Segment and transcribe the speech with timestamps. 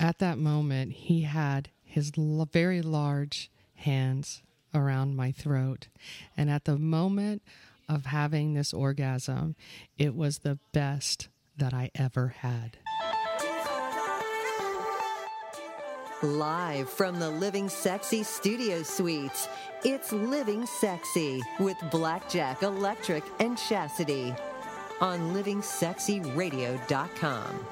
[0.00, 4.42] at that moment, he had his l- very large hands
[4.74, 5.88] around my throat.
[6.36, 7.42] And at the moment
[7.88, 9.54] of having this orgasm,
[9.96, 12.76] it was the best that I ever had.
[16.22, 19.48] Live from the Living Sexy Studio Suites,
[19.84, 24.34] it's Living Sexy with Blackjack Electric and Chastity
[25.00, 27.66] on livingsexyradio.com.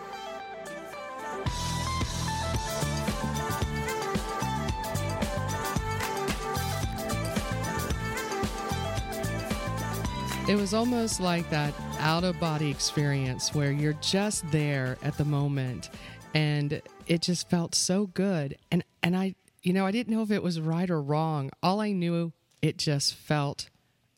[10.47, 15.25] It was almost like that out of body experience where you're just there at the
[15.25, 15.89] moment
[16.35, 18.59] and it just felt so good.
[18.71, 21.51] And and I you know, I didn't know if it was right or wrong.
[21.63, 23.71] All I knew it just felt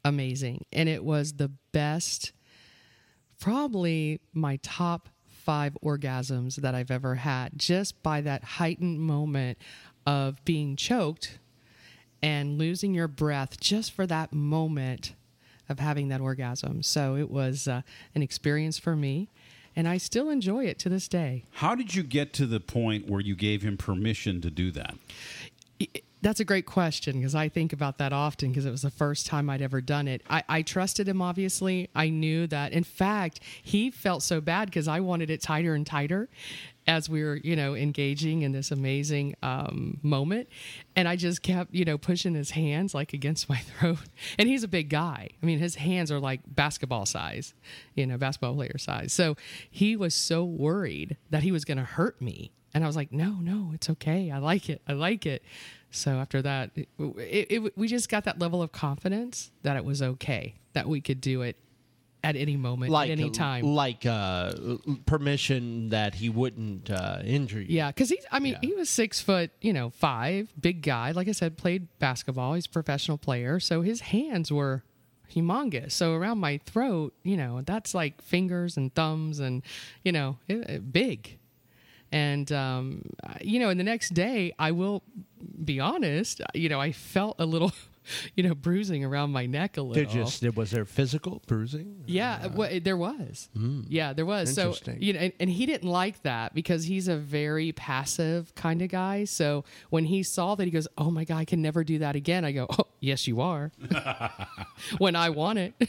[0.04, 2.32] amazing and it was the best
[3.38, 5.08] probably my top
[5.44, 9.58] 5 orgasms that I've ever had just by that heightened moment
[10.04, 11.38] of being choked
[12.20, 15.14] and losing your breath just for that moment
[15.68, 16.82] of having that orgasm.
[16.82, 17.82] So it was uh,
[18.14, 19.28] an experience for me,
[19.74, 21.44] and I still enjoy it to this day.
[21.52, 24.96] How did you get to the point where you gave him permission to do that?
[26.22, 29.26] That's a great question because I think about that often because it was the first
[29.26, 30.22] time I'd ever done it.
[30.28, 31.90] I, I trusted him, obviously.
[31.94, 32.72] I knew that.
[32.72, 36.28] In fact, he felt so bad because I wanted it tighter and tighter
[36.86, 40.48] as we were, you know, engaging in this amazing um, moment.
[40.94, 43.98] And I just kept, you know, pushing his hands like against my throat.
[44.38, 45.28] And he's a big guy.
[45.42, 47.54] I mean, his hands are like basketball size,
[47.94, 49.12] you know, basketball player size.
[49.12, 49.36] So
[49.70, 52.52] he was so worried that he was going to hurt me.
[52.72, 54.30] And I was like, no, no, it's okay.
[54.30, 54.82] I like it.
[54.86, 55.42] I like it.
[55.90, 59.84] So after that, it, it, it, we just got that level of confidence that it
[59.84, 61.56] was okay, that we could do it
[62.26, 63.64] at any moment, like at any time.
[63.64, 64.52] like uh,
[65.06, 67.66] permission that he wouldn't uh, injure you.
[67.76, 68.68] Yeah, because he's, I mean, Yeah.
[68.68, 71.12] he was six foot, you know, five, big guy.
[71.12, 72.54] Like I said, played basketball.
[72.54, 73.60] He's a professional player.
[73.60, 74.82] So his hands were
[75.34, 75.92] humongous.
[75.92, 79.62] So around my throat, you know, that's like fingers and thumbs and,
[80.04, 81.38] you know, it, it- big.
[82.12, 83.02] And, um,
[83.40, 85.02] you know, and the next day, I will
[85.64, 87.72] be honest, you know, I felt a little,
[88.34, 90.04] you know, bruising around my neck a little.
[90.04, 92.04] Did just was there physical bruising?
[92.06, 93.48] Yeah, well, there was.
[93.54, 93.82] Hmm.
[93.88, 94.54] Yeah, there was.
[94.54, 98.82] So you know, and, and he didn't like that because he's a very passive kind
[98.82, 99.24] of guy.
[99.24, 102.16] So when he saw that, he goes, "Oh my god, I can never do that
[102.16, 103.72] again." I go, "Oh, yes, you are."
[104.98, 105.74] when I want it.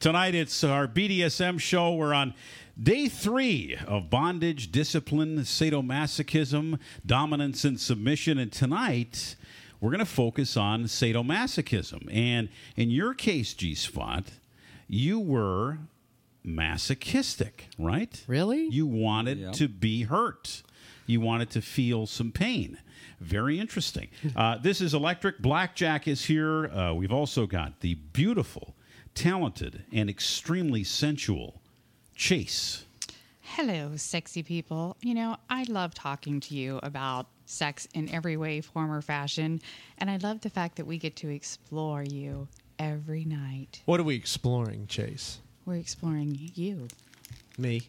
[0.00, 1.94] Tonight it's our BDSM show.
[1.94, 2.34] We're on
[2.80, 8.38] day three of bondage, discipline, sadomasochism, dominance, and submission.
[8.38, 9.36] And tonight
[9.84, 12.08] we're going to focus on sadomasochism.
[12.10, 14.24] And in your case, G Spot,
[14.88, 15.76] you were
[16.42, 18.24] masochistic, right?
[18.26, 18.66] Really?
[18.68, 20.62] You wanted to be hurt.
[21.04, 22.78] You wanted to feel some pain.
[23.20, 24.08] Very interesting.
[24.34, 25.38] Uh, this is Electric.
[25.40, 26.66] Blackjack is here.
[26.68, 28.74] Uh, we've also got the beautiful,
[29.14, 31.60] talented, and extremely sensual
[32.16, 32.84] Chase.
[33.42, 34.96] Hello, sexy people.
[35.02, 39.60] You know, I love talking to you about sex in every way, form, or fashion.
[39.98, 43.82] And I love the fact that we get to explore you every night.
[43.84, 45.38] What are we exploring, Chase?
[45.64, 46.88] We're exploring you,
[47.56, 47.82] Me.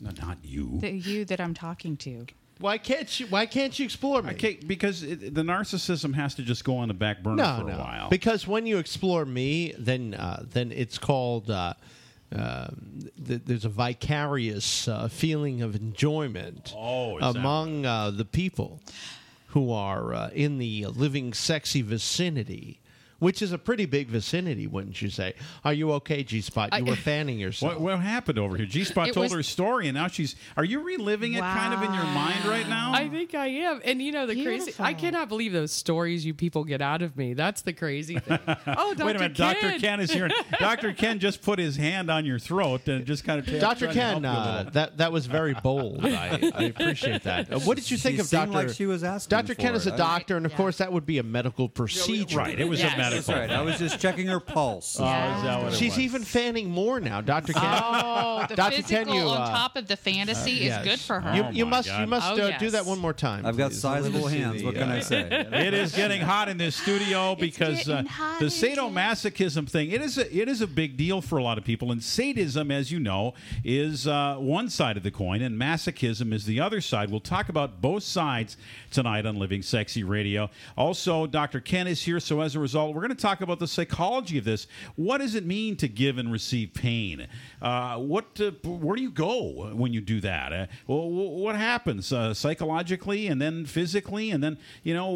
[0.00, 0.78] No, not you.
[0.80, 2.26] the you that I'm talking to.
[2.58, 3.26] Why can't you?
[3.26, 4.32] Why can't you explore me?
[4.32, 7.64] Okay, because it, the narcissism has to just go on the back burner no, for
[7.64, 7.74] no.
[7.74, 8.08] a while.
[8.08, 11.50] Because when you explore me, then uh, then it's called.
[11.50, 11.74] Uh,
[12.34, 12.68] uh,
[13.26, 18.80] th- there's a vicarious uh, feeling of enjoyment Oh, among uh, the people
[19.48, 22.80] who are uh, in the living sexy vicinity,
[23.22, 25.32] which is a pretty big vicinity, wouldn't you say?
[25.64, 26.70] Are you okay, G Spot?
[26.72, 27.74] You I- were fanning yourself.
[27.74, 28.66] what, what happened over here?
[28.66, 30.34] G Spot told was- her story, and now she's.
[30.56, 32.92] Are you reliving it kind of in your mind right now?
[32.92, 33.80] I think I am.
[33.84, 37.16] And you know the crazy I cannot believe those stories you people get out of
[37.16, 37.34] me.
[37.34, 38.40] That's the crazy thing.
[38.66, 39.06] Oh, Dr.
[39.06, 39.54] Wait a minute, Ken.
[39.62, 39.78] Dr.
[39.78, 40.28] Ken is here.
[40.58, 40.92] Dr.
[40.92, 43.60] Ken just put his hand on your throat and just kind of Dr.
[43.60, 46.04] tried to help Ken, uh, that that was very bold.
[46.04, 47.52] I, I appreciate that.
[47.52, 48.50] Uh, what did you think She of Dr.
[48.50, 49.54] like she was asking Dr.
[49.54, 50.56] Ken for is a doctor, and of Yeah.
[50.56, 52.38] course that would be a medical procedure.
[52.38, 52.94] Right, it was Yes.
[52.94, 53.11] a medical.
[53.14, 53.50] That's right.
[53.50, 54.98] I was just checking her pulse.
[54.98, 55.98] Oh, is that what it She's was?
[56.00, 57.52] even fanning more now, Dr.
[57.52, 57.62] Ken.
[57.64, 58.76] Oh, the Dr.
[58.82, 60.84] Ken, physical you, on uh, top of the fantasy is yes.
[60.84, 61.34] good for her.
[61.36, 62.00] You, Oh you my must God.
[62.00, 63.44] you must Oh, uh, do that one more time.
[63.46, 63.80] I've got please.
[63.80, 64.58] sizable Let me see hands.
[64.60, 65.46] the, What can uh, I say?
[65.62, 68.50] It is getting hot in this studio because uh, getting hot the
[68.96, 71.90] sadomasochism thing it is a, it is a big deal for a lot of people
[71.92, 73.34] and sadism as you know
[73.64, 77.48] is uh, one side of the coin and masochism is the other side we'll talk
[77.48, 78.56] about both sides
[78.90, 83.01] tonight on living sexy radio also dr ken is here so as a result we're
[83.02, 84.68] we're going to talk about the psychology of this.
[84.94, 87.26] What does it mean to give and receive pain?
[87.60, 90.52] Uh, what, uh, where do you go when you do that?
[90.52, 95.10] Uh, what happens uh, psychologically and then physically, and then you know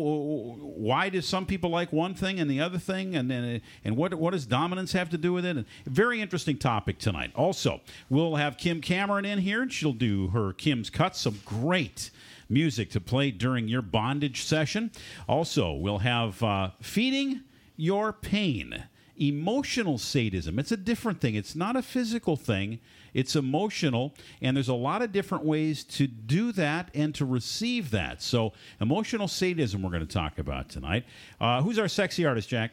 [0.58, 4.12] why do some people like one thing and the other thing, and and, and what
[4.14, 5.56] what does dominance have to do with it?
[5.56, 7.30] And very interesting topic tonight.
[7.36, 7.80] Also,
[8.10, 11.20] we'll have Kim Cameron in here, and she'll do her Kim's cuts.
[11.20, 12.10] Some great
[12.48, 14.90] music to play during your bondage session.
[15.28, 17.42] Also, we'll have uh, feeding
[17.76, 18.84] your pain.
[19.18, 20.58] Emotional sadism.
[20.58, 21.34] It's a different thing.
[21.34, 22.80] It's not a physical thing.
[23.14, 24.12] It's emotional,
[24.42, 28.20] and there's a lot of different ways to do that and to receive that.
[28.20, 31.06] So, emotional sadism, we're going to talk about tonight.
[31.40, 32.72] Uh, who's our sexy artist, Jack?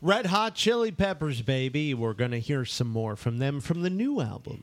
[0.00, 1.94] Red Hot Chili Peppers, baby.
[1.94, 4.62] We're going to hear some more from them from the new album.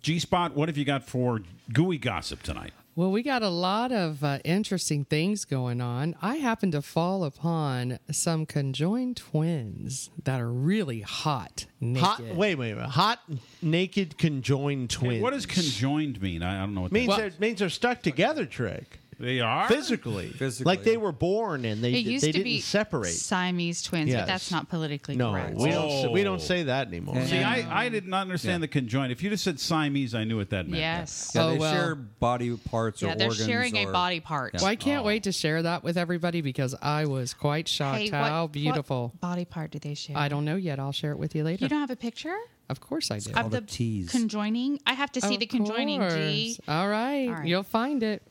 [0.00, 1.40] G Spot, what have you got for
[1.72, 2.72] gooey gossip tonight?
[2.94, 6.14] Well, we got a lot of uh, interesting things going on.
[6.20, 11.64] I happened to fall upon some conjoined twins that are really hot.
[11.80, 12.02] Naked.
[12.02, 12.84] Hot, wait, wait, wait.
[12.84, 13.18] Hot,
[13.62, 15.14] naked, conjoined twins.
[15.14, 16.42] Hey, what does conjoined mean?
[16.42, 17.08] I, I don't know what means.
[17.08, 18.44] That they're, means they're stuck together.
[18.44, 18.98] Trick.
[19.22, 20.68] They are physically, Physically.
[20.68, 23.12] like they were born and they It used they to didn't be separate.
[23.12, 24.22] Siamese twins, Yes.
[24.22, 25.54] but that's not politically No, correct.
[25.58, 26.06] we don't.
[26.08, 26.10] Oh.
[26.10, 27.24] We don't say that anymore.
[27.26, 29.12] See, I, I did not understand the conjoined.
[29.12, 30.80] If you just said Siamese, I knew what that meant.
[30.80, 31.30] Yes.
[31.36, 31.72] Yeah, Oh, they well.
[31.72, 33.46] share body parts Yeah, or they're organs.
[33.46, 34.54] sharing a body part.
[34.54, 35.06] Well, I can't oh.
[35.06, 39.12] wait to share that with everybody because I was quite shocked Hey, how what- beautiful.
[39.14, 40.16] what body part do they share?
[40.18, 40.80] I don't know yet.
[40.80, 41.64] I'll share it with you later.
[41.64, 42.34] You don't have a picture
[42.68, 43.32] of course I do.
[43.34, 44.10] of the a tease.
[44.10, 44.80] conjoining?
[44.86, 46.00] I have to see Of the conjoining.
[46.10, 46.58] G.
[46.66, 47.28] All right.
[47.28, 47.46] All right.
[47.46, 48.22] You'll find it.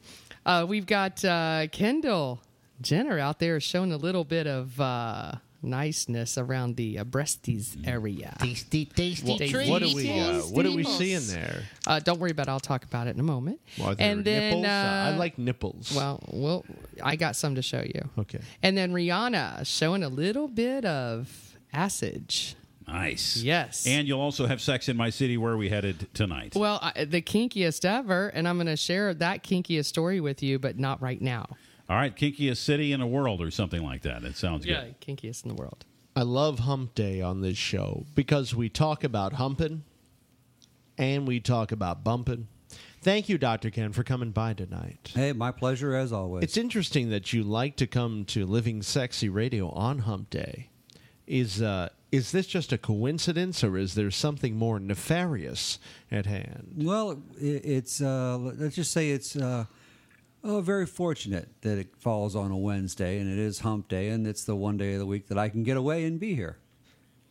[0.46, 2.42] Uh, we've got uh, Kendall
[2.82, 8.36] Jenner out there showing a little bit of uh, niceness around the uh, breasties area.
[8.40, 9.70] tasty, tasty treats.
[9.70, 10.10] What do we?
[10.20, 10.98] Uh, what do we Nipples.
[10.98, 11.64] see in there?
[11.86, 12.50] Uh, don't worry about it.
[12.50, 13.60] I'll talk about it in a moment.
[13.78, 14.66] Well, are there and then, nipples?
[14.66, 15.94] uh, I like nipples.
[15.96, 16.66] Well, well,
[17.04, 18.10] I got some to show you.
[18.18, 18.40] Okay.
[18.64, 22.34] And then Rihanna showing a little bit of acid.
[22.88, 23.38] Nice.
[23.38, 23.86] Yes.
[23.86, 26.56] And you'll also have Sex in My City where we headed tonight.
[26.56, 30.60] Well, I, the kinkiest ever, and I'm going to share that kinkiest story with you,
[30.60, 31.46] but not right now.
[31.90, 34.24] All right, kinkiest city in the world or something like that.
[34.24, 34.72] It sounds good.
[34.72, 35.86] Yeah, kinkiest in the world.
[36.16, 39.84] I love Hump Day on this show because we talk about humping
[40.98, 42.48] and we talk about bumping.
[43.02, 43.72] Thank you, Dr.
[43.72, 45.12] Ken, for coming by tonight.
[45.16, 46.44] Hey, my pleasure as always.
[46.44, 50.70] It's interesting that you like to come to Living Sexy Radio on Hump Day.
[51.26, 55.80] Is uh, is this just a coincidence, or is there something more nefarious
[56.12, 56.74] at hand?
[56.78, 59.66] well, it's uh, let's just say it's uh,
[60.44, 64.28] oh, very fortunate that it falls on a Wednesday and it is Hump Day, and
[64.28, 66.58] it's the one day of the week that I can get away and be here.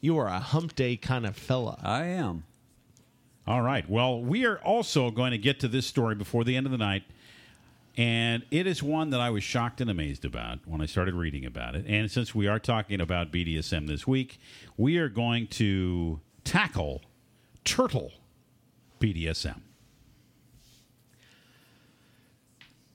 [0.00, 1.78] You are a Hump Day kind of fella.
[1.82, 2.44] I am.
[3.46, 3.88] All right.
[3.88, 6.78] Well, we are also going to get to this story before the end of the
[6.78, 7.02] night.
[8.00, 11.44] And it is one that I was shocked and amazed about when I started reading
[11.44, 11.84] about it.
[11.86, 14.40] And since we are talking about BDSM this week,
[14.78, 17.02] we are going to tackle
[17.62, 18.12] turtle
[19.00, 19.60] BDSM.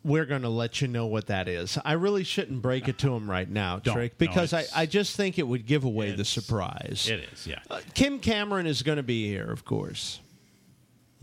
[0.04, 1.78] We're going to let you know what that is.
[1.86, 3.94] I really shouldn't break it to him right now, Don't.
[3.94, 7.08] Trick, No, because I, I just think it would give away the surprise.
[7.12, 7.60] It is, yeah.
[7.70, 10.20] Uh, Kim Cameron is going to be here, of course.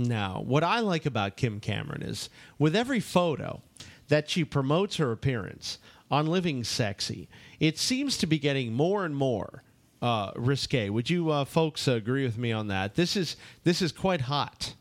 [0.08, 2.28] Now, what I like about Kim Cameron is
[2.58, 3.62] with every photo
[4.08, 5.78] that she promotes her appearance
[6.10, 7.28] on Living Sexy,
[7.60, 9.62] it seems to be getting more and more
[10.02, 10.90] uh, risque.
[10.90, 12.94] Would you uh, folks agree with me on that?
[12.94, 14.74] This is this is quite hot.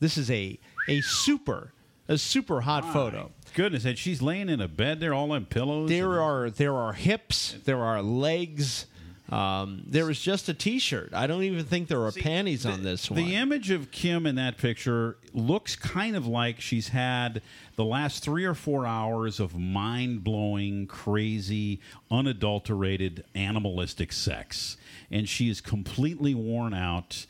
[0.00, 0.58] This is a
[0.88, 1.72] a super
[2.08, 3.30] a super hot photo.
[3.54, 5.88] Goodness, and she's laying in a bed there, all in pillows.
[5.88, 8.86] There and- are there are hips, there are legs.
[9.32, 11.14] Um, there is just a T-shirt.
[11.14, 13.18] I don't even think there are panties on this one.
[13.18, 17.40] The image of Kim in that picture looks kind of like she's had
[17.76, 24.76] the last three or four hours of mind blowing, crazy, unadulterated, animalistic sex.
[25.10, 27.24] And she is completely worn out,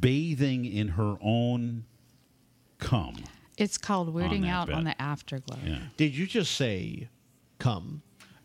[0.00, 1.84] bathing in her own
[2.78, 3.16] cum.
[3.58, 4.76] It's called weirding that out bed.
[4.76, 5.58] on the afterglow.
[5.66, 5.80] Yeah.
[5.98, 7.08] Did you just say
[7.58, 8.00] come?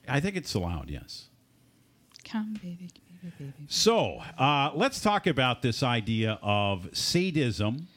[0.09, 1.29] I think it's allowed, yes.
[2.25, 2.89] Come, baby,
[3.21, 3.53] baby, baby.
[3.67, 7.87] So uh, let's talk about this idea of sadism.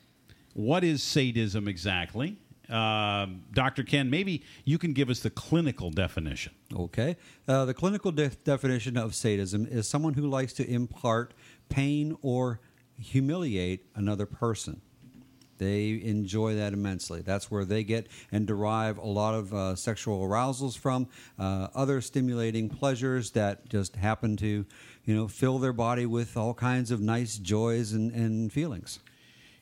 [0.55, 2.37] What is sadism exactly?
[2.69, 3.83] Um Dr.
[3.83, 6.53] Ken, maybe you can give us the clinical definition.
[6.77, 7.17] Okay.
[7.47, 11.33] Uh, the clinical de- definition of sadism is someone who likes to impart
[11.71, 12.61] pain or
[13.01, 14.83] humiliate another person.
[15.59, 17.21] They enjoy that immensely.
[17.21, 22.01] That's where they get and derive a lot of uh, sexual arousals from, uh, other
[22.01, 24.65] stimulating pleasures that just happen to,
[25.05, 29.01] you know, fill their body with all kinds of nice joys and, and feelings.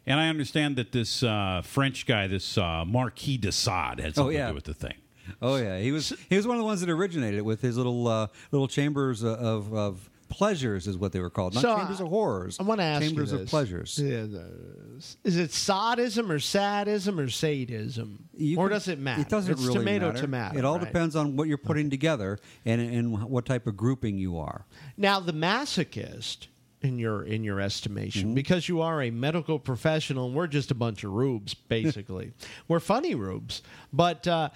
[0.06, 4.12] And I understand that this uh, French guy, this uh, Marquis de Sade, had Oh,
[4.12, 4.46] something yeah.
[4.46, 4.94] to do with the thing.
[5.42, 7.76] Oh yeah, he was he was one of the ones that originated it with his
[7.76, 12.00] little uh, little chambers of of pleasures is what they were called, not So, chambers
[12.00, 12.56] I- of horrors.
[12.61, 13.50] I want to ask chambers you of this.
[13.50, 13.99] pleasures.
[13.99, 19.23] Is it sadism or sadism or sadism, You or can- does it matter?
[19.23, 20.21] It doesn't it's really tomato matter.
[20.21, 20.59] tomato.
[20.59, 20.87] It all right?
[20.87, 24.66] depends on what you're putting together and and what type of grouping you are.
[24.97, 26.47] Now, the masochist,
[26.83, 28.35] in your in your estimation, Mm-hmm.
[28.35, 32.33] because you are a medical professional, and we're just a bunch of rubes, basically.
[32.68, 34.26] we're funny rubes, but.
[34.26, 34.50] Uh,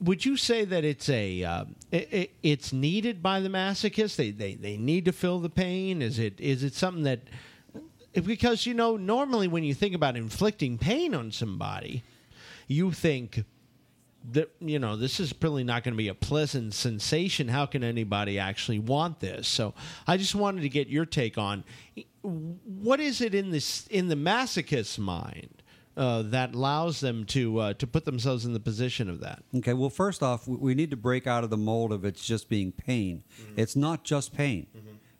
[0.00, 4.16] would you say that it's a uh, it, it, it's needed by the masochist?
[4.16, 6.02] They, they they need to feel the pain.
[6.02, 7.20] Is it is it something that
[8.12, 12.02] because you know normally when you think about inflicting pain on somebody,
[12.66, 13.44] you think
[14.32, 17.84] that you know this is probably not going to be a pleasant sensation how can
[17.84, 19.72] anybody actually want this so
[20.06, 21.62] i just wanted to get your take on
[22.22, 25.55] what is it in this in the masochist's mind
[25.96, 29.72] uh, that allows them to uh, to put themselves in the position of that Okay,
[29.72, 32.70] well, first off, we- need to break out of the mold of it's just being
[32.72, 33.22] pain.
[33.56, 34.66] It's not just pain.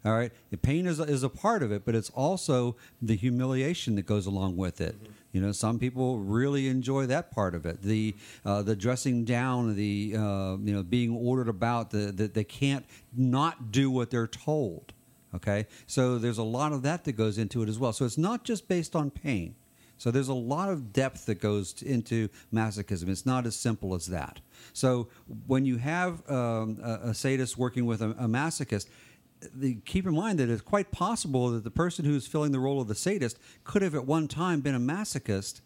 [0.04, 3.16] All right, the pain is a, is a part of it, but it's also the
[3.16, 4.94] humiliation that goes along with it.
[5.32, 7.82] You know, some people really enjoy that part of it.
[7.82, 8.14] The
[8.44, 12.84] uh, the dressing down, the uh, you know being ordered about, the that they can't
[13.16, 14.92] not do what they're told.
[15.34, 17.92] Okay, so there's a lot of that that goes into it as well.
[17.92, 19.56] So it's not just based on pain.
[19.98, 23.08] So there's a lot of depth that goes into masochism.
[23.08, 24.40] It's not as simple as that.
[24.72, 25.08] So
[25.46, 28.86] when you have um, a, a sadist working with a, a masochist,
[29.54, 32.80] the, keep in mind that it's quite possible that the person who's filling the role
[32.80, 35.60] of the sadist could have at one time been a masochist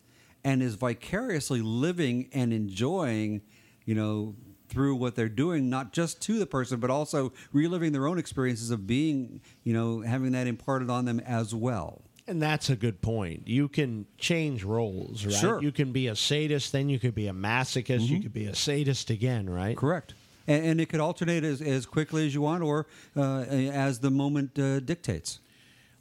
[0.44, 3.42] and is vicariously living and enjoying,
[3.84, 4.34] you know,
[4.68, 8.70] through what they're doing, not just to the person, but also reliving their own experiences
[8.70, 12.02] of being, you know, having that imparted on them as well.
[12.30, 15.60] And that's a good point you can change roles right Sure.
[15.62, 18.54] you can be a sadist then you could be a masochist you could be a
[18.54, 20.14] sadist again right Correct.
[20.46, 24.10] And, and it could alternate as, as quickly as you want or uh, as the
[24.10, 25.38] moment uh, dictates.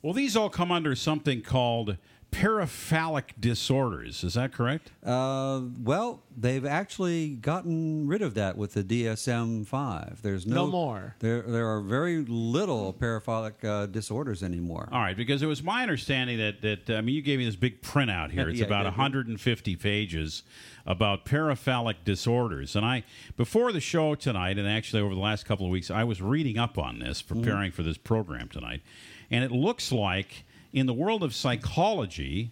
[0.01, 1.97] Well, these all come under something called
[2.31, 4.23] paraphilic disorders.
[4.23, 4.91] Is that correct?
[5.03, 10.21] Uh, well, they've actually gotten rid of that with the DSM 5.
[10.21, 11.15] There's no, No more.
[11.19, 14.89] There, there are very little paraphilic uh, disorders anymore.
[14.91, 17.55] All right, because it was my understanding that that I mean, you gave me this
[17.55, 18.47] big printout here.
[18.49, 18.91] It's Yeah, about yeah.
[18.91, 20.43] 150 pages
[20.85, 23.03] about paraphilic disorders, and I
[23.37, 26.57] before the show tonight, and actually over the last couple of weeks, I was reading
[26.57, 28.81] up on this, preparing for this program tonight,
[29.29, 32.51] and it looks like in the world of psychology,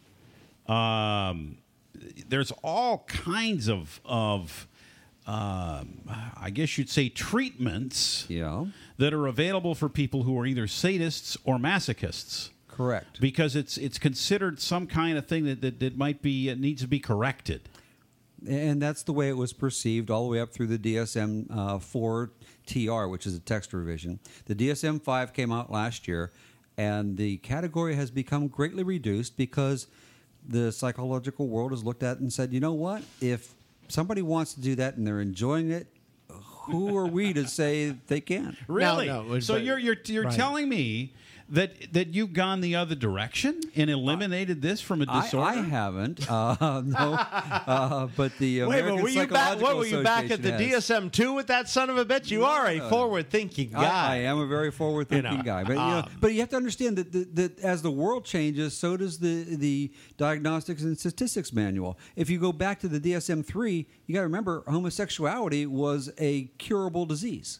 [0.67, 1.57] um,
[2.27, 4.67] there's all kinds of of
[5.25, 6.09] um,
[6.39, 8.65] I guess you'd say treatments Yeah,
[8.97, 13.19] that are available for people who are either sadists or masochists correct.
[13.19, 16.81] because it's it's considered some kind of thing that, that, that might be it needs
[16.81, 17.69] to be corrected.
[18.47, 21.79] And that's the way it was perceived all the way up through the DSM uh,
[21.79, 22.29] 4
[22.67, 24.19] TR, which is a text revision.
[24.45, 26.31] The DSM 5 came out last year,
[26.77, 29.87] and the category has become greatly reduced because
[30.47, 33.03] the psychological world has looked at it and said, you know what?
[33.19, 33.53] If
[33.87, 35.87] somebody wants to do that and they're enjoying it,
[36.29, 38.55] who are we to say they can't?
[38.67, 39.07] Really?
[39.07, 40.33] no, it- so but- you're you're you're right.
[40.33, 41.13] telling me
[41.49, 45.45] that that you've gone the other direction and eliminated this from a disorder?
[45.47, 49.61] I haven't, uh, no, uh, but the Wait, American but were you back?
[49.61, 52.29] What were you back at the DSM two with that son of a bitch?
[52.31, 54.13] You are a forward-thinking guy.
[54.13, 56.49] I am a very forward-thinking You know, guy, but you know, um, but you have
[56.49, 60.97] to understand that, that, that as the world changes, so does the the diagnostics and
[60.97, 61.97] statistics manual.
[62.15, 66.45] If you go back to the DSM three, you got to remember homosexuality was a
[66.57, 67.59] curable disease,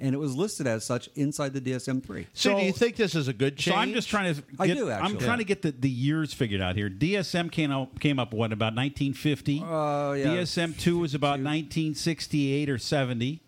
[0.00, 2.26] and it was listed as such inside the DSM three.
[2.32, 3.74] So, do you think this is a good change?
[3.74, 4.40] So I'm just trying to.
[4.40, 4.92] Get, I do, actually.
[4.92, 5.26] I'm actually.
[5.26, 6.88] trying to get the, the years figured out here.
[6.88, 9.60] DSM came out came up what about 1950?
[9.60, 10.26] Uh, yeah.
[10.26, 13.42] DSM two was about 1968 or 70.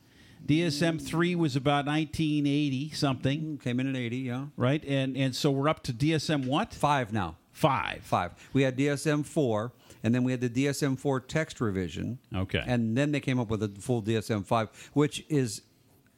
[0.46, 4.82] DSM three was about 1980 something, Came in at eighty, yeah, right?
[4.84, 6.72] And and so we're up to DSM what?
[6.72, 7.36] five now.
[7.52, 8.02] Five.
[8.04, 8.32] Five.
[8.52, 12.18] We had DSM four, and then we had the DSM four text revision.
[12.34, 12.62] Okay.
[12.66, 15.62] And then they came up with a full DSM five, which is,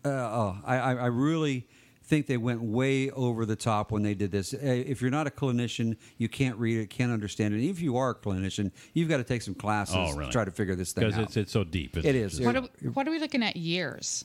[0.04, 1.66] uh, oh, I, I I really
[2.04, 4.52] think they went way over the top when they did this.
[4.52, 7.64] Uh, If you're not a clinician, you can't read it, can't understand it.
[7.64, 10.26] If you are a clinician, you've got to take some classes Oh, really?
[10.26, 11.24] to try to figure this thing Because out.
[11.24, 11.96] it's it's so deep.
[11.96, 12.40] It's It is.
[12.40, 14.24] What are, we, what are we looking at years?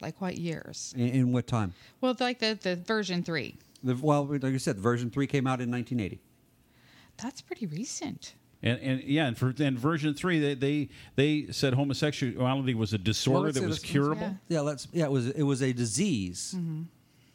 [0.00, 0.92] Like what years?
[0.96, 1.74] in, in what time?
[2.00, 3.56] Well, like the, the version three.
[3.82, 6.20] The, well, like I said, version three came out in 1980.
[7.18, 8.34] That's pretty recent.
[8.64, 12.98] And, and yeah, and for and version three, they they, they said homosexuality was a
[12.98, 14.22] disorder let's that was curable.
[14.48, 14.56] Yeah.
[14.56, 14.88] Yeah, let's.
[14.92, 15.28] Yeah, it was.
[15.30, 16.56] It was a disease.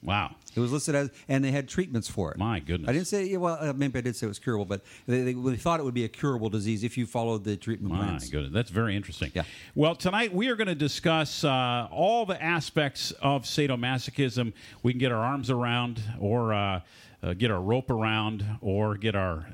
[0.01, 0.35] Wow.
[0.55, 2.37] It was listed as, and they had treatments for it.
[2.37, 2.89] My goodness.
[2.89, 5.23] I didn't say, yeah, well, uh, maybe I did say it was curable, but they,
[5.23, 8.05] they, they thought it would be a curable disease if you followed the treatment My
[8.05, 8.29] plans.
[8.29, 9.31] goodness, that's very interesting.
[9.35, 9.43] Yeah.
[9.75, 14.99] Well, tonight we are going to discuss uh, all the aspects of sadomasochism we can
[14.99, 16.79] get our arms around, or uh,
[17.21, 19.47] uh, get our rope around, or get our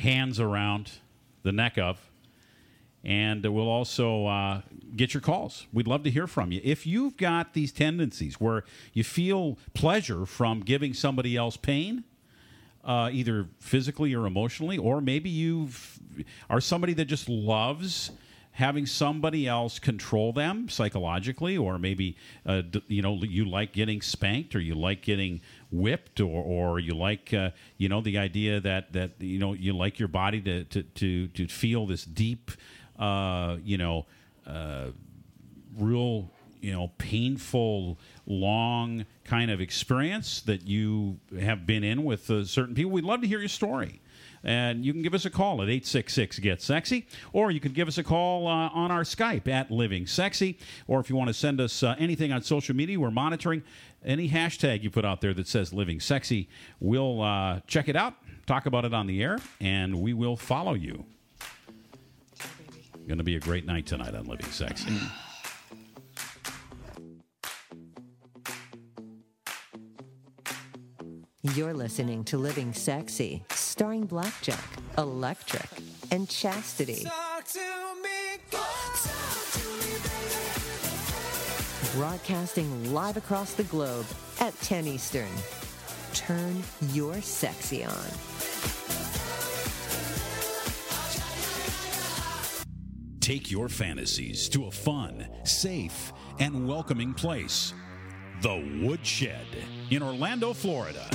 [0.00, 0.90] hands around
[1.42, 1.98] the neck of.
[3.02, 4.60] And we'll also uh,
[4.94, 5.66] get your calls.
[5.72, 6.60] We'd love to hear from you.
[6.62, 12.04] If you've got these tendencies where you feel pleasure from giving somebody else pain,
[12.84, 15.68] uh, either physically or emotionally, or maybe you
[16.50, 18.10] are somebody that just loves
[18.52, 24.54] having somebody else control them psychologically, or maybe uh, you know you like getting spanked,
[24.54, 25.40] or you like getting
[25.72, 29.76] whipped, or or you like uh, you know the idea that that you know you
[29.76, 32.50] like your body to to to, to feel this deep
[32.98, 34.06] uh, you know
[34.46, 34.86] uh,
[35.76, 42.44] real you know painful long kind of experience that you have been in with uh,
[42.44, 42.90] certain people.
[42.90, 43.99] We'd love to hear your story
[44.42, 47.88] and you can give us a call at 866 get sexy or you can give
[47.88, 51.34] us a call uh, on our skype at living sexy or if you want to
[51.34, 53.62] send us uh, anything on social media we're monitoring
[54.04, 56.48] any hashtag you put out there that says living sexy
[56.80, 58.14] we'll uh, check it out
[58.50, 61.04] talk about it on the air and we will follow you.
[63.06, 64.92] Going to be a great night tonight on living sexy
[71.54, 74.62] You're listening to Living Sexy, starring Blackjack,
[74.98, 75.68] Electric,
[76.12, 77.06] and Chastity.
[81.94, 84.06] Broadcasting live across the globe
[84.38, 85.28] at 10 Eastern.
[86.12, 87.94] Turn your sexy on.
[93.20, 97.72] Take your fantasies to a fun, safe, and welcoming place.
[98.42, 99.44] The Woodshed
[99.90, 101.06] in Orlando, Florida.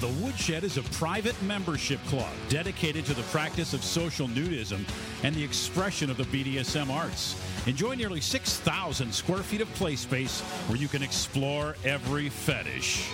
[0.00, 4.88] The Woodshed is a private membership club dedicated to the practice of social nudism
[5.22, 7.38] and the expression of the BDSM arts.
[7.66, 13.06] Enjoy nearly 6,000 square feet of play space where you can explore every fetish.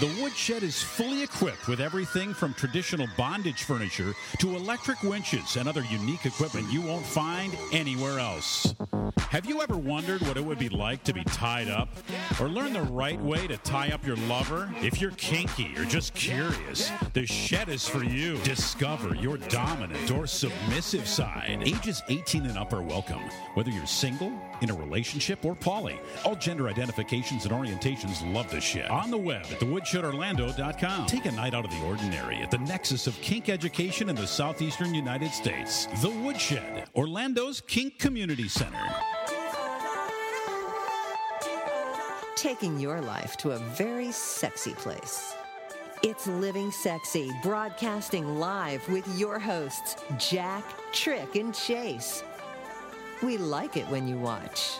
[0.00, 5.68] The Woodshed is fully equipped with everything from traditional bondage furniture to electric winches and
[5.68, 8.74] other unique equipment you won't find anywhere else.
[9.30, 11.88] Have you ever wondered what it would be like to be tied up?
[12.40, 14.72] Or learn the right way to tie up your lover?
[14.80, 18.36] If you're kinky or just curious, the shed is for you.
[18.38, 21.62] Discover your dominant or submissive side.
[21.64, 23.20] Ages 18 and up are welcome.
[23.54, 28.60] Whether you're single, in a relationship, or poly, all gender identifications and orientations love the
[28.60, 28.88] shed.
[28.88, 31.06] On the web at thewoodshed.orlando.com.
[31.06, 34.26] Take a night out of the ordinary at the nexus of kink education in the
[34.26, 35.86] southeastern United States.
[36.02, 38.78] The Woodshed, Orlando's Kink Community Center.
[42.36, 45.34] Taking your life to a very sexy place.
[46.02, 52.22] It's Living Sexy, broadcasting live with your hosts, Jack, Trick, and Chase.
[53.22, 54.78] We like it when you watch.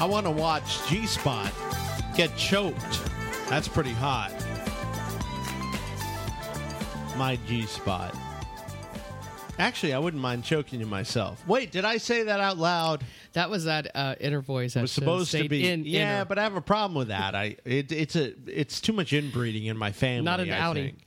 [0.00, 1.52] I want to watch G Spot
[2.16, 3.02] get choked.
[3.50, 4.32] That's pretty hot.
[7.18, 8.16] My G Spot.
[9.58, 11.46] Actually, I wouldn't mind choking you myself.
[11.46, 13.04] Wait, did I say that out loud?
[13.34, 14.72] That was that uh, inner voice.
[14.72, 15.84] That was supposed to be in.
[15.84, 16.24] yeah, inner.
[16.24, 17.34] but I have a problem with that.
[17.34, 20.24] I it, it's a it's too much inbreeding in my family.
[20.24, 20.84] Not an I outing.
[20.86, 21.04] think.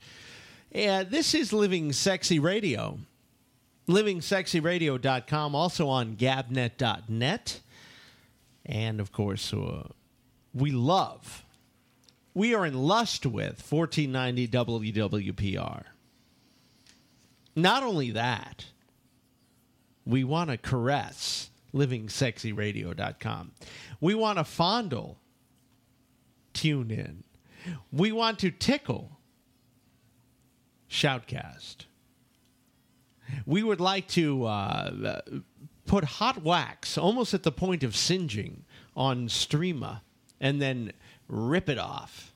[0.70, 2.98] Yeah, this is Living Sexy Radio.
[3.88, 7.60] LivingSexyRadio.com, also on Gabnet.net.
[8.66, 9.88] And of course, uh,
[10.54, 11.44] we love,
[12.32, 15.84] we are in lust with 1490 WWPR.
[17.56, 18.66] Not only that,
[20.04, 23.52] we want to caress LivingSexyRadio.com.
[24.00, 25.18] We want to fondle,
[26.52, 27.24] tune in.
[27.92, 29.18] We want to tickle,
[30.90, 31.86] shoutcast.
[33.46, 35.20] We would like to uh,
[35.86, 38.64] put hot wax almost at the point of singeing
[38.96, 40.00] on Streama
[40.40, 40.92] and then
[41.28, 42.32] rip it off.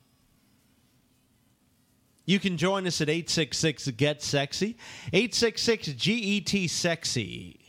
[2.25, 4.77] You can join us at 866 Get Sexy,
[5.13, 7.59] 866 GET Sexy.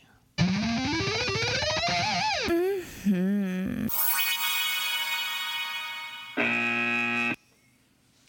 [3.03, 3.87] Mm-hmm.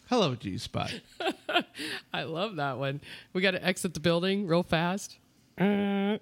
[0.07, 0.91] Hello, G Spot.
[2.13, 3.01] I love that one.
[3.33, 5.17] We got to exit the building real fast.
[5.57, 6.17] Uh,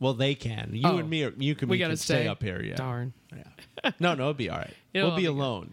[0.00, 0.70] Well, they can.
[0.72, 0.98] You Oh.
[0.98, 2.14] and me, are, you can, We we got to can stay.
[2.22, 2.62] stay up here.
[2.62, 2.74] Yeah.
[2.76, 3.12] Darn.
[3.34, 3.90] Yeah.
[4.00, 4.72] No, no, it'll be all right.
[4.94, 5.42] It'll we'll be all be good.
[5.44, 5.72] alone.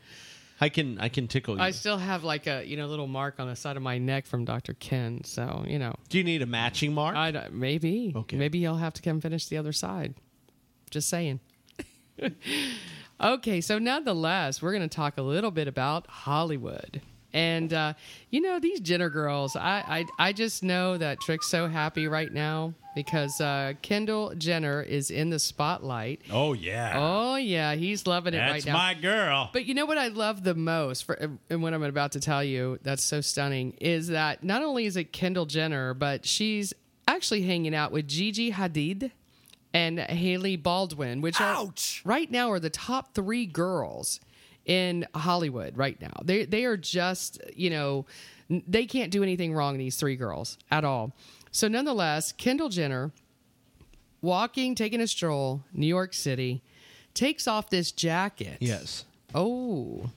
[0.62, 1.62] I can, I can tickle you.
[1.62, 4.26] I still have like a you know little mark on the side of my neck
[4.26, 4.74] from Dr.
[4.74, 5.24] Ken.
[5.26, 7.16] So you know, Do you need a matching mark?
[7.16, 8.38] I don't- maybe Okay.
[8.38, 10.16] maybe you'll have to come finish the other side.
[10.92, 11.40] Just saying.
[13.22, 17.02] Okay, so nonetheless, we're going to talk a little bit about Hollywood.
[17.36, 17.94] And uh,
[18.30, 22.32] you know these Jenner girls, I, I I just know that Trick's so happy right
[22.32, 26.22] now because uh, Kendall Jenner is in the spotlight.
[26.32, 26.94] Oh yeah.
[26.96, 28.74] Oh yeah, he's loving it That's right now.
[28.74, 29.50] my girl.
[29.52, 32.42] But you know what I love the most, for, and what I'm about to tell
[32.42, 36.74] you, that's so stunning, is that not only is it Kendall Jenner, but she's
[37.06, 39.12] actually hanging out with Gigi Hadid
[39.74, 41.68] and Hailey Baldwin, which are
[42.06, 44.22] right now are the top three girls
[44.66, 46.14] in Hollywood right now.
[46.24, 48.06] They they are just you know
[48.50, 49.78] they can't do anything wrong.
[49.78, 51.14] These three girls at all.
[51.52, 53.12] So nonetheless, Kendall Jenner
[54.22, 56.62] walking, taking a stroll, New York City,
[57.14, 58.58] takes off this jacket.
[58.60, 59.06] Yes.
[59.34, 60.10] Oh.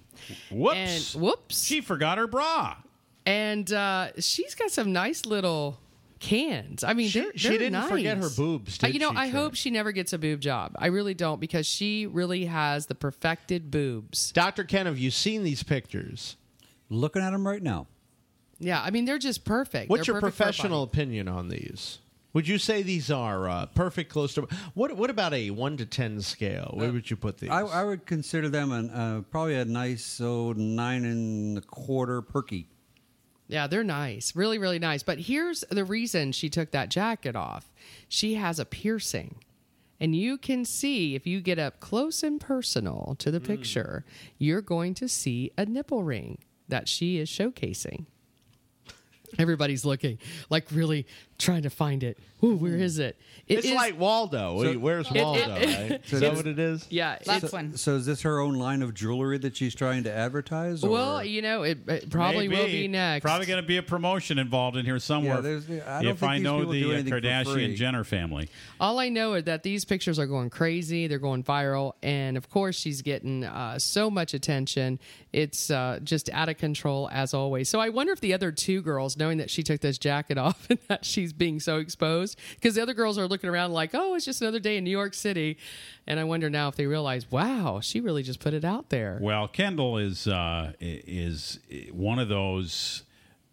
[0.50, 1.14] Whoops.
[1.14, 1.62] And whoops.
[1.64, 2.76] She forgot her bra.
[3.24, 5.78] and uh, she's got some nice little
[6.20, 6.84] cans.
[6.84, 9.16] I mean, She- they're, she they're didn't forget her boobs, Uh, did you know, she,
[9.16, 9.40] I Trey?
[9.40, 10.72] hope she never gets a boob job.
[10.76, 14.32] I really don't because she really has the perfected boobs.
[14.32, 14.64] Dr.
[14.64, 16.36] Ken, have you seen these pictures?
[16.90, 17.86] Looking at them right now.
[18.58, 19.88] Yeah, I mean, they're just perfect.
[19.88, 21.98] What's They're your perfect professional opinion on these?
[22.34, 24.94] Would you say these are uh, perfect close to what?
[24.96, 26.72] What about a one to ten scale?
[26.74, 27.50] Where would you put these?
[27.50, 31.60] I, I would consider them an, uh, probably a nice so oh, nine and a
[31.62, 32.68] quarter perky.
[33.48, 34.36] Yeah, they're nice.
[34.36, 35.02] Really, really nice.
[35.02, 37.72] But here's the reason she took that jacket off.
[38.08, 39.36] She has a piercing.
[40.00, 43.32] And you can see, if you get up close and personal to Mm.
[43.32, 44.04] the picture,
[44.38, 48.04] you're going to see a nipple ring that she is showcasing.
[49.38, 50.18] Everybody's looking,
[50.50, 51.06] like really
[51.38, 52.18] trying to find it.
[52.44, 53.16] Ooh, where is it?
[53.48, 54.60] It it's is- like Waldo.
[54.60, 55.54] Wait, Where's it- Waldo?
[55.56, 56.00] it- right?
[56.12, 56.86] Is that what it is?
[56.90, 57.18] yeah.
[57.26, 57.76] Last it's- one.
[57.76, 60.84] So is this her own line of jewelry that she's trying to advertise?
[60.84, 60.90] Or?
[60.90, 63.24] well, you know, it, it probably will be next.
[63.24, 65.40] Probably going to be a promotion involved in here somewhere.
[65.42, 67.74] Yeah, I don't if think I know the uh, anything for Kardashian free.
[67.74, 68.48] Jenner family.
[68.78, 71.06] All I know is that these pictures are going crazy.
[71.08, 71.94] They're going viral.
[72.02, 75.00] And of course, she's getting uh, so much attention.
[75.32, 77.68] It's uh, just out of control, as always.
[77.68, 80.66] So I wonder if the other two girls, knowing that she took this jacket off
[80.70, 84.14] and that she's being so exposed, because the other girls are looking around like, oh,
[84.14, 85.58] it's just another day in New York City.
[86.06, 89.18] And I wonder now if they realize, wow, she really just put it out there.
[89.20, 91.58] Well, Kendall is uh, is
[91.92, 93.02] one of those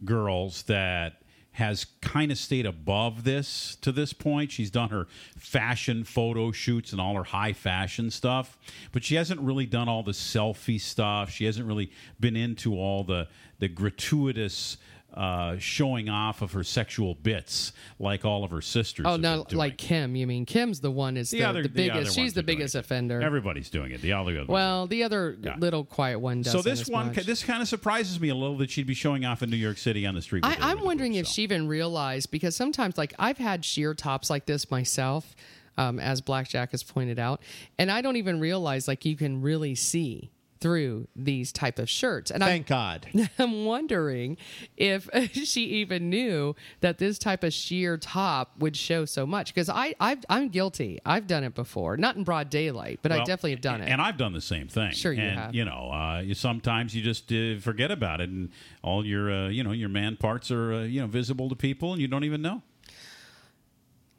[0.04, 4.52] girls that has kind of stayed above this to this point.
[4.52, 5.08] She's done her
[5.38, 8.58] fashion photo shoots and all her high fashion stuff,
[8.92, 11.30] but she hasn't really done all the selfie stuff.
[11.30, 14.76] She hasn't really been into all the the gratuitous
[15.16, 19.06] uh, showing off of her sexual bits like all of her sisters.
[19.08, 19.58] Oh, have no, been doing.
[19.58, 20.16] like Kim.
[20.16, 21.96] You mean Kim's the one is the, the other the the biggest.
[22.04, 23.22] ones she's the biggest offender.
[23.22, 24.02] Everybody's doing it.
[24.02, 25.56] The other well, the other Yeah.
[25.58, 26.62] little quiet one doesn't.
[26.64, 27.26] so this one, much.
[27.26, 29.78] this kind of surprises me a little that she'd be showing off in New York
[29.78, 30.44] City on the street.
[30.46, 31.34] I, I'm wondering boobs, if so.
[31.34, 35.36] she even realized because sometimes, like, I've had sheer tops like this myself,
[35.78, 37.42] um, as Blackjack has pointed out,
[37.78, 42.32] and I don't even realize like you can really see through these type of shirts.
[42.32, 43.08] And Thank God.
[43.14, 44.38] I'm, I'm wondering
[44.78, 49.70] if she even knew that this type of sheer top would show so much because
[49.70, 51.00] I I've, I'm guilty.
[51.06, 53.90] I've done it before, not in broad daylight, but I definitely have done it.
[53.90, 54.92] And I've done the same thing.
[54.92, 55.56] Sure you and, have.
[55.56, 58.50] You know, uh, you, sometimes you just uh, forget about it, and
[58.82, 61.94] all your, uh, you know, your man parts are, uh, you know, visible to people,
[61.94, 62.62] and you don't even know.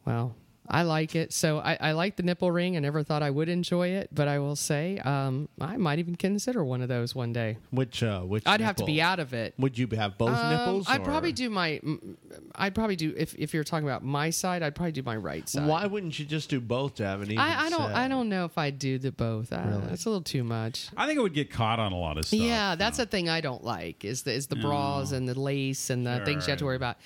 [0.05, 0.37] Well,
[0.69, 1.33] I like it.
[1.33, 2.77] So I, I like the nipple ring.
[2.77, 6.17] I never thought I would enjoy it, but I will say um, I might even
[6.17, 7.57] consider one of those one day.
[7.71, 8.45] Which uh, which?
[8.47, 9.55] I'd have to be out of it.
[9.59, 10.87] Would you have both Um, nipples?
[10.89, 11.81] I'd or- probably do my.
[11.85, 12.17] mm,
[12.55, 14.63] I'd probably do if if you're talking about my side.
[14.63, 15.67] I'd probably do my right side.
[15.67, 17.39] Why wouldn't you just do both to have an even?
[17.39, 17.87] I, I don't.
[17.89, 17.95] set?
[17.97, 19.53] I don't know if I'd do the both.
[19.53, 19.87] Uh, Really?
[19.89, 20.89] That's a little too much.
[20.97, 22.39] I think it would get caught on a lot of stuff.
[22.41, 25.91] Yeah, that's the thing I don't like is the is the bras and the lace
[25.91, 26.97] and the things you have to worry about.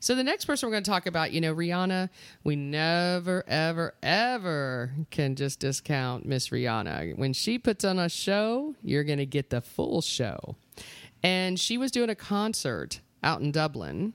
[0.00, 2.10] So the next person we're going to talk about, you know, Rihanna.
[2.44, 7.16] We never, ever, ever can just discount Miss Rihanna.
[7.16, 10.56] When she puts on a show, you're going to get the full show.
[11.22, 14.14] And she was doing a concert out in Dublin.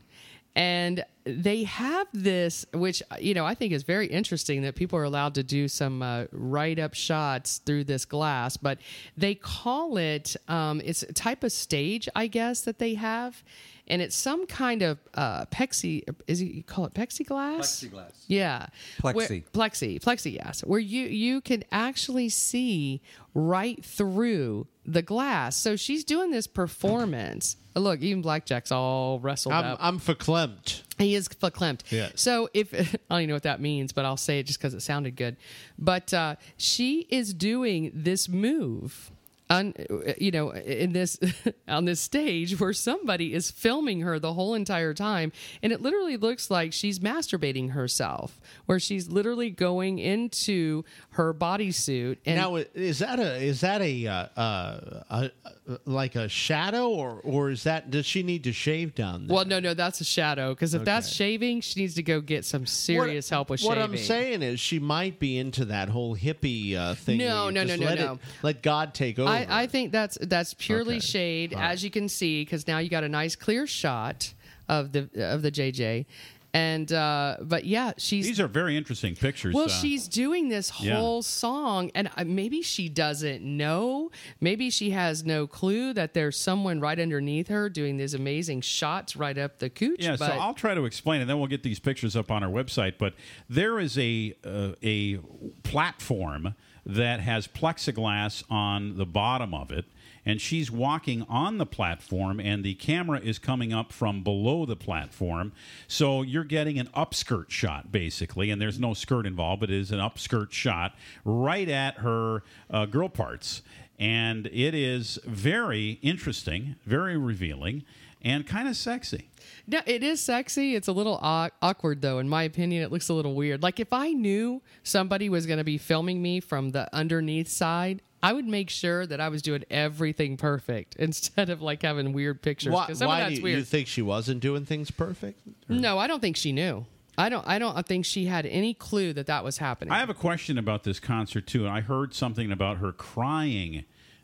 [0.55, 5.03] And they have this, which you know I think is very interesting that people are
[5.03, 8.79] allowed to do some uh, write up shots through this glass, but
[9.15, 13.43] they call it um, it's a type of stage, I guess, that they have,
[13.87, 16.03] and it's some kind of uh, plexi.
[16.27, 17.59] Is it, you call it plexiglass?
[17.59, 18.11] Plexiglass.
[18.27, 18.67] Yeah,
[19.01, 19.13] Plexi.
[19.13, 23.01] Where, plexi, plexi, yes, where you you can actually see
[23.33, 25.55] right through the glass.
[25.55, 27.57] So she's doing this performance.
[27.75, 29.77] Look, even Blackjack's all wrestled I'm up.
[29.81, 30.81] I'm verklempt.
[30.97, 31.81] He is verklempt.
[31.89, 32.13] Yes.
[32.15, 34.73] So if I don't even know what that means, but I'll say it just because
[34.73, 35.37] it sounded good.
[35.79, 39.11] But uh, she is doing this move
[39.51, 39.73] on
[40.17, 41.19] you know in this
[41.67, 46.17] on this stage where somebody is filming her the whole entire time and it literally
[46.17, 52.99] looks like she's masturbating herself where she's literally going into her bodysuit and now, is
[52.99, 55.31] that a is that a, uh, uh, a,
[55.67, 59.35] a like a shadow or or is that does she need to shave down there?
[59.35, 62.45] well no no that's a shadow because if that's shaving she needs to go get
[62.45, 63.69] some serious help with shaving.
[63.69, 67.17] what shaving I'm saying is she might be into that whole hippie uh, thing.
[67.17, 68.13] No, no, no, no, no.
[68.13, 69.29] It, let God take over.
[69.29, 71.05] I, I think that's that's purely Okay.
[71.05, 74.33] shade, as you can see, because now you got a nice clear shot
[74.67, 76.05] of the of the JJ,
[76.53, 79.53] and uh, but yeah, she's These are very interesting pictures.
[79.55, 80.95] well, uh, she's doing this yeah.
[80.95, 84.11] whole song, and uh, maybe she doesn't know.
[84.39, 89.15] Maybe she has no clue that there's someone right underneath her doing these amazing shots
[89.15, 90.03] right up the cooch.
[90.03, 92.49] Yeah, so I'll try to explain, and then we'll get these pictures up on our
[92.51, 92.93] website.
[92.97, 93.13] But
[93.49, 95.19] there is a uh, a
[95.63, 96.53] platform
[96.85, 99.85] that has plexiglass on the bottom of it,
[100.25, 104.75] and she's walking on the platform, and the camera is coming up from below the
[104.75, 105.51] platform.
[105.87, 109.91] So you're getting an upskirt shot, basically, and there's no skirt involved, but it is
[109.91, 113.61] an upskirt shot right at her uh, girl parts.
[113.99, 117.83] And it is very interesting, very revealing,
[118.21, 119.29] and kind of sexy.
[119.67, 120.75] No, it is sexy.
[120.75, 122.19] It's a little awkward, though.
[122.19, 123.63] In my opinion, it looks a little weird.
[123.63, 128.01] Like if I knew somebody was going to be filming me from the underneath side,
[128.23, 132.41] I would make sure that I was doing everything perfect instead of like having weird
[132.41, 132.73] pictures.
[132.73, 133.59] why some why that's do you, weird.
[133.59, 135.41] you think she wasn't doing things perfect?
[135.67, 136.85] no, I don't think she knew.
[137.17, 137.45] I don't.
[137.45, 139.91] I don't think she had any clue that that was happening.
[139.91, 141.67] I have a question about this concert too.
[141.67, 143.83] I heard something about her crying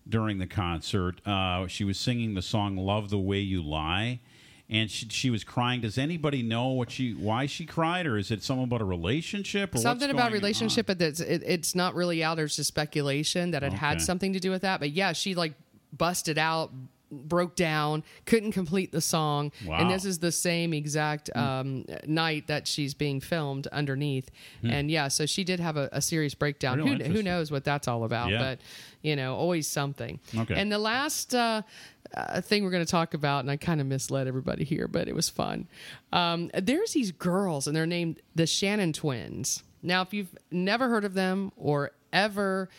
[0.10, 1.26] during the concert.
[1.26, 4.20] Uh, she was singing the song "Love the Way You Lie,"
[4.70, 5.82] and she, she was crying.
[5.82, 9.76] Does anybody know what she why she cried, or is it something about a relationship?
[9.76, 10.98] Or something about relationship, on?
[10.98, 12.38] but it's it, it's not really out.
[12.38, 14.80] There's just speculation that it had something to do with that.
[14.80, 15.54] But yeah, she like
[15.96, 16.72] busted out,
[17.12, 19.78] broke down, couldn't complete the song, Wow.
[19.80, 24.30] and this is the same exact um, night that she's being filmed underneath.
[24.64, 26.80] And yeah, so she did have a, a serious breakdown.
[26.80, 28.30] Who, who knows what that's all about?
[28.32, 28.40] Yeah.
[28.40, 28.60] But
[29.02, 30.20] you know, always something.
[30.36, 30.56] Okay.
[30.56, 31.34] And the last.
[31.34, 31.62] Uh,
[32.16, 35.10] uh, thing we're going to talk about, and I kind of misled everybody here, but
[35.10, 35.68] it was fun.
[36.14, 39.62] Um, there's these girls, and they're named the Shannon Twins.
[39.84, 42.70] Now, if you've never heard of them or ever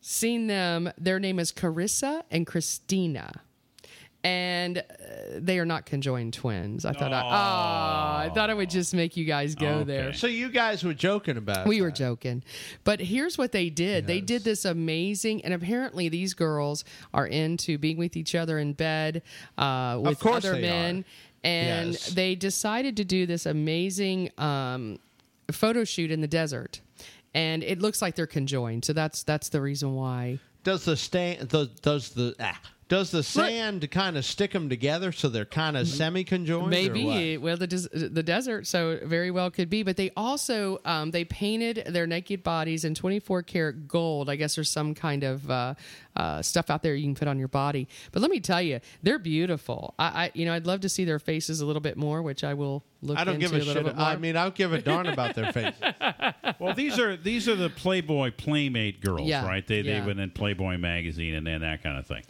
[0.00, 3.40] seen them, their name is Karissa and Kristina.
[4.26, 4.82] And uh,
[5.36, 6.84] they are not conjoined twins.
[6.84, 9.84] I thought, I, oh, I thought I would just make you guys go Okay.
[9.84, 10.12] there.
[10.14, 11.66] So you guys were joking about.
[11.68, 12.42] We were joking.
[12.82, 14.08] But here's what they did.
[14.08, 16.84] They did this amazing, and apparently these girls
[17.14, 19.22] are into being with each other in bed
[19.58, 20.98] uh, with course other they men.
[20.98, 21.04] are.
[21.44, 22.08] And Yes.
[22.08, 24.98] they decided to do this amazing um,
[25.52, 26.80] photo shoot in the desert.
[27.32, 28.84] And it looks like they're conjoined.
[28.84, 30.40] So that's that's the reason why.
[30.64, 31.48] Does the stand?
[31.48, 32.58] Does, does the ah,
[32.88, 36.70] does the sand kind of stick them together so they're kind of semi conjoined?
[36.70, 39.82] Maybe well the des- the desert, so very well could be.
[39.82, 44.30] But they also um, they painted their naked bodies in 24 karat gold.
[44.30, 45.74] I guess there's some kind of uh,
[46.14, 47.88] uh, stuff out there you can put on your body.
[48.12, 49.94] But let me tell you, they're beautiful.
[49.98, 52.44] I, I you know I'd love to see their faces a little bit more, which
[52.44, 53.84] I will look I don't into give a, little shit.
[53.84, 54.06] bit more.
[54.06, 55.74] I mean, I don't give a darn about their faces.
[56.58, 59.66] Well, these are these are the Playboy Playmate girls, Yeah, right?
[59.66, 59.96] They yeah.
[59.98, 62.22] they've been in Playboy magazine and, and that kind of thing.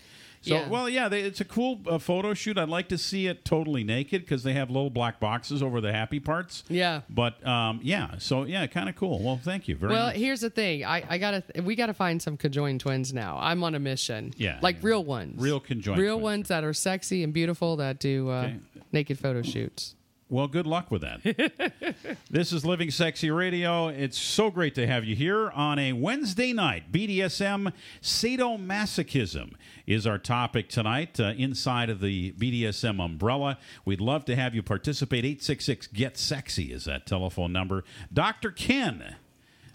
[0.46, 0.68] So, Yeah.
[0.68, 2.56] well, yeah, they, it's a cool uh, photo shoot.
[2.56, 5.92] I'd like to see it totally naked because they have little black boxes over the
[5.92, 6.62] happy parts.
[6.68, 7.00] Yeah.
[7.10, 9.18] But um, yeah, so yeah, kind of cool.
[9.20, 10.16] Well, thank you very well, much.
[10.16, 10.84] here's the thing.
[10.84, 13.38] I, I gotta we gotta find some conjoined twins now.
[13.40, 14.32] I'm on a mission.
[14.36, 14.86] Yeah, like yeah.
[14.86, 16.22] real ones, Real conjoined real twins.
[16.22, 18.56] ones that are sexy and beautiful that do uh, Okay.
[18.92, 19.95] naked photo shoots.
[20.28, 22.16] Well, good luck with that.
[22.30, 23.86] this is Living Sexy Radio.
[23.86, 26.90] It's so great to have you here on a Wednesday night.
[26.90, 29.52] BDSM sadomasochism
[29.86, 33.56] is our topic tonight uh, inside of the BDSM umbrella.
[33.84, 35.24] We'd love to have you participate.
[35.24, 37.84] 866 Get Sexy is that telephone number.
[38.12, 38.50] Dr.
[38.50, 39.14] Ken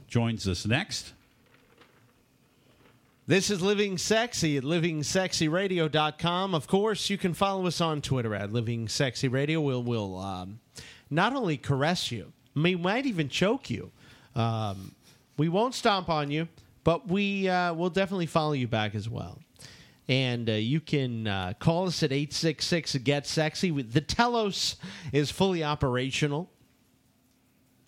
[0.09, 1.13] joins us next.
[3.27, 6.55] This is Living Sexy at livingsexyradio.com.
[6.55, 9.61] Of course, you can follow us on Twitter at Living Sexy Radio.
[9.61, 10.59] We'll, we'll um,
[11.11, 13.91] not only caress you, we might even choke you.
[14.35, 14.95] Um,
[15.37, 16.47] we won't stomp on you,
[16.83, 19.37] but we uh, will definitely follow you back as well.
[20.07, 23.69] And uh, you can uh, call us at 866 Get Sexy.
[23.83, 24.77] The Telos
[25.13, 26.49] is fully operational.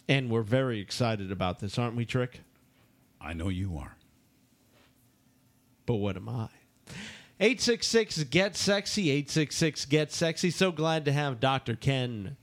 [0.07, 2.41] And we're very excited about this, aren't we, Trick?
[3.19, 3.97] I know you are.
[5.85, 6.49] But what am I?
[7.39, 10.49] 866 Get Sexy, 866 Get Sexy.
[10.49, 11.75] So glad to have Dr.
[11.75, 12.37] Ken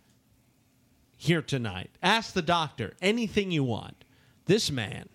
[1.17, 1.91] here tonight.
[2.03, 4.05] Ask the doctor anything you want.
[4.47, 5.09] This man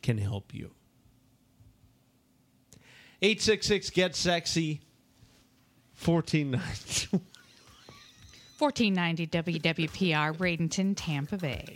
[0.00, 0.70] can help you.
[3.20, 4.80] 866 Get Sexy
[6.04, 7.20] 1490.
[8.58, 11.74] 1490 WWPR, Bradenton, Tampa Bay.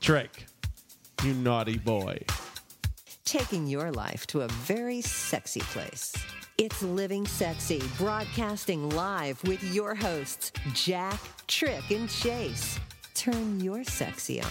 [0.00, 0.46] Trick,
[1.22, 2.18] you naughty boy.
[3.30, 6.12] Taking your life to a very sexy place.
[6.58, 12.80] It's Living Sexy, broadcasting live with your hosts, Jack, Trick, and Chase.
[13.14, 14.48] Turn your sexy on.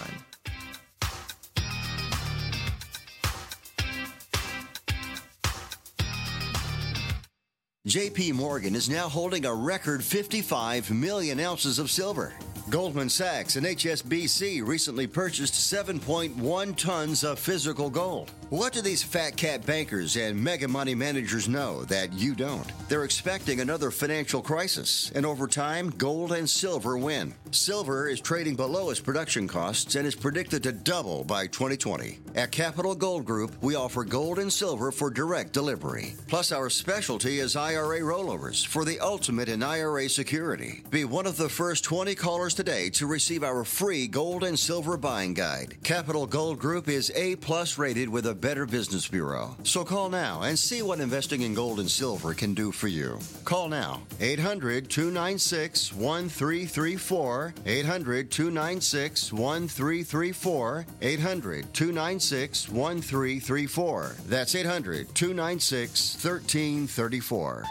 [7.86, 12.32] JP Morgan is now holding a record 55 million ounces of silver.
[12.70, 18.32] Goldman Sachs and HSBC recently purchased 7.1 tons of physical gold.
[18.50, 22.66] What do these fat cat bankers and mega money managers know that you don't?
[22.90, 27.36] They're expecting another financial crisis, and over time, gold and silver win.
[27.52, 32.18] Silver is trading below its production costs and is predicted to double by 2020.
[32.34, 36.16] At Capital Gold Group, we offer gold and silver for direct delivery.
[36.28, 40.84] Plus, our specialty is IRA rollovers for the ultimate in IRA security.
[40.90, 44.98] Be one of the first 20 callers today to receive our free gold and silver
[44.98, 45.78] buying guide.
[45.84, 49.56] Capital Gold Group is A plus rated with a Better Business Bureau.
[49.64, 53.20] So call now and see what investing in gold and silver can do for you.
[53.44, 57.54] Call now 800 296 1334.
[57.66, 60.86] 800 296 1334.
[61.02, 64.16] 800 296 1334.
[64.28, 67.64] That's 800 296 1334.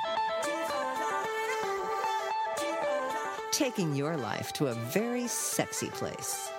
[3.52, 6.50] Taking your life to a very sexy place.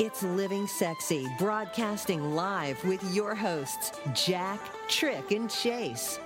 [0.00, 6.20] It's Living Sexy, broadcasting live with your hosts, Jack, Trick, and Chase.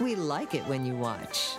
[0.00, 1.56] We like it when you watch.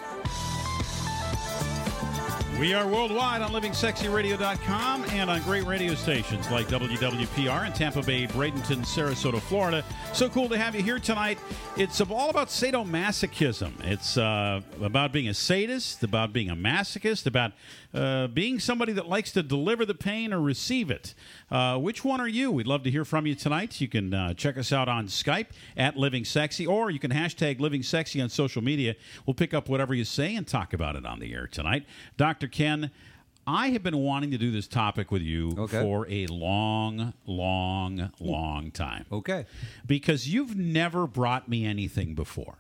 [2.60, 8.28] We are worldwide on livingsexyradio.com and on great radio stations like WWPR in Tampa Bay,
[8.28, 9.84] Bradenton, Sarasota, Florida.
[10.14, 11.40] So cool to have you here tonight.
[11.78, 13.74] It's all about sadomasochism.
[13.84, 17.54] It's uh, about being a sadist, about being a masochist, about
[17.94, 21.14] uh, being somebody that likes to deliver the pain or receive it.
[21.50, 22.50] Uh, which one are you?
[22.52, 23.82] We'd love to hear from you tonight.
[23.82, 27.60] You can uh, check us out on Skype at Living Sexy, or you can hashtag
[27.60, 28.96] Living Sexy on social media.
[29.26, 31.86] We'll pick up whatever you say and talk about it on the air tonight.
[32.18, 32.48] Dr.
[32.48, 32.92] Ken,
[33.46, 35.82] I have been wanting to do this topic with you Okay.
[35.82, 39.06] for a long, long, long time.
[39.12, 39.46] Okay.
[39.86, 42.58] Because you've never brought me anything before.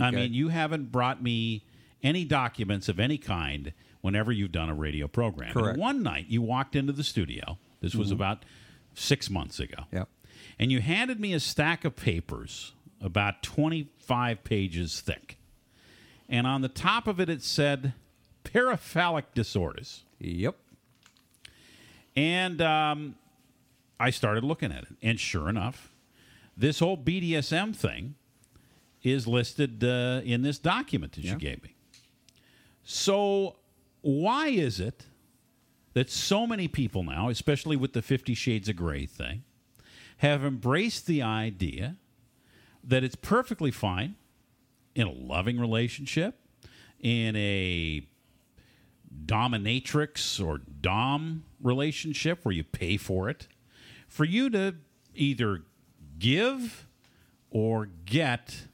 [0.00, 1.66] I mean, you haven't brought me
[2.02, 5.48] any documents of any kind whenever you've done a radio program.
[5.50, 5.72] And Correct.
[5.74, 5.80] Mm-hmm.
[5.80, 7.58] one night you walked into the studio.
[7.80, 8.44] This was about
[8.94, 9.84] six months ago.
[9.92, 10.08] Yep.
[10.58, 15.38] And you handed me a stack of papers about 25 pages thick.
[16.28, 17.94] And on the top of it, it said
[18.44, 20.04] paraphilic disorders.
[20.18, 20.56] Yep.
[22.16, 23.14] And um,
[23.98, 24.96] I started looking at it.
[25.02, 25.92] And sure enough,
[26.56, 28.14] this whole BDSM thing
[29.02, 31.32] is listed uh, in this document that Yeah.
[31.32, 31.74] you gave me.
[32.84, 33.56] So,
[34.02, 35.06] why is it
[35.94, 39.42] that so many people now, especially with the Fifty Shades of Grey thing,
[40.18, 41.96] have embraced the idea
[42.84, 44.14] that it's perfectly fine
[44.94, 46.36] in a loving relationship,
[47.00, 48.06] in a
[49.26, 53.48] dominatrix or dom relationship where you pay for it,
[54.08, 54.74] for you to
[55.14, 55.62] either
[56.18, 56.86] give
[57.50, 58.66] or get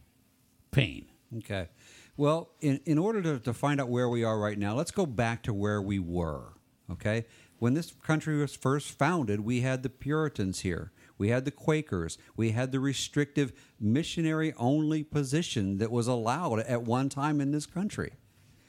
[0.71, 1.07] pain.
[1.39, 1.69] Okay.
[2.16, 5.07] Well, in, in order to, to find out where we are right now, let's go
[5.07, 6.55] back to where we were.
[6.90, 7.26] Okay.
[7.59, 10.92] When this country was first founded, we had the Puritans here.
[11.18, 12.18] We had the Quakers.
[12.37, 17.66] We had the restrictive missionary only position that was allowed at one time in this
[17.66, 18.12] country.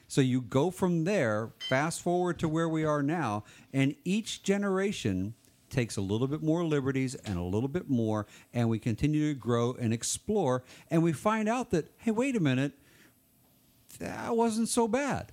[0.07, 5.33] So you go from there, fast forward to where we are now, and each generation
[5.69, 9.38] takes a little bit more liberties and a little bit more, and we continue to
[9.38, 12.71] grow and explore, and we find out that, hey, wait a minute,
[13.99, 15.31] that wasn't so bad.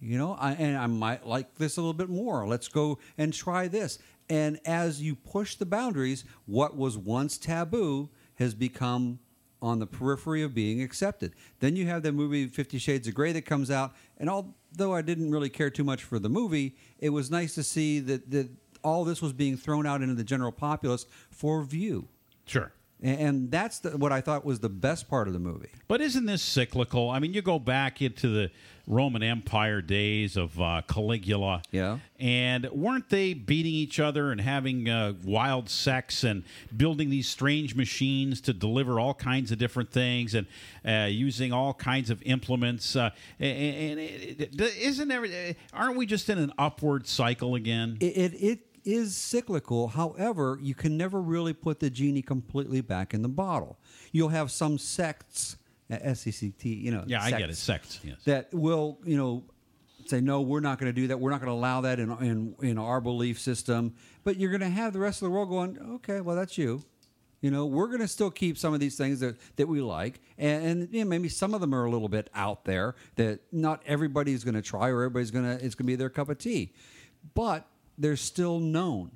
[0.00, 2.46] You know, I, and I might like this a little bit more.
[2.46, 3.98] Let's go and try this.
[4.28, 9.20] And as you push the boundaries, what was once taboo has become
[9.60, 11.34] on the periphery of being accepted.
[11.60, 15.02] Then you have the movie Fifty Shades of Grey that comes out, and although I
[15.02, 18.50] didn't really care too much for the movie, it was nice to see that, that
[18.82, 22.08] all this was being thrown out into the general populace for view.
[22.44, 22.72] Sure.
[23.02, 25.70] And, that's the, what I thought was the best part of the movie.
[25.88, 27.10] But isn't this cyclical?
[27.10, 28.50] I mean, you go back into the
[28.86, 31.62] Roman Empire days of uh, Caligula.
[31.70, 31.98] Yeah.
[32.18, 36.44] And weren't they beating each other and having uh, wild sex and
[36.76, 40.46] building these strange machines to deliver all kinds of different things and
[40.84, 42.96] uh, using all kinds of implements?
[42.96, 47.98] Uh, and and it, isn't there, aren't we just in an upward cycle again?
[48.00, 49.88] it, it, it is cyclical.
[49.88, 53.78] However, you can never really put the genie completely back in the bottle.
[54.12, 55.56] You'll have some sects,
[55.90, 57.04] uh, S E C T, you know.
[57.06, 57.56] Yeah, I get it.
[57.56, 58.16] sects, Sects, yes.
[58.24, 59.44] That will, you know,
[60.06, 61.20] say no, we're not going to do that.
[61.20, 63.94] We're not going to allow that in, in in our belief system.
[64.24, 66.84] But you're going to have the rest of the world going, okay, well that's you.
[67.40, 70.20] You know, we're going to still keep some of these things that, that we like,
[70.38, 73.40] and, and you know, maybe some of them are a little bit out there that
[73.50, 76.28] not everybody's going to try, or everybody's going to it's going to be their cup
[76.28, 76.72] of tea,
[77.34, 77.66] but
[78.02, 79.12] they're still known.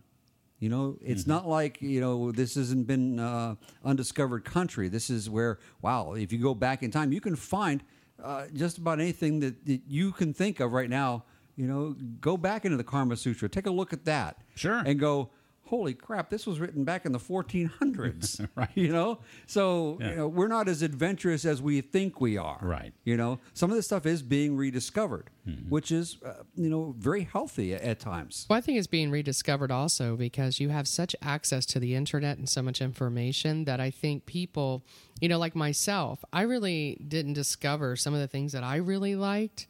[0.58, 1.30] You know, it's Mm-hmm.
[1.30, 4.88] not like you know this hasn't been uh, undiscovered country.
[4.88, 7.82] This is where wow, if you go back in time, you can find
[8.22, 11.24] uh, just about anything that, that you can think of right now.
[11.56, 14.82] You know, go back into the Karma Sutra, take a look at that, Sure.
[14.86, 15.30] and go,
[15.66, 18.46] holy crap, this was written back in the 1400s.
[18.56, 18.70] Right.
[18.74, 20.10] You know, so Yeah.
[20.10, 22.58] you know, we're not as adventurous as we think we are.
[22.62, 22.92] Right.
[23.04, 25.68] You know, some of this stuff is being rediscovered, Mm-hmm.
[25.68, 28.46] which is uh, you know very healthy at, at times.
[28.50, 32.36] Well, I think it's being rediscovered also because you have such access to the internet
[32.38, 34.82] and so much information that I think people,
[35.20, 39.14] you know, like myself, I really didn't discover some of the things that I really
[39.14, 39.68] liked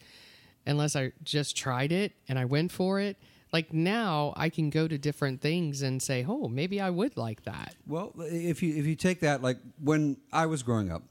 [0.67, 3.17] unless I just tried it and I went for it.
[3.53, 7.45] Like now, I can go to different things and say, "Oh, maybe I would like
[7.45, 11.03] that." Well, if you if you take that, like when I was growing up,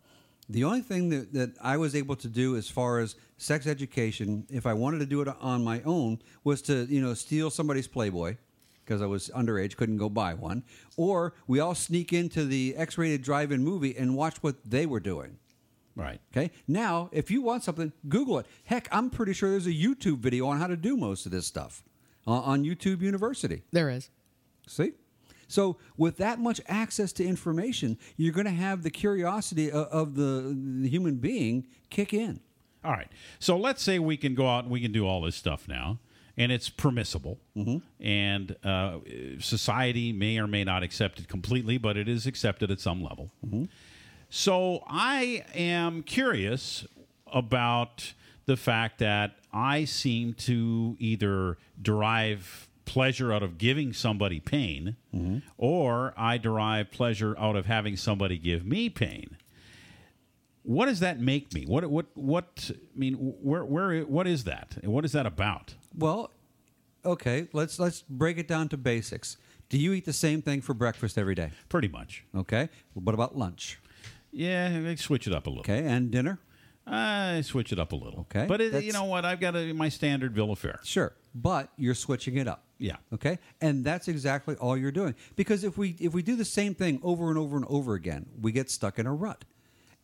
[0.50, 4.46] the only thing that, that I was able to do as far as sex education,
[4.50, 7.88] if I wanted to do it on my own, was to you know steal somebody's
[7.88, 8.38] Playboy
[8.84, 10.64] because I was underage, couldn't go buy one,
[10.96, 15.40] or we all sneak into the X-rated drive-in movie and watch what they were doing.
[15.96, 16.22] Right.
[16.32, 16.52] Okay.
[16.68, 18.46] Now, if you want something, Google it.
[18.66, 21.48] Heck, I'm pretty sure there's a YouTube video on how to do most of this
[21.48, 21.84] stuff
[22.28, 23.64] Uh, on YouTube University.
[23.72, 24.10] There is.
[24.68, 24.94] See?
[25.48, 30.16] So, with that much access to information, you're going to have the curiosity of, of
[30.16, 32.40] the, the human being kick in.
[32.86, 33.08] All right.
[33.40, 36.00] So let's say we can go out and we can do all this stuff now,
[36.38, 37.78] and it's permissible, mm-hmm.
[38.04, 39.00] and uh,
[39.40, 43.32] society may or may not accept it completely, but it is accepted at some level.
[43.46, 43.66] Mm-hmm.
[44.30, 46.86] So I am curious
[47.26, 48.14] about
[48.46, 55.40] the fact that I seem to either derive pleasure out of giving somebody pain, mm-hmm.
[55.58, 59.38] or I derive pleasure out of having somebody give me pain
[60.66, 61.66] what does that make me?
[61.66, 62.72] What what what?
[62.74, 64.78] I mean, where where what is that?
[64.82, 65.76] And What is that about?
[65.96, 66.32] Well,
[67.06, 69.38] okay, let's let's break it down to basics.
[69.70, 71.52] Do you eat the same thing for breakfast every day?
[71.70, 72.24] Pretty much.
[72.36, 72.70] Okay.
[72.94, 73.80] What about lunch?
[74.32, 75.62] Yeah, I switch it up a little.
[75.62, 76.40] Okay, and dinner?
[76.88, 78.22] I switch it up a little.
[78.22, 79.26] Okay, but it, you know what?
[79.26, 80.80] I've got a, my standard bill of fare.
[80.84, 82.64] Sure, but you're switching it up.
[82.78, 82.98] Yeah.
[83.14, 85.16] Okay, and that's exactly all you're doing.
[85.36, 88.28] Because if we if we do the same thing over and over and over again,
[88.40, 89.46] we get stuck in a rut,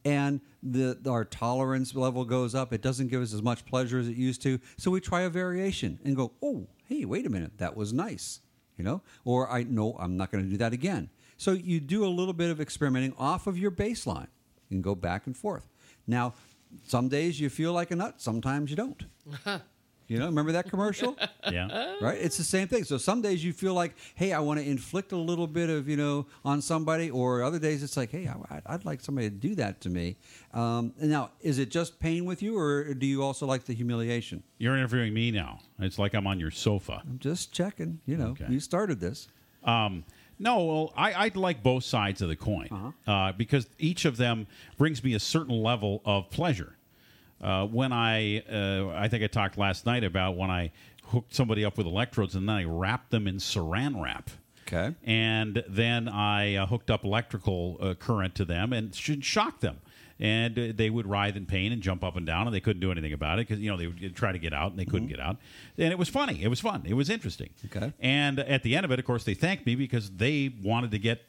[0.03, 2.73] and the our tolerance level goes up.
[2.73, 4.59] It doesn't give us as much pleasure as it used to.
[4.77, 8.41] So we try a variation and go, oh, hey, wait a minute, that was nice,
[8.77, 9.01] you know.
[9.23, 11.09] Or I no, I'm not going to do that again.
[11.37, 14.27] So you do a little bit of experimenting off of your baseline
[14.69, 15.67] and go back and forth.
[16.07, 16.33] Now,
[16.87, 19.03] some days you feel like a nut, sometimes you don't.
[20.07, 21.15] You know, remember that commercial?
[21.49, 21.95] Yeah.
[22.01, 22.17] right?
[22.19, 22.83] It's the same thing.
[22.83, 25.87] So some days you feel like, hey, I want to inflict a little bit of,
[25.87, 29.35] you know, on somebody, or other days it's like, hey, I, I'd like somebody to
[29.35, 30.17] do that to me.
[30.53, 34.43] Um, now, is it just pain with you, or do you also like the humiliation?
[34.57, 35.59] You're interviewing me now.
[35.79, 37.01] It's like I'm on your sofa.
[37.07, 38.01] I'm just checking.
[38.05, 38.47] You know, Okay.
[38.49, 39.29] you started this.
[39.63, 40.03] Um,
[40.41, 44.47] no, well, I, I like both sides of the coin uh, because each of them
[44.77, 46.75] brings me a certain level of pleasure.
[47.39, 50.71] Uh, when I, uh, I think I talked last night about when I
[51.05, 54.29] hooked somebody up with electrodes and then I wrapped them in saran wrap.
[54.67, 54.95] Okay.
[55.03, 59.79] And then I uh, hooked up electrical uh, current to them and should shock them.
[60.21, 62.79] And uh, they would writhe in pain and jump up and down, and they couldn't
[62.79, 64.85] do anything about it because you know they would try to get out and they
[64.85, 65.37] couldn't get out.
[65.79, 66.43] And it was funny.
[66.43, 66.83] It was fun.
[66.85, 67.49] It was interesting.
[67.65, 67.91] Okay.
[67.99, 70.99] And at the end of it, of course, they thanked me because they wanted to
[70.99, 71.23] get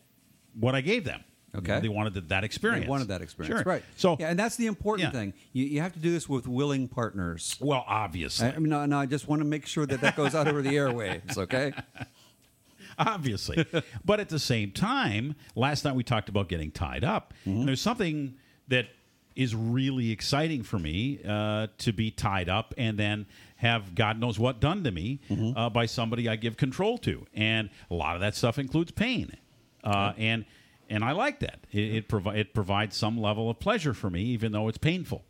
[0.60, 1.24] what I gave them.
[1.54, 1.80] Okay.
[1.80, 2.86] they wanted that, that experience.
[2.86, 3.70] They wanted that experience, Sure.
[3.70, 3.82] right?
[3.96, 5.20] So, yeah, and that's the important Yeah.
[5.20, 5.34] thing.
[5.52, 7.56] You, you have to do this with willing partners.
[7.60, 10.16] well, obviously, I, I mean, no, no, I just want to make sure that that
[10.16, 11.36] goes out over the airwaves.
[11.36, 11.72] Okay.
[12.98, 13.66] obviously.
[14.04, 17.34] but at the same time, last night we talked about getting tied up.
[17.44, 18.34] And there's something
[18.72, 18.88] that
[19.34, 24.38] is really exciting for me uh, to be tied up and then have God knows
[24.38, 25.20] what done to me
[25.56, 27.26] uh, by somebody I give control to.
[27.32, 29.36] And a lot of that stuff includes pain.
[29.84, 30.44] Uh, and
[30.90, 31.60] and I like that.
[31.70, 35.24] It, it, provi- it provides some level of pleasure for me, even though it's painful.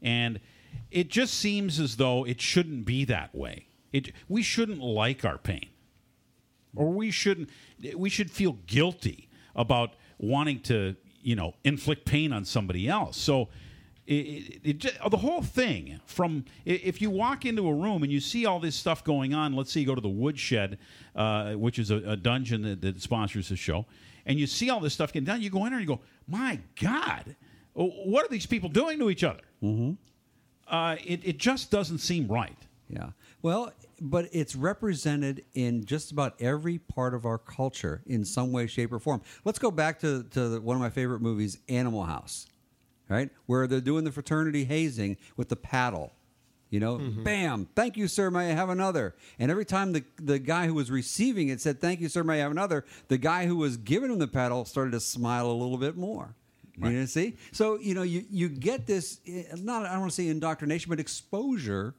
[0.00, 0.40] And
[0.90, 3.66] it just seems as though it shouldn't be that way.
[3.92, 5.68] It, we shouldn't like our pain
[6.76, 7.50] or we shouldn't
[7.96, 13.48] we should feel guilty about wanting to you know inflict pain on somebody else so
[14.06, 18.20] it, it, it the whole thing from if you walk into a room and you
[18.20, 20.78] see all this stuff going on let's say you go to the woodshed
[21.14, 23.86] uh, which is a, a dungeon that, that sponsors the show
[24.26, 26.02] and you see all this stuff getting done you go in there and you go
[26.26, 27.36] my god
[27.74, 29.92] what are these people doing to each other mm-hmm.
[30.68, 32.56] uh, it, it just doesn't seem right
[32.90, 33.10] Yeah.
[33.42, 38.66] Well, but it's represented in just about every part of our culture in some way,
[38.66, 39.20] shape, or form.
[39.44, 42.46] Let's go back to, to the, one of my favorite movies, Animal House,
[43.08, 43.30] right?
[43.46, 46.12] Where they're doing the fraternity hazing with the paddle.
[46.70, 49.16] You know, bam, thank you, sir, may I have another?
[49.40, 52.34] And every time the, the guy who was receiving it said, thank you, sir, may
[52.34, 55.52] I have another, the guy who was giving him the paddle started to smile a
[55.52, 56.36] little bit more.
[56.78, 57.36] You know, see?
[57.52, 60.88] So, you know, you, you get this, eh, not, I don't want to say indoctrination,
[60.88, 61.94] but exposure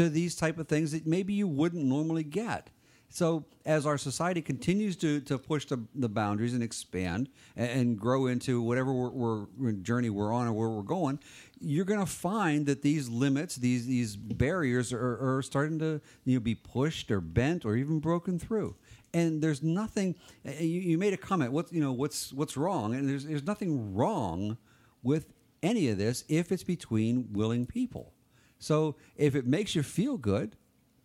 [0.00, 2.70] to these type of things that maybe you wouldn't normally get.
[3.10, 7.98] So as our society continues to, to push the, the boundaries and expand and, and
[7.98, 11.18] grow into whatever we're, we're journey we're on or where we're going,
[11.60, 16.36] you're going to find that these limits, these these barriers are, are starting to you
[16.36, 18.76] know, be pushed or bent or even broken through.
[19.12, 20.14] And there's nothing.
[20.44, 21.52] You, you made a comment.
[21.52, 21.92] What you know?
[21.92, 22.94] What's what's wrong?
[22.94, 24.56] And there's there's nothing wrong
[25.02, 25.26] with
[25.62, 28.14] any of this if it's between willing people.
[28.60, 30.54] So if it makes you feel good,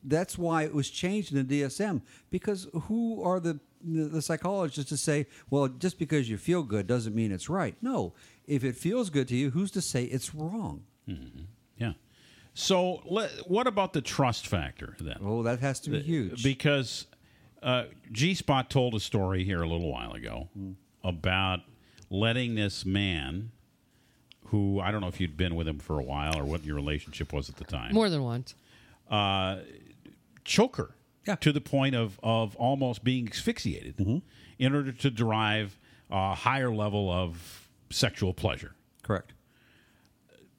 [0.03, 2.01] that's why it was changed in the DSM.
[2.29, 7.13] Because who are the the psychologists to say, well, just because you feel good doesn't
[7.15, 7.75] mean it's right?
[7.81, 8.13] No.
[8.47, 10.83] If it feels good to you, who's to say it's wrong?
[11.77, 11.93] yeah
[12.55, 13.01] so
[13.47, 16.41] what about the trust factor then Oh, that has to be huge.
[16.43, 17.05] because
[17.61, 20.49] uh, G Spot told a story here a little while ago
[21.03, 21.59] about
[22.09, 23.51] letting this man,
[24.47, 26.75] who I don't know if you'd been with him for a while or what your
[26.75, 28.55] relationship was at the time, More than once.
[29.09, 29.59] uh,
[30.43, 30.95] choke her
[31.27, 31.35] Yeah.
[31.35, 33.99] to the point of, of almost being asphyxiated
[34.59, 35.79] in order to derive
[36.09, 38.75] a higher level of sexual pleasure.
[39.03, 39.33] Correct.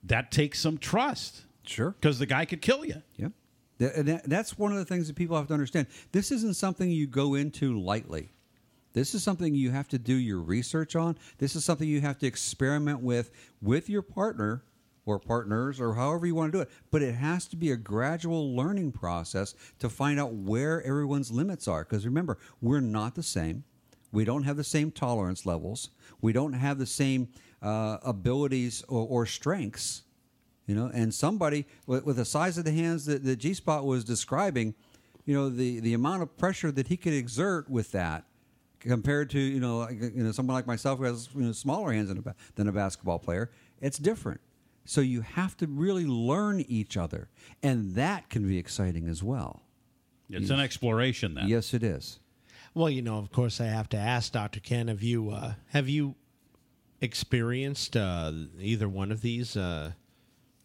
[0.03, 1.91] That takes some trust Sure.
[2.01, 3.03] because the guy could kill you.
[3.17, 3.29] Yeah.
[3.79, 5.87] And That's one of the things that people have to understand.
[6.13, 8.31] This isn't something you go into lightly.
[8.97, 11.19] This is something you have to do your research on.
[11.37, 13.31] This is something you have to experiment with
[13.61, 14.65] with your partner
[15.05, 16.71] or partners or however you want to do it.
[16.91, 21.69] But it has to be a gradual learning process to find out where everyone's limits
[21.69, 21.85] are.
[21.85, 23.65] Because remember, we're not the same.
[24.13, 25.91] We don't have the same tolerance levels.
[26.23, 27.29] We don't have the same
[27.61, 30.05] uh, abilities or, or strengths
[30.67, 34.05] you know and somebody with, with the size of the hands that, that g-spot was
[34.05, 34.75] describing
[35.25, 38.25] you know the, the amount of pressure that he could exert with that
[38.81, 41.93] compared to you know like, you know someone like myself who has you know, smaller
[41.93, 43.51] hands than a, than a basketball player
[43.81, 44.41] it's different
[44.85, 47.29] so you have to really learn each other
[47.63, 49.63] and that can be exciting as well
[50.31, 51.49] It's an exploration then.
[51.49, 52.21] yes it is
[52.75, 54.61] Well, you know, of course, I have to ask Dr.
[54.61, 56.15] Ken, have you uh, have you
[57.01, 59.57] experienced uh, either one of these?
[59.57, 60.06] Uh, these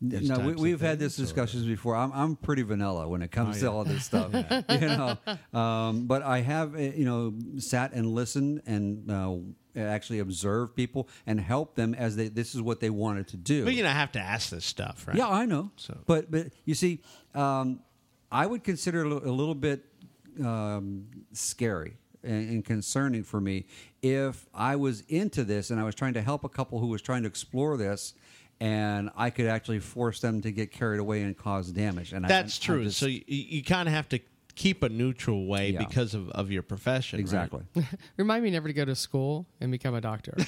[0.01, 1.95] no, we, we've had this things, or- discussions before.
[1.95, 5.17] I'm, I'm pretty vanilla when it comes to all this stuff, you know.
[5.57, 9.37] Um, but I have, uh, you know, sat and listened and uh,
[9.79, 12.29] actually observed people and help them as they.
[12.29, 13.63] This is what they wanted to do.
[13.63, 15.15] But you know, I have to ask this stuff, right?
[15.15, 15.71] Yeah, I know.
[15.75, 17.01] So- But but you see,
[17.35, 17.81] um,
[18.31, 19.85] I would consider it a a little bit
[20.43, 23.65] um, scary and, and concerning for me
[24.01, 27.01] if I was into this and I was trying to help a couple who was
[27.01, 28.13] trying to explore this.
[28.61, 32.13] And I could actually force them to get carried away and cause damage.
[32.13, 32.83] And That's I, true.
[32.83, 34.19] just- so you, you kind of have to
[34.53, 35.79] keep a neutral way Yeah.
[35.79, 37.17] because of, of your profession.
[37.17, 37.21] right?
[37.21, 37.63] exactly.
[38.17, 40.35] Remind me never to go to school and become a doctor.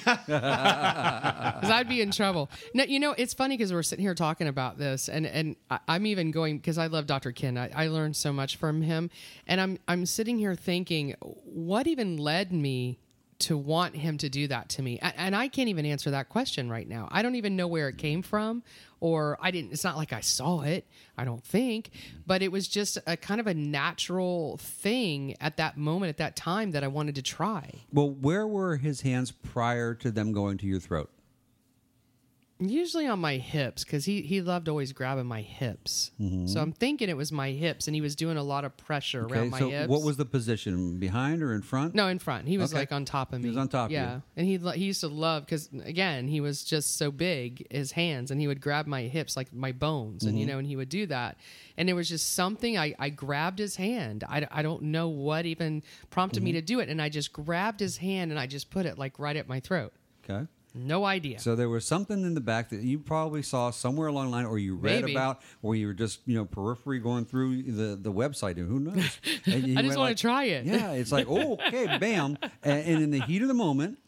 [1.54, 2.50] Because I'd be in trouble.
[2.74, 5.80] No, you know, it's funny because we're sitting here talking about this, and, and I-
[5.88, 7.32] I'm even going because I love Dr.
[7.32, 7.56] Ken.
[7.58, 9.10] I, I learned so much from him.
[9.46, 12.98] And I'm, I'm sitting here thinking, what even led me
[13.44, 14.98] to want him to do that to me?
[15.00, 17.08] And I can't even answer that question right now.
[17.10, 18.62] I don't even know where it came from,
[19.00, 20.86] or I didn't, it's not like I saw it,
[21.16, 21.90] I don't think,
[22.26, 26.36] but it was just a kind of a natural thing at that moment, at that
[26.36, 27.82] time that I wanted to try.
[27.92, 31.10] Well, where were his hands prior to them going to your throat?
[32.68, 36.10] Usually on my hips because he, he loved always grabbing my hips.
[36.46, 39.24] So I'm thinking it was my hips, and he was doing a lot of pressure
[39.26, 39.88] around my so hips.
[39.88, 40.98] what was the position?
[40.98, 41.94] Behind or in front?
[41.94, 42.46] no in front?
[42.48, 42.80] He was Okay.
[42.80, 43.44] like on top of me.
[43.44, 43.92] He was on top of.
[43.92, 47.92] Yeah, and he he used to love because again he was just so big his
[47.92, 50.40] hands, and he would grab my hips like my bones, and Mm-hmm.
[50.40, 51.36] you know, and he would do that,
[51.76, 54.24] and it was just something I I grabbed his hand.
[54.28, 56.56] I, I don't know what even prompted me Mm-hmm.
[56.58, 59.18] to do it, and I just grabbed his hand and I just put it like
[59.18, 59.92] right at my throat.
[60.28, 60.46] Okay.
[60.76, 61.38] No idea.
[61.38, 64.44] So there was something in the back that you probably saw somewhere along the line,
[64.44, 65.12] or you read Maybe.
[65.12, 68.80] about, or you were just you know periphery going through the the website, and who
[68.80, 69.18] knows?
[69.46, 70.64] And you I just wanna like- try it.
[70.66, 73.98] Yeah, it's like oh okay, bam, and, and in the heat of the moment,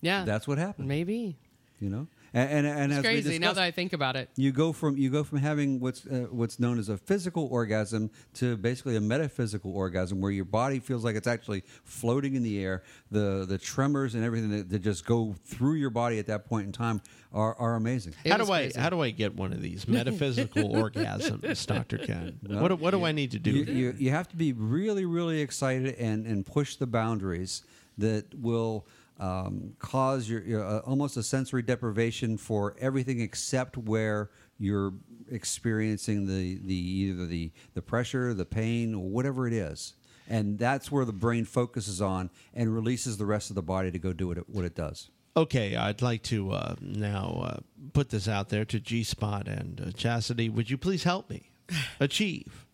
[0.00, 0.88] yeah, that's what happened.
[0.88, 1.36] maybe.
[1.80, 4.28] You know, And and, and It's as we crazy now that I think about it.
[4.36, 8.10] you go from you go from having what's uh, what's known as a physical orgasm
[8.34, 12.58] to basically a metaphysical orgasm where your body feels like it's actually floating in the
[12.62, 16.44] air the the tremors and everything that, that just go through your body at that
[16.46, 17.00] point in time
[17.32, 18.80] are, are amazing It how do I crazy.
[18.80, 22.38] how do I get one of these metaphysical orgasms, Doctor Ken?
[22.48, 23.50] What do, what do I need to do?
[23.50, 27.62] you, you, you have to be really really excited and and push the boundaries
[27.98, 28.86] that will
[29.18, 34.92] um, cause your, your uh, almost a sensory deprivation for everything except where you're
[35.30, 39.94] experiencing the the either the the pressure the pain or whatever it is
[40.28, 43.98] and that's where the brain focuses on and releases the rest of the body to
[43.98, 47.56] go do what it, what it does Okay, I'd like to uh, now uh,
[47.92, 50.48] put this out there to G Spot and uh, Chastity.
[50.48, 51.52] Would you please help me
[52.00, 52.66] achieve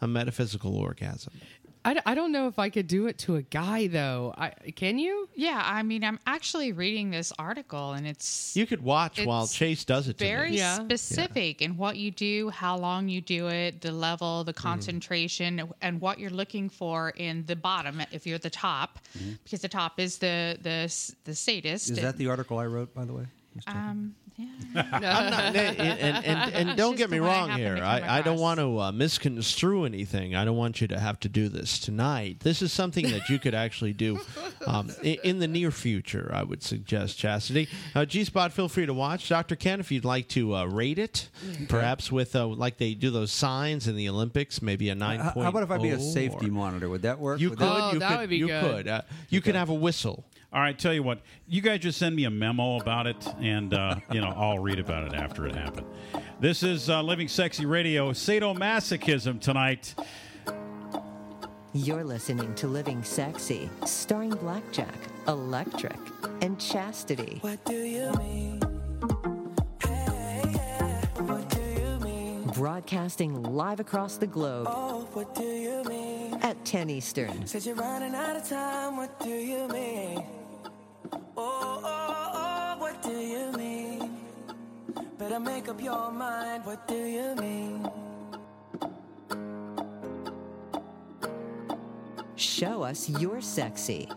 [0.00, 1.34] a metaphysical orgasm?
[1.86, 4.34] I, d- I don't know if I could do it to a guy though.
[4.36, 5.28] I, can you?
[5.34, 9.84] Yeah, I mean, I'm actually reading this article, and it's You could watch while Chase
[9.84, 10.58] does it to very me.
[10.58, 10.76] Yeah.
[10.84, 14.46] specific in what you do, how long you do it, the level, Mm-hmm.
[14.46, 18.02] the concentration, and what you're looking for in the bottom.
[18.10, 18.98] If you're at the top,
[19.44, 20.92] because the top is the the
[21.24, 21.90] the sadist.
[21.90, 23.24] is that the article i wrote by the way
[23.68, 24.46] um, yeah.
[24.92, 27.78] I'm not- and, and, and, and don't just get me the I wrong here.
[27.82, 30.34] I, I don't want to uh, misconstrue anything.
[30.34, 32.40] I don't want you to have to do this tonight.
[32.40, 34.20] This is something that you could actually do
[34.66, 37.68] um, in, in the near future, I would suggest, Chastity.
[37.94, 39.28] Uh, G Spot, feel free to watch.
[39.28, 39.56] Dr.
[39.56, 41.28] Ken, if you'd like to uh, rate it,
[41.68, 45.30] perhaps with, uh, like they do those signs in the Olympics, maybe a 9 how,
[45.30, 47.66] how about if i be a or- safety monitor would that work You Would could.
[47.66, 48.62] that- Oh, you that could, would be you good.
[48.76, 48.88] could.
[48.88, 50.24] Uh, you could have a whistle.
[50.56, 53.74] All right, tell you what, you guys just send me a memo about it, and
[53.74, 55.86] uh, you know I'll read about it after it happened.
[56.40, 59.94] This is uh, Living Sexy Radio, sadomasochism tonight.
[61.74, 64.94] You're listening to Living Sexy, starring Blackjack,
[65.28, 65.98] Electric,
[66.40, 67.36] and Chastity.
[67.42, 68.62] What do you mean?
[69.82, 71.04] Hey, yeah.
[71.20, 72.44] What do you mean?
[72.54, 76.32] Broadcasting live across the globe Oh, what do you mean?
[76.40, 77.46] at 10 Eastern.
[77.46, 78.96] Said you're running out of time.
[78.96, 80.24] What do you mean?
[81.12, 84.18] Oh, oh, oh, oh, what do you mean?
[85.18, 86.64] Better make up your mind.
[86.64, 87.88] What do you mean?
[92.34, 94.08] Show us you're sexy.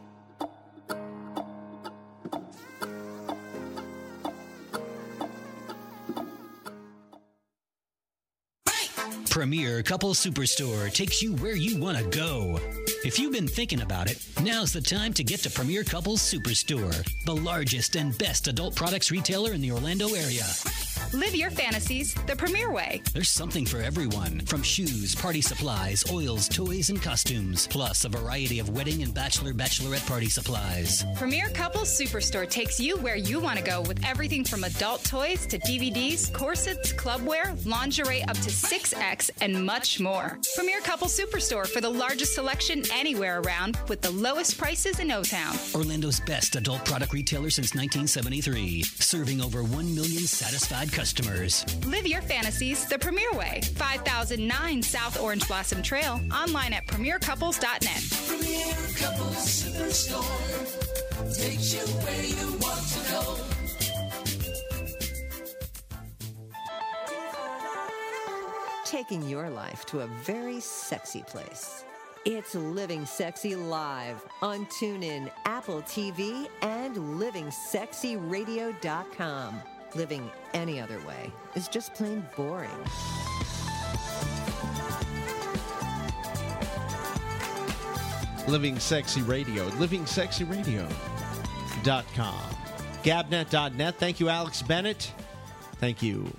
[9.39, 12.59] Premier Couple Superstore takes you where you want to go.
[13.05, 17.09] If you've been thinking about it, now's the time to get to Premier Couples Superstore,
[17.23, 20.43] the largest and best adult products retailer in the Orlando area.
[21.13, 23.01] Live your fantasies the premier way.
[23.15, 28.59] There's something for everyone from shoes, party supplies, oils, toys, and costumes, plus a variety
[28.59, 31.03] of wedding and bachelor bachelorette party supplies.
[31.15, 35.47] Premier Couples Superstore takes you where you want to go with everything from adult toys
[35.47, 40.37] to DVDs, corsets, clubwear, lingerie up to 6X, and much more.
[40.55, 45.23] Premier Couples Superstore for the largest selection anywhere around with the lowest prices in O
[45.23, 45.55] Town.
[45.73, 50.98] Orlando's best adult product retailer since 1973, serving over 1 million satisfied customers.
[51.85, 53.61] Live your fantasies the premier way.
[53.75, 56.19] 5009 South Orange Blossom Trail.
[56.33, 58.03] Online at premiercouples.net.
[58.27, 63.37] Premier Couples Superstore takes you where you want to go.
[68.89, 71.85] taking your life to a very sexy place.
[72.25, 79.61] It's Living Sexy Live on TuneIn, Apple TV, and livingsexyradio.com.
[79.95, 82.69] Living any other way is just plain boring.
[88.47, 92.55] Living Sexy Radio, livingsexyradio.com.
[93.03, 93.95] Gabnet.net.
[93.95, 95.11] Thank you, Alex Bennett.
[95.77, 96.31] Thank you,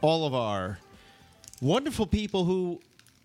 [0.00, 0.78] all of our
[1.60, 2.80] wonderful people who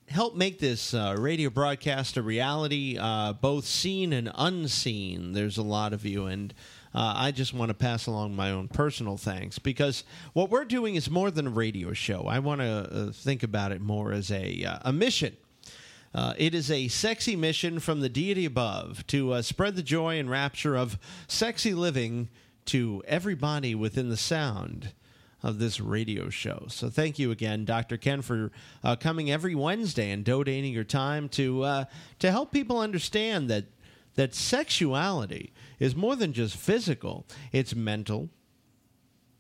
[0.10, 5.34] help make this uh, radio broadcast a reality, uh, both seen and unseen.
[5.34, 6.54] There's a lot of you, and
[6.94, 10.96] uh, I just want to pass along my own personal thanks because what we're doing
[10.96, 12.24] is more than a radio show.
[12.28, 15.38] I want to uh, think about it more as a, uh, a mission.
[16.14, 20.18] Uh, it is a sexy mission from the deity above to uh, spread the joy
[20.18, 22.30] and rapture of sexy living
[22.66, 24.94] to everybody within the sound
[25.44, 26.66] of this radio show.
[26.70, 27.98] So thank you again, Dr.
[27.98, 28.52] Ken, for
[28.84, 31.86] uh, coming every Wednesday and donating your time to uh,
[32.20, 33.66] to help people understand that
[34.18, 38.30] that sexuality is more than just physical; it's mental,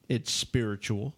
[0.07, 1.13] it's spiritual,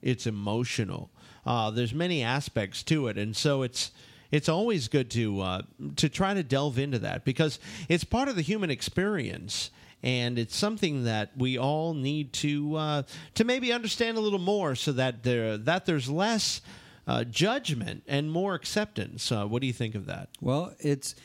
[0.00, 1.10] it's emotional.
[1.44, 3.90] Uh, there's many aspects to it, and so it's
[4.30, 5.62] it's always good to uh,
[5.96, 7.58] to try to delve into that because
[7.88, 9.70] it's part of the human experience,
[10.02, 13.02] and it's something that we all need to uh,
[13.34, 16.60] to maybe understand a little more, so that there that there's less
[17.06, 19.32] uh, judgment and more acceptance.
[19.32, 20.28] Uh, what do you think of that?
[20.40, 21.22] Well, it's it.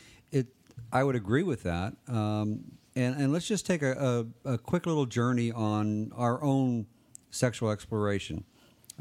[0.94, 1.94] I would agree with that.
[2.08, 6.86] Um, and and let's just take a, a, a quick little journey on our own
[7.30, 8.44] sexual exploration.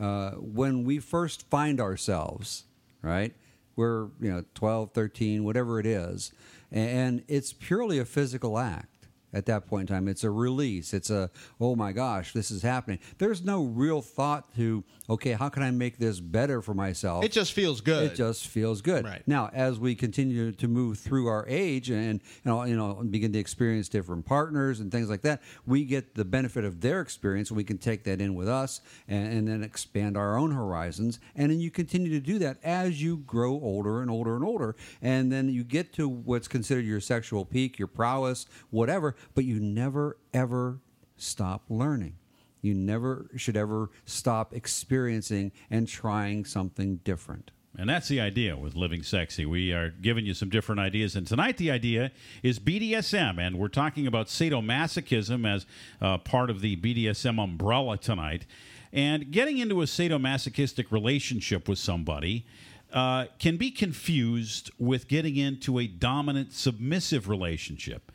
[0.02, 2.64] Uh, when we first find ourselves,
[3.04, 3.36] right?
[3.76, 6.32] We're you know 12, 13, whatever it is,
[6.72, 8.93] and it's purely a physical act
[9.34, 10.08] at that point in time.
[10.08, 10.94] It's a release.
[10.94, 11.30] It's a,
[11.60, 13.00] oh my gosh, this is happening.
[13.18, 17.24] There's no real thought to, okay, how can I make this better for myself?
[17.24, 18.12] It just feels good.
[18.12, 19.06] It just feels good.
[19.06, 19.24] Right.
[19.26, 23.34] Now, as we continue to move through our age and you know, you know, begin
[23.34, 27.52] to experience different partners and things like that, we get the benefit of their experience.
[27.52, 31.20] We can take that in with us and, and then expand our own horizons.
[31.36, 34.76] And then you continue to do that as you grow older and older and older.
[35.02, 39.60] And then you get to what's considered your sexual peak, your prowess, whatever, but you
[39.60, 40.80] never, ever
[41.18, 42.16] stop learning.
[42.62, 47.52] You never should ever stop experiencing and trying something different.
[47.78, 49.46] And that's the idea with Living Sexy.
[49.46, 51.16] We are giving you some different ideas.
[51.16, 52.12] And tonight, the idea
[52.44, 53.40] is BDSM.
[53.40, 55.66] And we're talking about sadomasochism as
[56.00, 58.46] uh, part of the BDSM umbrella tonight.
[58.94, 62.46] And getting into a sadomasochistic relationship with somebody
[62.94, 68.12] uh, can be confused with getting into a dominant submissive relationship.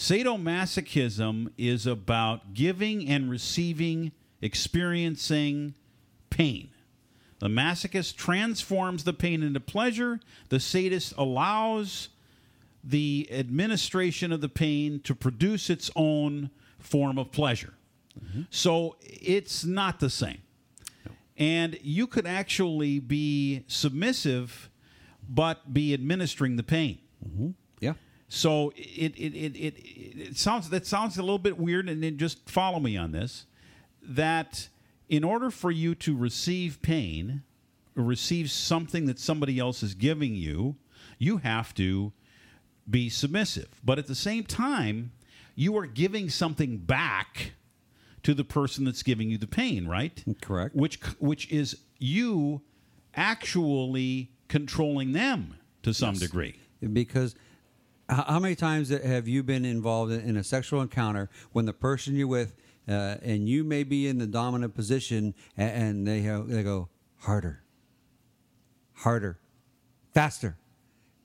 [0.00, 5.74] Sadomasochism is about giving and receiving, experiencing
[6.30, 6.70] pain.
[7.38, 10.18] The masochist transforms the pain into pleasure.
[10.48, 12.08] The sadist allows
[12.82, 16.48] the administration of the pain to produce its own
[16.78, 17.74] form of pleasure.
[18.48, 20.40] So it's not the same.
[21.36, 24.70] And you could actually be submissive,
[25.28, 27.00] but be administering the pain.
[27.38, 27.48] Yeah.
[28.32, 32.16] So it it, it, it, it sounds that sounds a little bit weird, and then
[32.16, 33.44] just follow me on this.
[34.02, 34.68] That
[35.08, 37.42] in order for you to receive pain
[37.96, 40.76] or receive something that somebody else is giving you,
[41.18, 42.12] you have to
[42.88, 43.80] be submissive.
[43.84, 45.10] But at the same time,
[45.56, 47.54] you are giving something back
[48.22, 50.22] to the person that's giving you the pain, right?
[50.40, 50.76] Correct.
[50.76, 52.60] Which which is you
[53.16, 56.60] actually controlling them to some degree.
[56.92, 57.34] because
[58.10, 62.26] how many times have you been involved in a sexual encounter when the person you're
[62.26, 62.54] with
[62.88, 66.88] uh, and you may be in the dominant position and they they go
[67.18, 67.62] harder.
[68.94, 69.38] Harder.
[70.12, 70.58] Faster.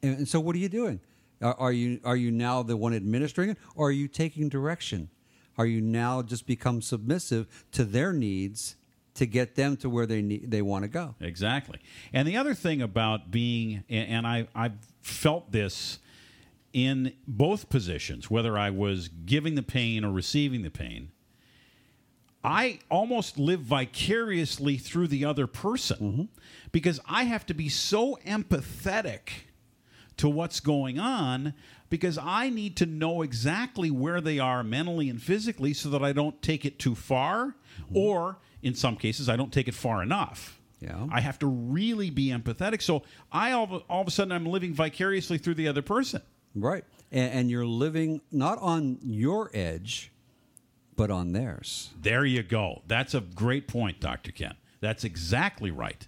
[0.04, 1.00] And, and so what are you doing?
[1.42, 5.10] Are, are you are you now the one administering it or are you taking direction?
[5.58, 8.76] Are you now just become submissive to their needs
[9.16, 11.16] to get them to where they need they want to go?
[11.20, 11.80] Exactly.
[12.14, 16.00] And the other thing about being, and and I, I've felt this
[16.76, 21.10] in both positions, whether I was giving the pain or receiving the pain,
[22.44, 26.24] I almost live vicariously through the other person mm-hmm.
[26.74, 29.30] because I have to be so empathetic
[30.18, 31.54] to what's going on
[31.90, 36.12] because I need to know exactly where they are mentally and physically so that I
[36.12, 37.56] don't take it too far
[37.86, 37.98] mm-hmm.
[37.98, 40.60] or in some cases I don't take it far enough.
[40.82, 41.08] Yeah.
[41.10, 42.82] I have to really be empathetic.
[42.82, 46.22] So I all, of- all of a sudden I'm living vicariously through the other person.
[46.56, 46.84] Right.
[47.12, 50.12] And, and you're living not on your edge,
[50.95, 51.91] but on theirs.
[52.01, 52.82] There you go.
[52.88, 54.32] That's a great point, Dr.
[54.32, 54.56] Ken.
[54.80, 56.08] That's exactly right.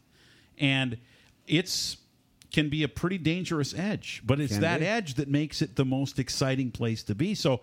[0.58, 0.98] And
[1.46, 1.98] it's
[2.52, 4.86] can be a pretty dangerous edge, but it's Can that be.
[4.88, 7.36] edge that makes it the most exciting place to be.
[7.36, 7.62] So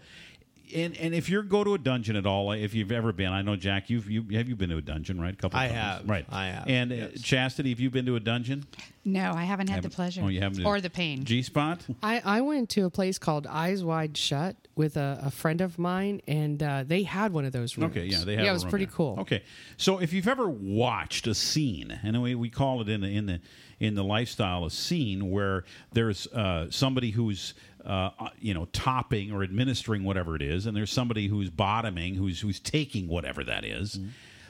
[0.75, 3.43] and and if you go to a dungeon at all, if you've ever been, I
[3.43, 5.35] know Jack, you've you have you been to a dungeon, right?
[5.35, 5.79] A couple I times.
[5.79, 6.09] have.
[6.09, 6.27] Right.
[6.31, 7.21] I have, And uh, yes.
[7.23, 8.65] Chastity, have you been to a dungeon?
[9.05, 10.23] No, I haven't had Haven't- the pleasure.
[10.25, 11.25] Oh, you haven't or the pain.
[11.25, 11.85] G spot?
[12.03, 15.79] I, I went to a place called Eyes Wide Shut with a, a friend of
[15.79, 17.91] mine, and uh, they had one of those rooms.
[17.95, 18.45] Okay, yeah, they had.
[18.45, 18.95] Yeah, a it was room pretty there.
[18.95, 19.17] cool.
[19.21, 19.43] Okay,
[19.77, 23.27] so if you've ever watched a scene, and we, we call it in the in
[23.27, 23.41] the
[23.81, 27.55] in the lifestyle a scene where there's uh, somebody who's
[27.85, 32.41] uh, you know topping or administering whatever it is, and there's somebody who's bottoming, who's
[32.41, 33.99] who's taking whatever that is.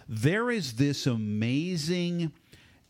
[0.09, 2.33] There is this amazing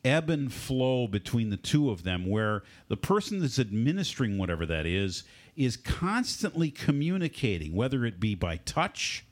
[0.05, 4.85] ebb and flow between the two of them where the person that's administering whatever that
[4.85, 5.24] is
[5.57, 9.24] is constantly communicating whether it be by touch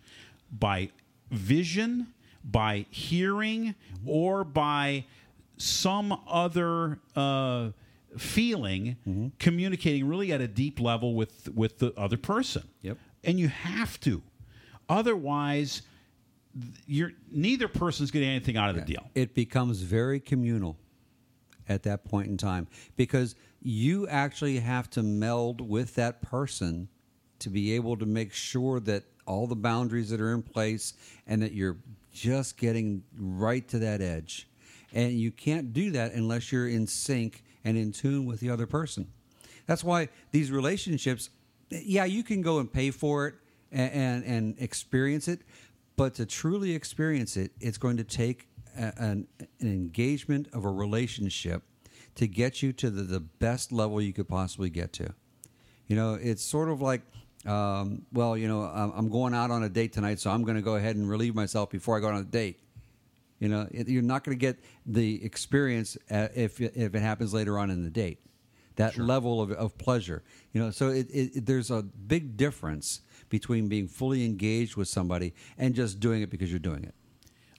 [0.50, 0.88] by
[1.30, 2.07] vision
[2.44, 3.74] by hearing
[4.07, 5.05] or by
[5.62, 7.70] some other uh,
[8.18, 12.64] feeling communicating really at a deep level with with the other person.
[12.82, 12.98] Yep.
[13.24, 14.22] and you have to.
[14.88, 15.82] Otherwise
[16.86, 19.08] you're neither person's getting anything out of the deal.
[19.14, 20.76] It becomes very communal
[21.68, 26.88] at that point in time because you actually have to meld with that person
[27.38, 30.94] to be able to make sure that all the boundaries that are in place
[31.26, 31.78] and that you're
[32.12, 34.48] just getting right to that edge.
[34.93, 38.66] And you can't do that unless you're in sync and in tune with the other
[38.66, 39.09] person.
[39.66, 41.30] That's why these relationships,
[41.70, 43.34] yeah, you can go and pay for it
[43.70, 45.40] and, and, and experience it,
[45.97, 50.70] but to truly experience it, it's going to take a, an, an engagement of a
[50.70, 51.62] relationship
[52.16, 55.14] to get you to the, the best level you could possibly get to.
[55.86, 57.03] You know, it's sort of like,
[57.47, 60.57] um, well, you know, I'm I'm going out on a date tonight, so I'm going
[60.57, 62.61] to go ahead and relieve myself before I go on a date.
[63.43, 67.34] You know, it- you're not going to get the experience uh, if if it happens
[67.34, 68.18] later on in the date.
[68.76, 70.22] That level of, of pleasure,
[70.53, 70.70] you know.
[70.70, 75.99] So it, it- there's a big difference between being fully engaged with somebody and just
[75.99, 76.95] doing it because you're doing it.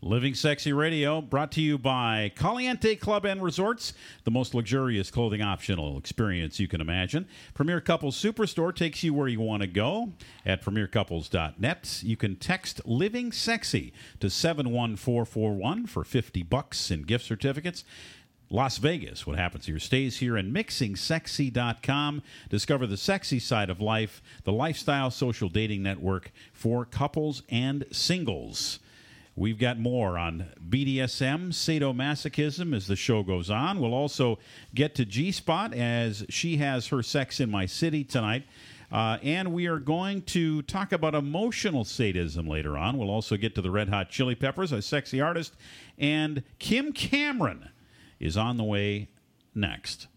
[0.03, 3.93] Living Sexy Radio, brought to you by Caliente Club and Resorts,
[4.25, 7.25] the most luxurious clothing optional experience you can imagine.
[7.53, 10.11] Premier Couples Superstore takes you where you want to go
[10.45, 12.01] at premiercouples.net.
[12.03, 17.85] You can text Living Sexy to 71441 for 50 bucks in gift certificates.
[18.49, 22.21] Las Vegas, what happens here stays here, and mixingsexy.com.
[22.49, 28.79] Discover the sexy side of life, the lifestyle social dating network for couples and singles.
[29.35, 33.79] We've got more on BDSM, sadomasochism as the show goes on.
[33.79, 34.37] We'll also
[34.75, 38.43] get to G Spot as she has her Sex in My City tonight.
[38.91, 42.95] Uh, and we are going to talk about emotional sadism later on.
[42.95, 45.55] We'll also get to the Red Hot Chili Peppers, a sexy artist.
[45.97, 47.69] And Kim Cameron
[48.19, 49.09] is on the way
[49.55, 50.07] next.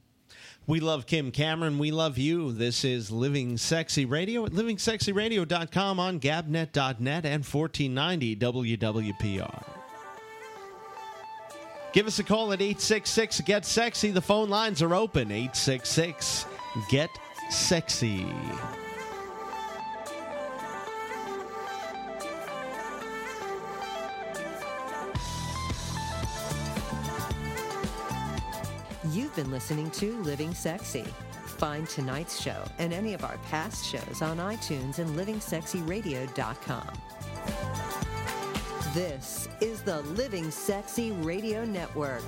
[0.69, 1.79] We love Kim Cameron.
[1.79, 2.51] We love you.
[2.51, 9.65] This is Living Sexy Radio at livingsexyradio.com on gabnet.net and 1490 WWPR.
[11.93, 14.11] Give us a call at 866 Get Sexy.
[14.11, 15.31] The phone lines are open.
[15.31, 16.47] 866
[16.91, 17.11] Get
[17.49, 18.27] Sexy.
[29.37, 31.05] Been listening to Living Sexy.
[31.45, 36.91] Find tonight's show and any of our past shows on iTunes and livingsexyradio.com.
[38.95, 42.23] This is the Living Sexy Radio Network.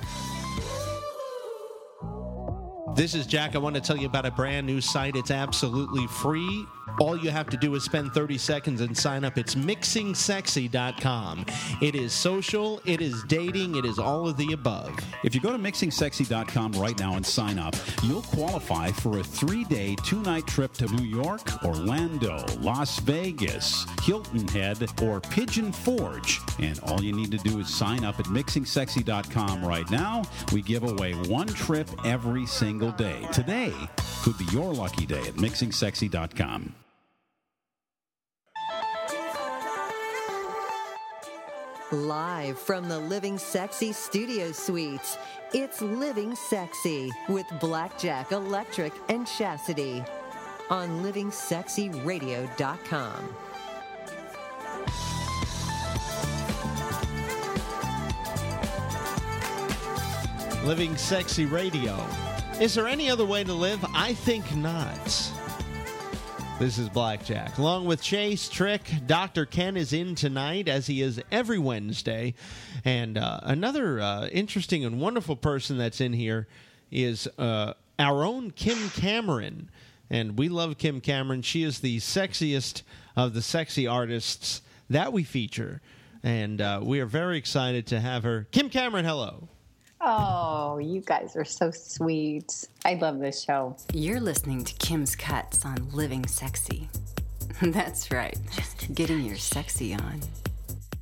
[2.95, 3.55] This is Jack.
[3.55, 5.15] I want to tell you about a brand new site.
[5.15, 6.63] It's absolutely free.
[6.99, 9.37] All you have to do is spend 30 seconds and sign up.
[9.37, 11.45] It's mixingsexy.com.
[11.81, 14.97] It is social, it is dating, it is all of the above.
[15.23, 19.63] If you go to mixingsexy.com right now and sign up, you'll qualify for a three
[19.65, 26.39] day, two night trip to New York, Orlando, Las Vegas, Hilton Head, or Pigeon Forge.
[26.59, 30.23] And all you need to do is sign up at mixingsexy.com right now.
[30.51, 33.27] We give away one trip every single day.
[33.33, 33.73] Today
[34.23, 36.78] could be your lucky day at mixingsexy.com.
[41.91, 45.17] Live from the Living Sexy Studio Suites,
[45.53, 50.03] it's Living Sexy with Blackjack Electric and Chastity
[50.69, 53.35] on livingsexyradio.com.
[60.63, 62.05] Living Sexy Radio.
[62.61, 63.83] Is there any other way to live?
[63.95, 65.31] I think not.
[66.59, 67.57] This is Blackjack.
[67.57, 69.45] Along with Chase Trick, Dr.
[69.45, 72.33] Ken is in tonight, as he is every Wednesday.
[72.83, 76.49] And uh, another uh, interesting and wonderful person that's in here
[76.91, 79.69] is uh, our own Kim Cameron.
[80.09, 81.43] And we love Kim Cameron.
[81.43, 82.81] She is the sexiest
[83.15, 85.79] of the sexy artists that we feature.
[86.23, 88.47] And uh, we are very excited to have her.
[88.51, 89.47] Kim Cameron, hello.
[90.01, 92.67] Oh, you guys are so sweet.
[92.85, 93.75] I love this show.
[93.93, 96.89] You're listening to Kim's Cuts on Living Sexy.
[97.61, 98.37] That's right,
[98.93, 100.21] getting your sexy on.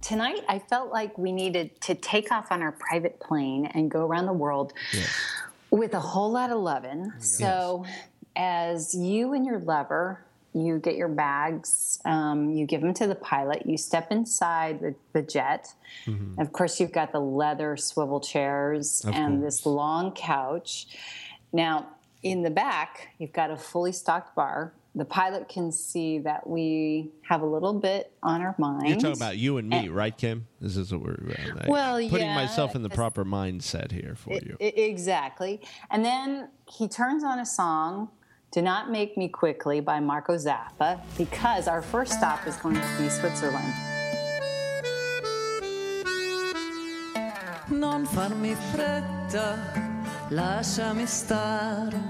[0.01, 4.05] Tonight, I felt like we needed to take off on our private plane and go
[4.05, 4.73] around the world
[5.69, 7.11] with a whole lot of loving.
[7.19, 7.85] So,
[8.35, 10.23] as you and your lover,
[10.65, 14.95] you get your bags, um, you give them to the pilot, you step inside the,
[15.13, 15.73] the jet.
[16.37, 19.57] Of course, you've got the leather swivel chairs Of and course.
[19.57, 20.87] this long couch.
[21.53, 21.87] Now,
[22.23, 24.73] in the back, you've got a fully stocked bar.
[24.95, 28.87] The pilot can see that we have a little bit on our mind.
[28.89, 30.47] You're talking about you and me, right, Kim?
[30.59, 34.33] This is what we're uh, Well, putting yeah, myself in the proper mindset here for
[34.33, 34.57] you.
[34.59, 35.61] I- exactly.
[35.91, 38.09] And then he turns on a song,
[38.57, 42.97] Do Not Make Me Quickly by Marco Zappa, because our first stop is going to
[42.97, 43.71] be Switzerland.
[47.69, 49.59] Non farmi fretta,
[50.29, 52.01] lasciami stare.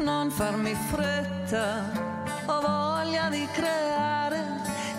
[0.00, 1.90] Non farmi fretta,
[2.44, 4.44] ho voglia di creare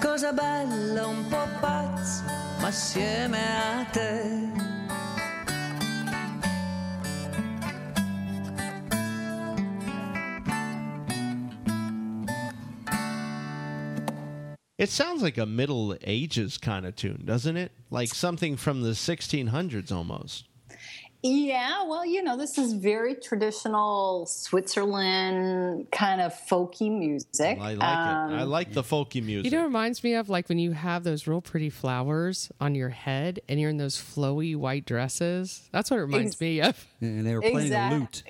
[0.01, 2.23] cosa bella, un po' pazza,
[2.61, 4.72] ma assieme a te.
[14.83, 17.71] It sounds like a Middle Ages kind of tune, doesn't it?
[17.89, 20.45] Like something from the 1600s almost.
[21.25, 27.59] Yeah, well, you know, this is very traditional Switzerland kind of folky music.
[27.61, 28.37] I like Um, it.
[28.39, 29.45] I like the folky music.
[29.49, 32.75] You know, it reminds me of like when you have those real pretty flowers on
[32.75, 35.69] your head and you're in those flowy white dresses.
[35.71, 36.85] That's what it reminds Ex- me of.
[36.99, 37.95] And they were playing exactly.
[37.95, 38.23] a lute.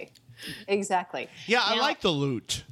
[0.67, 1.29] Exactly.
[1.47, 2.63] yeah, I like the lute.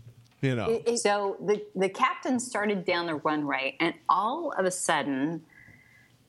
[0.41, 4.65] You know, It- it- so the the captain started down the runway, and all of
[4.65, 5.45] a sudden,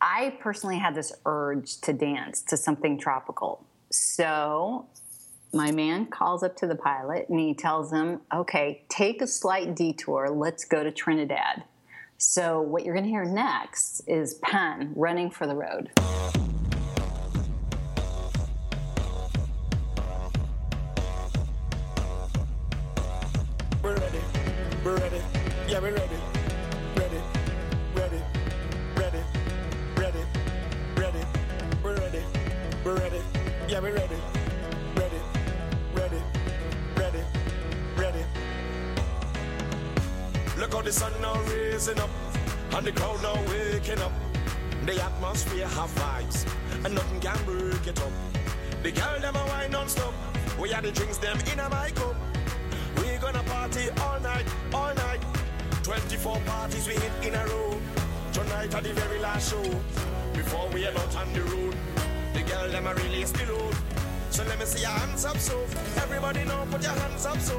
[0.00, 3.64] I personally had this urge to dance to something tropical.
[3.90, 4.86] So
[5.54, 9.74] my man calls up to the pilot and he tells him, "Okay, take a slight
[9.74, 10.28] detour.
[10.28, 11.64] Let's go to Trinidad."
[12.18, 15.90] So what you're going to hear next is Pan running for the road.
[23.82, 24.20] We're ready.
[24.84, 25.20] We're ready.
[25.66, 26.16] Yeah, we're ready.
[26.94, 27.20] Ready.
[27.96, 28.22] Ready.
[28.94, 29.22] Ready.
[29.96, 30.24] Ready.
[30.94, 31.26] Ready.
[31.82, 32.22] We're ready.
[32.84, 33.20] We're ready.
[33.66, 34.16] Yeah, we're ready.
[34.94, 35.20] Ready.
[35.94, 36.22] Ready.
[36.94, 37.24] Ready.
[37.96, 38.24] Ready.
[40.58, 42.10] Look how the sun now raising up,
[42.74, 44.12] and the crowd now waking up.
[44.86, 46.46] The atmosphere have vibes,
[46.84, 48.12] and nothing can break it up.
[48.84, 50.14] The girl them a wine non-stop.
[50.60, 52.14] We had the drinks them in a my cup.
[53.32, 55.20] Gonna party all night, all night.
[55.82, 57.80] 24 parties we hit in a row.
[58.32, 59.62] Tonight at the very last show.
[60.34, 61.74] Before we head out on the road.
[62.34, 63.74] The girl them a release the load.
[64.30, 65.58] So let me see your hands up so.
[65.96, 67.58] Everybody know, put your hands up so.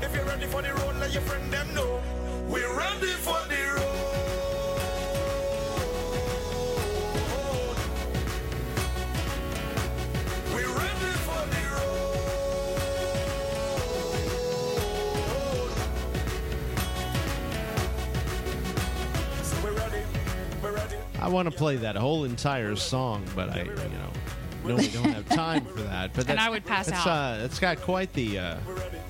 [0.00, 2.00] If you're ready for the road, let your friend them know.
[2.48, 3.81] We're ready for the road.
[21.32, 24.10] Want to play that whole entire song, but I, you know,
[24.64, 26.12] no, we don't have time for that.
[26.14, 27.40] But And I would pass it's, out.
[27.40, 28.56] Uh, it's got quite the uh,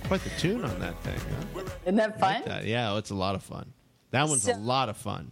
[0.06, 1.18] quite the tune on that thing.
[1.54, 1.62] Huh?
[1.84, 2.34] Isn't that fun?
[2.34, 2.64] Like that.
[2.64, 3.72] Yeah, it's a lot of fun.
[4.12, 5.30] That one's So- a lot of fun.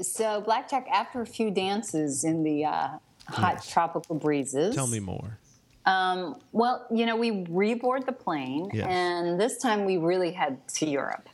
[0.00, 2.88] So Blackjack, after a few dances in the uh,
[3.28, 5.38] hot tropical breezes, Tell me more.
[5.86, 8.86] Um, well, you know, we reboard the plane, Yes.
[8.90, 11.28] and this time we really head to Europe.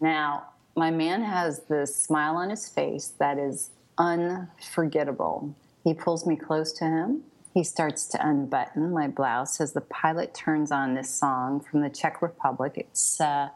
[0.00, 5.54] Now, my man has this smile on his face that is unforgettable.
[5.84, 7.22] He pulls me close to him.
[7.54, 11.88] He starts to unbutton my blouse as the pilot turns on this song from the
[11.88, 12.74] Czech Republic.
[12.76, 13.48] It's uh,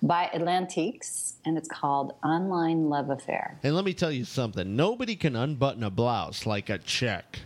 [0.00, 3.58] by Atlantiques, and it's called Online Love Affair.
[3.64, 4.76] And let me tell you something.
[4.76, 7.40] Nobody can unbutton a blouse like a Czech.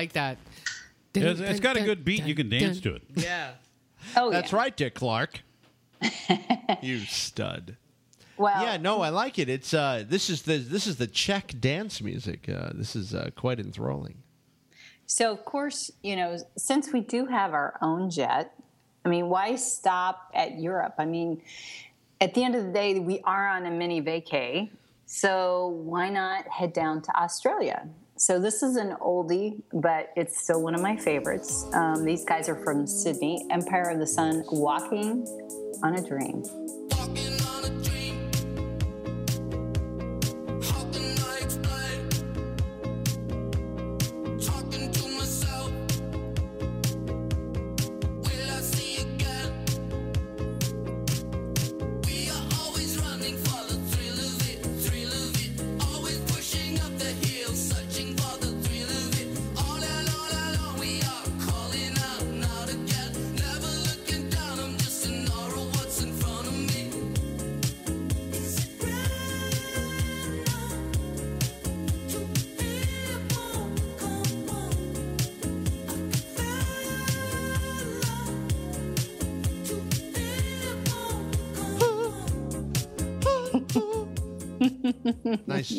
[0.00, 0.38] like that.
[1.14, 2.24] It's- it's got a good beat.
[2.24, 3.02] You can dance to it.
[3.14, 3.52] Yeah.
[4.16, 4.56] Oh, That's yeah.
[4.58, 5.42] right, Dick Clark.
[6.82, 7.76] you stud.
[8.38, 9.50] Well, Yeah, no, I like it.
[9.50, 12.48] It's uh, this is the this is the Czech dance music.
[12.48, 14.16] Uh, this is uh, quite enthralling.
[15.04, 18.54] So, of course, you know, since we do have our own jet,
[19.04, 20.94] I mean, why stop at Europe?
[20.98, 21.42] I mean,
[22.22, 24.70] at the end of the day, we are on a mini vacay.
[25.04, 27.86] So, why not head down to Australia?
[28.20, 31.64] So this is an oldie, but it's still one of my favorites.
[31.72, 35.24] Um, these guys are from Sydney, Empire of the Sun, Walking
[35.82, 36.44] on a Dream.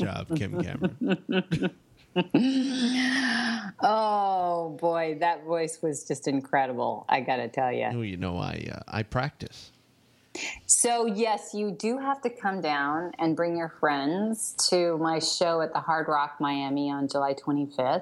[0.01, 1.71] Job, Kim Cameron.
[3.81, 7.05] oh boy, that voice was just incredible.
[7.07, 8.01] I got to tell you.
[8.01, 9.71] You know, I uh, I practice.
[10.83, 15.61] So, yes, you do have to come down and bring your friends to my show
[15.61, 18.01] at the Hard Rock Miami on July 25th.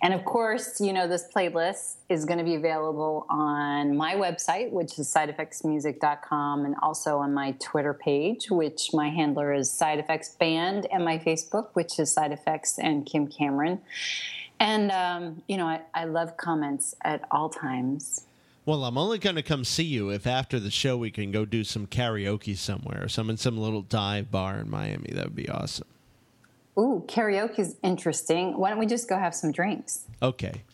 [0.00, 4.72] And of course, you know, this playlist is going to be available on my website,
[4.72, 10.30] which is sideeffectsmusic.com, and also on my Twitter page, which my handler is Side Effects
[10.30, 13.82] Band, and my Facebook, which is Side Effects and Kim Cameron.
[14.58, 18.24] And, um, you know, I, I love comments at all times.
[18.68, 21.46] Well, I'm only going to come see you if after the show we can go
[21.46, 25.10] do some karaoke somewhere, or some in some little dive bar in Miami.
[25.14, 25.86] That would be awesome.
[26.78, 28.58] Ooh, karaoke is interesting.
[28.58, 30.04] Why don't we just go have some drinks?
[30.20, 30.64] Okay.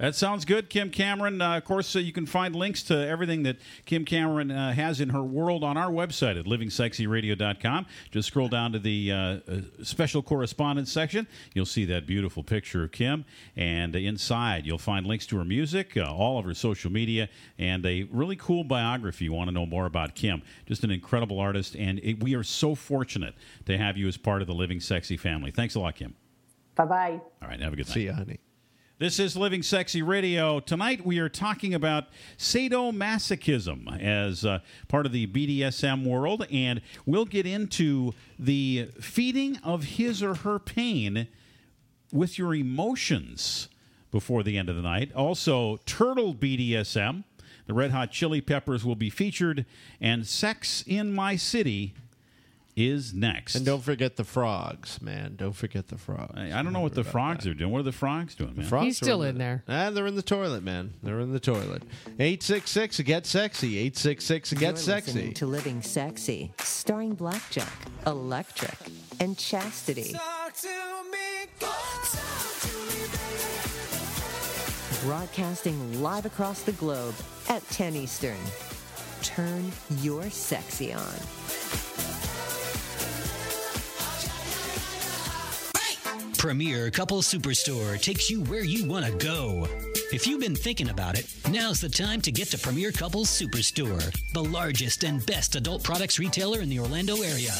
[0.00, 1.42] That sounds good, Kim Cameron.
[1.42, 4.98] Uh, of course, uh, you can find links to everything that Kim Cameron uh, has
[4.98, 7.84] in her world on our website at livingsexyradio.com.
[8.10, 9.40] Just scroll down to the uh, uh,
[9.82, 11.26] special correspondence section.
[11.52, 13.26] You'll see that beautiful picture of Kim.
[13.56, 17.28] And inside, you'll find links to her music, uh, all of her social media,
[17.58, 19.26] and a really cool biography.
[19.26, 20.40] You want to know more about Kim.
[20.64, 21.76] Just an incredible artist.
[21.76, 23.34] And it, we are so fortunate
[23.66, 25.50] to have you as part of the Living Sexy family.
[25.50, 26.16] Thanks a lot, Kim.
[26.74, 27.20] Bye bye.
[27.42, 27.92] All right, have a good night.
[27.92, 28.40] See you, honey.
[29.00, 30.60] This is Living Sexy Radio.
[30.60, 37.24] Tonight we are talking about sadomasochism as uh, part of the BDSM world, and we'll
[37.24, 41.28] get into the feeding of his or her pain
[42.12, 43.70] with your emotions
[44.10, 45.14] before the end of the night.
[45.14, 47.24] Also, turtle BDSM.
[47.66, 49.64] The Red Hot Chili Peppers will be featured,
[49.98, 51.94] and Sex in My City
[52.88, 53.54] is next.
[53.54, 55.34] And don't forget the frogs, man.
[55.36, 56.32] Don't forget the frogs.
[56.36, 57.70] I, I don't know what the frogs are doing.
[57.72, 58.66] What are the frogs doing, man?
[58.66, 59.62] Frogs He's still the- in there.
[59.68, 60.94] Ah, they're in the toilet, man.
[61.02, 61.82] They're in the toilet.
[62.18, 63.78] 866 Get Sexy.
[63.78, 65.32] 866 You're Get listening Sexy.
[65.34, 67.72] to Living Sexy, starring Blackjack,
[68.06, 68.76] Electric,
[69.20, 70.14] and Chastity.
[75.02, 77.14] Broadcasting live across the globe
[77.48, 78.36] at 10 Eastern.
[79.22, 79.70] Turn
[80.02, 82.19] your sexy on.
[86.40, 89.68] Premier Couple Superstore takes you where you want to go.
[90.10, 94.10] If you've been thinking about it, now's the time to get to Premier Couples Superstore,
[94.32, 97.52] the largest and best adult products retailer in the Orlando area.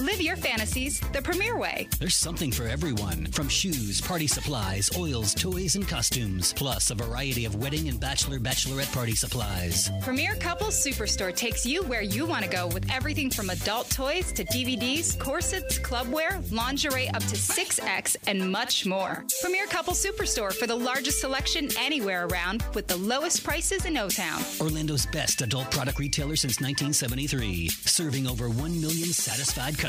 [0.00, 1.88] Live your fantasies the premier way.
[1.98, 7.44] There's something for everyone from shoes, party supplies, oils, toys, and costumes, plus a variety
[7.44, 9.90] of wedding and bachelor bachelorette party supplies.
[10.00, 14.30] Premier Couples Superstore takes you where you want to go with everything from adult toys
[14.34, 19.24] to DVDs, corsets, clubwear, lingerie up to 6X, and much more.
[19.42, 24.08] Premier Couples Superstore for the largest selection anywhere around with the lowest prices in O
[24.08, 24.40] Town.
[24.60, 29.87] Orlando's best adult product retailer since 1973, serving over 1 million satisfied customers.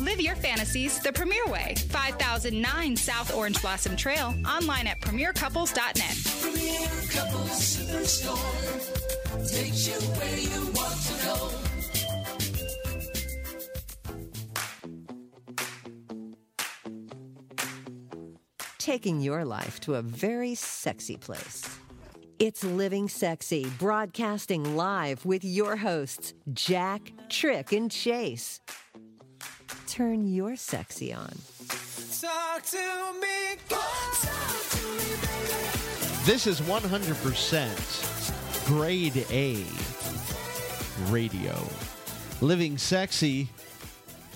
[0.00, 1.74] Live your fantasies the premier way.
[1.88, 4.34] 5009 South Orange Blossom Trail.
[4.46, 6.16] Online at premiercouples.net.
[6.40, 11.66] Premier Couples Superstore takes you where you want to go.
[18.86, 21.68] taking your life to a very sexy place.
[22.38, 28.60] It's Living Sexy, broadcasting live with your hosts, Jack, Trick, and Chase.
[29.86, 31.30] Turn your sexy on.
[32.20, 34.16] Talk to me, talk
[34.70, 35.52] to me, baby.
[36.24, 39.64] This is 100% grade A
[41.10, 41.54] radio.
[42.40, 43.48] Living Sexy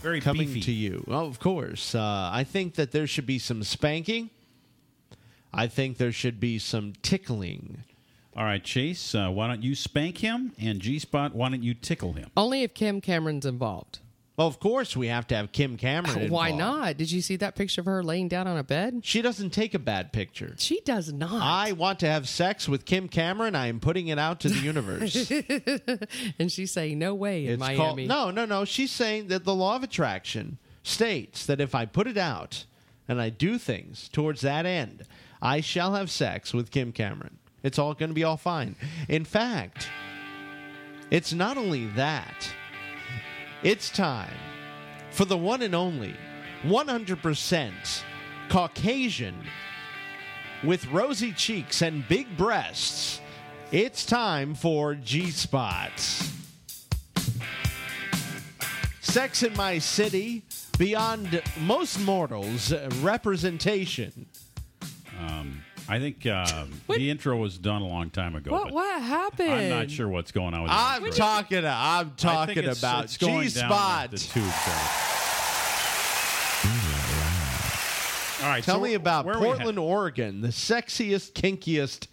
[0.01, 0.60] Very coming beefy.
[0.62, 1.05] to you.
[1.09, 1.94] Oh, of course.
[1.94, 4.31] Uh, I think that there should be some spanking.
[5.52, 7.82] I think there should be some tickling.
[8.36, 10.52] All right, Chase, uh, why don't you spank him?
[10.60, 12.31] And G Spot, why don't you tickle him?
[12.36, 13.98] Only if Kim Cameron's involved.
[14.40, 16.14] Of course, we have to have Kim Cameron.
[16.30, 16.78] Why involved.
[16.78, 16.96] not?
[16.96, 19.02] Did you see that picture of her laying down on a bed?
[19.04, 20.54] She doesn't take a bad picture.
[20.56, 21.42] She does not.
[21.42, 23.54] I want to have sex with Kim Cameron.
[23.54, 25.30] I am putting it out to the universe.
[26.38, 28.64] and she's saying, "No way in it's Miami." called no, no, no.
[28.64, 32.64] She's saying that the law of attraction states that if I put it out
[33.06, 35.02] and I do things towards that end,
[35.42, 37.36] I shall have sex with Kim Cameron.
[37.62, 38.76] It's all going to be all fine.
[39.06, 39.86] In fact,
[41.10, 42.54] it's not only that.
[43.62, 44.39] It's time
[45.11, 46.16] for the one and only
[46.62, 48.03] 100%
[48.49, 49.37] Caucasian
[50.65, 53.20] with rosy cheeks and big breasts.
[53.70, 56.32] It's time for G Spots.
[59.03, 60.43] Sex in My City,
[60.78, 62.73] beyond most mortals'
[63.03, 64.24] representation.
[65.19, 68.52] Um, I think um, the intro was done a long time ago.
[68.52, 69.50] What but what happened?
[69.52, 71.18] I'm not sure what's going on with the I'm intro.
[71.18, 71.58] talking.
[71.58, 74.10] I'm I think talking it's- about it's going G down Spot.
[74.10, 74.90] The, the tube there.
[78.42, 82.06] All right, Tell so me about where we ha- Portland, Oregon, the sexiest, kinkiest,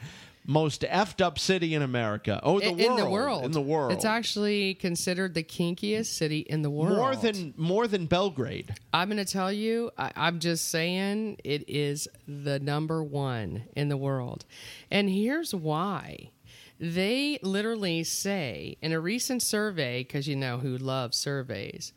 [0.47, 2.39] most effed up city in America.
[2.41, 2.89] Oh, the in, world.
[2.89, 3.45] in the world.
[3.45, 3.91] In the world.
[3.91, 6.97] It's actually considered the kinkiest city in the world.
[6.97, 8.73] more than more than Belgrade.
[8.93, 13.89] I'm going to tell you, I, I'm just saying it is the number one in
[13.89, 14.45] the world.
[14.89, 16.31] And here's why.
[16.79, 21.91] They literally say in a recent survey, because you know who loves surveys,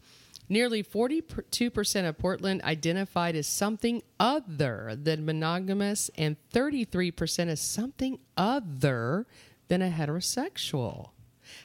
[0.50, 9.26] nearly 42% of Portland identified as something other than monogamous, and 33% as something other
[9.68, 11.10] than a heterosexual.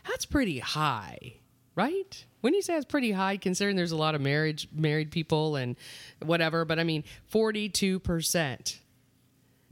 [0.08, 1.34] That's pretty high,
[1.76, 2.26] right?
[2.42, 5.76] When you say it's pretty high, considering there's a lot of marriage married people and
[6.24, 7.04] whatever, but I mean,
[7.34, 8.80] 42%.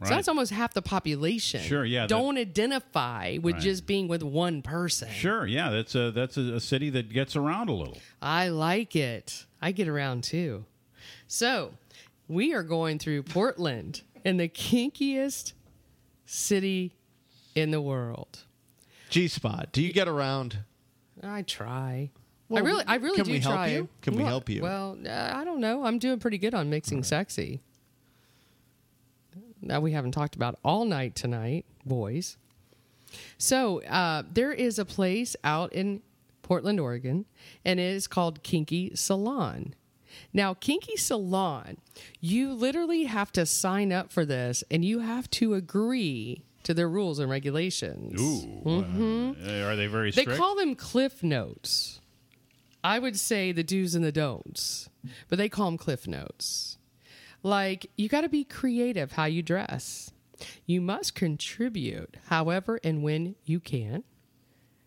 [0.04, 1.62] So that's almost half the population.
[1.62, 3.64] Sure, yeah, Don't identify with Right.
[3.64, 5.08] just being with one person.
[5.10, 7.98] Sure, yeah, that's a that's a, a city that gets around a little.
[8.22, 9.46] I like it.
[9.62, 10.66] I get around too.
[11.28, 11.74] So,
[12.28, 15.54] we are going through Portland in the kinkiest
[16.26, 16.96] city
[17.56, 18.40] in the world.
[19.10, 19.70] G Spot.
[19.72, 20.58] Do you get around?
[21.22, 22.10] I try.
[22.50, 23.68] Well, I really, I really can do we help try.
[23.68, 23.88] you?
[24.02, 24.62] Can we Well- help you?
[24.62, 25.86] Well, uh, I don't know.
[25.86, 27.62] I'm doing pretty good on mixing sexy.
[29.64, 32.38] Now we haven't talked about all night tonight, boys.
[33.38, 36.02] So uh, there is a place out in
[36.42, 37.26] Portland, Oregon,
[37.64, 39.74] and it is called Kinky Salon.
[40.32, 41.78] Now, Kinky Salon,
[42.20, 46.90] you literally have to sign up for this, and you have to agree to their
[46.90, 48.20] rules and regulations.
[48.22, 49.36] Ooh, Mhm.
[49.64, 52.00] uh, are they very They call them cliff notes.
[52.84, 54.90] I would say the do's and the don'ts,
[55.30, 56.78] but they call them cliff notes.
[57.44, 60.12] Like, you got to be creative how you dress.
[60.66, 64.04] You must contribute however and when you can.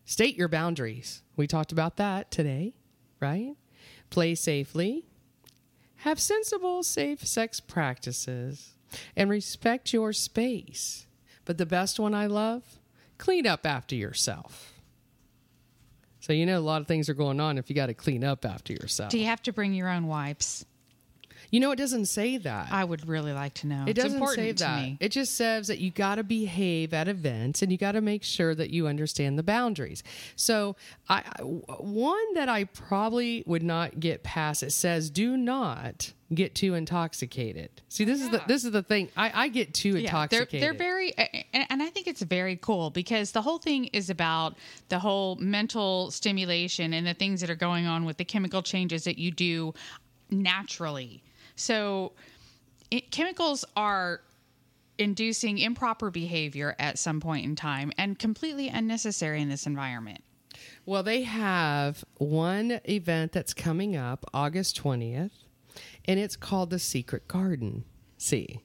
[0.07, 1.23] State your boundaries.
[1.37, 2.75] We talked about that today,
[3.21, 3.55] right?
[4.11, 5.05] Play safely.
[5.97, 8.75] Have sensible, safe sex practices
[9.17, 11.07] and respect your space.
[11.45, 12.63] But the best one I love
[13.19, 14.73] clean up after yourself.
[16.21, 18.25] So, you know, a lot of things are going on if you got to clean
[18.25, 19.11] up after yourself.
[19.11, 20.65] Do you have to bring your own wipes?
[21.51, 22.69] You know, it doesn't say that.
[22.71, 23.85] I would really like to know.
[23.87, 24.83] It it's doesn't say to that.
[24.83, 24.97] me.
[25.01, 28.23] It just says that you got to behave at events and you got to make
[28.23, 30.03] sure that you understand the boundaries.
[30.35, 30.77] So,
[31.09, 34.63] I one that I probably would not get past.
[34.63, 39.11] It says, "Do not get too intoxicated." See, this is the this is the thing.
[39.17, 40.63] I, I get too Yeah, they're intoxicated.
[40.63, 44.57] they're very, and, and I think it's very cool because the whole thing is about
[44.89, 49.05] the whole mental stimulation and the things that are going on with the chemical changes
[49.05, 49.75] that you do
[50.31, 51.23] naturally.
[51.57, 52.13] So,
[52.91, 54.21] it, chemicals are
[54.99, 60.23] inducing improper behavior at some point in time and completely unnecessary in this environment.
[60.87, 65.33] Well, they have one event that's coming up August 20th,
[66.07, 67.85] and it's called the Secret Garden.
[68.17, 68.61] See,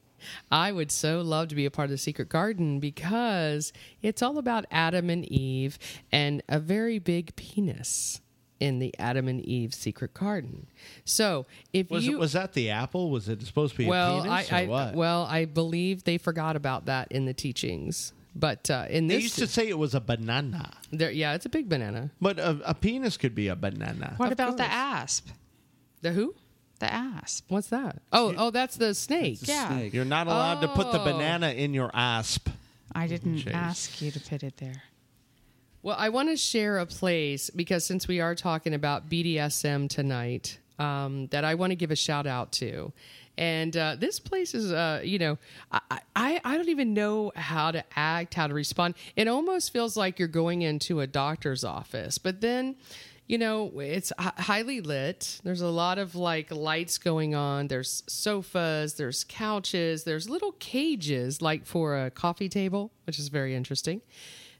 [0.51, 4.37] I would so love to be a part of the Secret Garden because it's all
[4.37, 5.77] about Adam and Eve
[6.11, 8.21] and a very big penis
[8.61, 10.67] in the Adam and Eve Secret Garden.
[11.03, 13.09] So, if Was you it, was that the apple?
[13.09, 14.93] Was it supposed to be well, a penis I, or I what?
[14.95, 18.13] well, I believe they forgot about that in the teachings.
[18.33, 21.45] But uh, in this, they used to say it was a banana, there, yeah, it's
[21.45, 22.11] a big banana.
[22.21, 24.13] but a, a penis could be a banana.
[24.15, 25.27] What Of about the asp?
[26.01, 26.33] The who?
[26.79, 27.45] The asp.
[27.49, 28.01] What's that?
[28.13, 29.39] Oh, oh, that's the snake.
[29.41, 29.67] Yeah.
[29.69, 29.93] Snake.
[29.93, 31.03] You're not allowed to put the Oh.
[31.03, 32.47] banana in your asp.
[32.95, 33.53] I didn't Jeez.
[33.53, 34.83] ask you to put it there.
[35.83, 40.59] Well, I want to share a place because since we are talking about BDSM tonight,
[40.77, 42.93] um, that I want to give a shout out to.
[43.35, 45.39] And uh, this place is, uh, you know,
[45.71, 48.93] I, I, I don't even know how to act, how to respond.
[49.15, 52.19] It almost feels like you're going into a doctor's office.
[52.19, 52.75] But then,
[53.25, 55.41] you know, it's highly lit.
[55.43, 57.69] There's a lot of like lights going on.
[57.69, 63.55] There's sofas, there's couches, there's little cages like for a coffee table, which is very
[63.55, 64.01] interesting.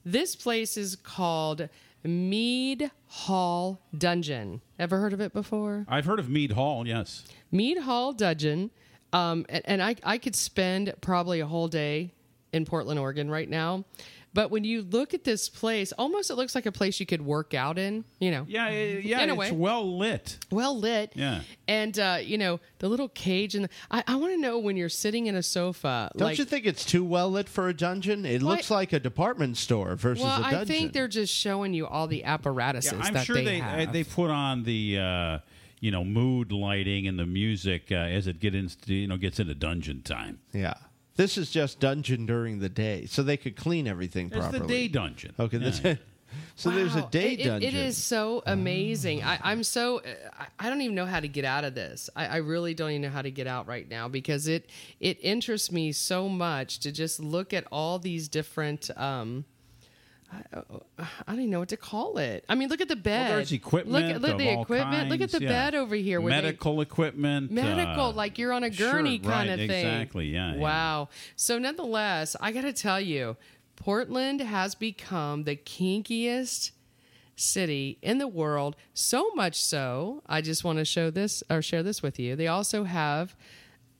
[0.06, 1.69] This place is called
[2.03, 4.61] Mead Hall Dungeon.
[4.80, 5.86] Ever heard of it before?
[5.88, 6.88] I've heard of Mead Hall.
[6.88, 7.23] Yes.
[7.52, 8.72] Mead Hall Dungeon.
[9.14, 12.14] Um, and, and I, I could spend probably a whole day
[12.53, 13.86] in Portland, Oregon right now.
[14.33, 17.21] But when you look at this place, almost it looks like a place you could
[17.21, 18.45] work out in, you know.
[18.47, 19.19] Yeah, yeah.
[19.21, 19.51] in a it's way.
[19.51, 20.37] well lit.
[20.49, 21.11] Well lit.
[21.15, 21.41] Yeah.
[21.67, 23.55] And, uh, you know, the little cage.
[23.55, 26.11] And I, I want to know when you're sitting in a sofa.
[26.15, 28.25] Don't like, you think it's too well lit for a dungeon?
[28.25, 30.59] It Well, looks like a department store versus well, a dungeon.
[30.59, 33.59] I think they're just showing you all the apparatuses Yeah, I'm that sure they, they
[33.59, 33.89] have.
[33.89, 35.37] uh, they put on the uh,
[35.81, 39.41] you know mood lighting and the music uh, as it get into you know gets
[39.41, 40.39] into dungeon time.
[40.53, 40.75] yeah.
[41.15, 44.59] This is just dungeon during the day, so they could clean everything It's properly.
[44.59, 45.33] the day dungeon.
[45.39, 45.69] Okay, Yeah.
[45.69, 45.99] the-
[46.55, 47.67] so there's a day It- it- dungeon.
[47.69, 49.21] it is so amazing.
[49.21, 50.03] I, I'm so uh,
[50.39, 52.09] I, I don't even know how to get out of this.
[52.15, 54.69] I, I really don't even know how to get out right now because it
[55.01, 58.89] it interests me so much to just look at all these different.
[58.97, 59.43] Um,
[60.31, 60.41] I,
[60.97, 62.45] I don't even know what to call it.
[62.47, 63.29] I mean, look at the bed.
[63.29, 63.91] Well, there's equipment.
[63.91, 65.09] Look at look of the equipment.
[65.09, 65.49] look at the yeah.
[65.49, 66.21] bed over here.
[66.21, 67.51] where they- Medical equipment.
[67.51, 69.85] medical, uh, like you're on a sure, gurney kind right, of thing.
[69.85, 70.27] Exactly.
[70.27, 70.53] Yeah.
[70.53, 70.59] yeah.
[70.59, 71.09] Wow.
[71.35, 73.35] So, nonetheless, I got to tell you,
[73.75, 76.71] Portland has become the kinkiest
[77.35, 78.75] city in the world.
[78.93, 82.35] So much so, I just want to show this or share this with you.
[82.35, 83.35] They also have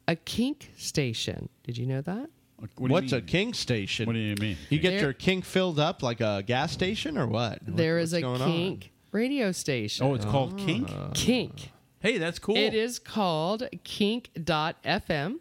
[0.08, 1.50] a kink station.
[1.64, 2.30] Did you know that?
[2.62, 3.26] What do you What's a mean?
[3.26, 4.06] kink station?
[4.06, 4.56] What do you mean?
[4.70, 7.64] You get There- your kink filled up like a gas station or what?
[7.64, 8.52] What- there is what's a going on?
[8.52, 10.06] kink radio station.
[10.06, 10.64] Oh, it's called ah.
[10.66, 10.90] Kink.
[11.16, 11.72] Kink.
[12.00, 12.56] Hey, that's cool.
[12.56, 15.40] It is called kink.fm.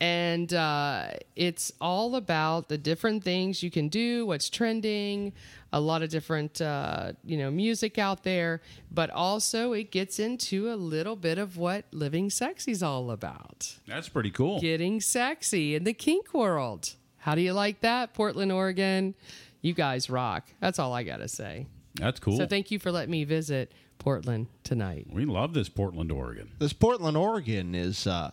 [0.00, 5.32] And uh, it's all about the different things you can do, what's trending,
[5.72, 8.60] a lot of different, uh, you know, music out there.
[8.92, 14.08] But also, it gets into a little bit of what living sexy's all about That's
[14.08, 14.60] pretty cool.
[14.60, 16.94] getting sexy in the kink world.
[17.18, 19.14] How do you like that, Portland, Oregon?
[19.60, 20.48] You guys rock.
[20.60, 21.66] That's all I got to say.
[21.94, 22.36] That's cool.
[22.36, 25.08] So, thank you for letting me visit Portland tonight.
[25.10, 26.52] we love this Portland, Oregon.
[26.60, 28.30] This Portland, Oregon is uh,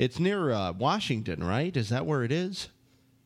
[0.00, 1.76] it's near uh, Washington, right?
[1.76, 2.68] Is that where it is?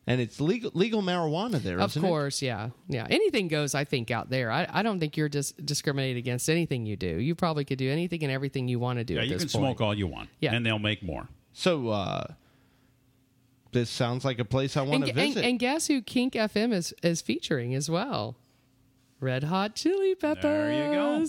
[0.07, 2.07] And it's legal legal marijuana there, Of isn't it?
[2.07, 3.07] course, yeah, yeah.
[3.09, 3.73] Anything goes.
[3.73, 4.51] I think out there.
[4.51, 7.07] I, I don't think you're dis- discriminated against anything you do.
[7.19, 9.15] You probably could do anything and everything you want to do.
[9.15, 9.77] Yeah, at you this can point.
[9.77, 10.29] smoke all you want.
[10.41, 10.53] Yeah.
[10.53, 11.27] And they'll make more.
[11.53, 12.25] So uh,
[13.71, 15.43] this sounds like a place I want to visit.
[15.43, 18.35] and guess who Kink FM is is featuring as well?
[19.19, 20.43] Red Hot Chili Peppers.
[20.43, 21.25] There you go.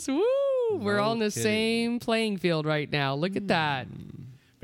[0.72, 0.78] Woo!
[0.84, 1.42] We're all in the kidding.
[1.42, 3.14] same playing field right now.
[3.14, 3.86] Look at that.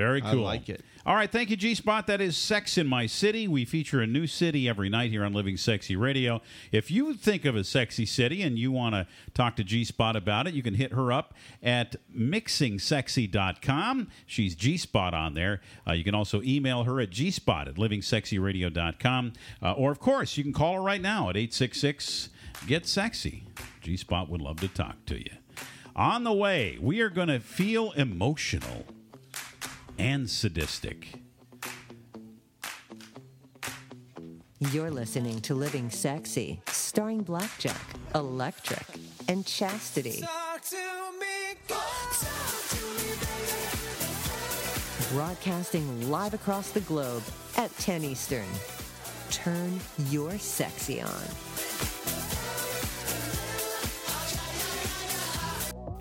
[0.02, 0.46] Very cool.
[0.46, 0.82] I like it.
[1.06, 2.06] All right, thank you, G Spot.
[2.06, 3.46] That is Sex in My City.
[3.48, 6.42] We feature a new city every night here on Living Sexy Radio.
[6.70, 10.16] If you think of a sexy city and you want to talk to G Spot
[10.16, 14.08] about it, you can hit her up at mixingsexy.com.
[14.26, 15.60] She's G Spot on there.
[15.86, 19.32] Uh, you can also email her at gspot at livingsexyradio.com.
[19.62, 22.28] Uh, or, of course, you can call her right now at 866
[22.66, 23.44] Get Sexy.
[23.80, 25.30] G Spot would love to talk to you.
[25.94, 28.86] On the way, we are going to feel emotional
[29.98, 31.08] and sadistic.
[34.70, 37.80] You're listening to Living Sexy, starring Blackjack,
[38.14, 38.86] Electric,
[39.28, 40.22] and Chastity.
[45.10, 47.22] Broadcasting live across the globe
[47.56, 48.46] at 10 Eastern.
[49.30, 52.21] Turn your sexy on.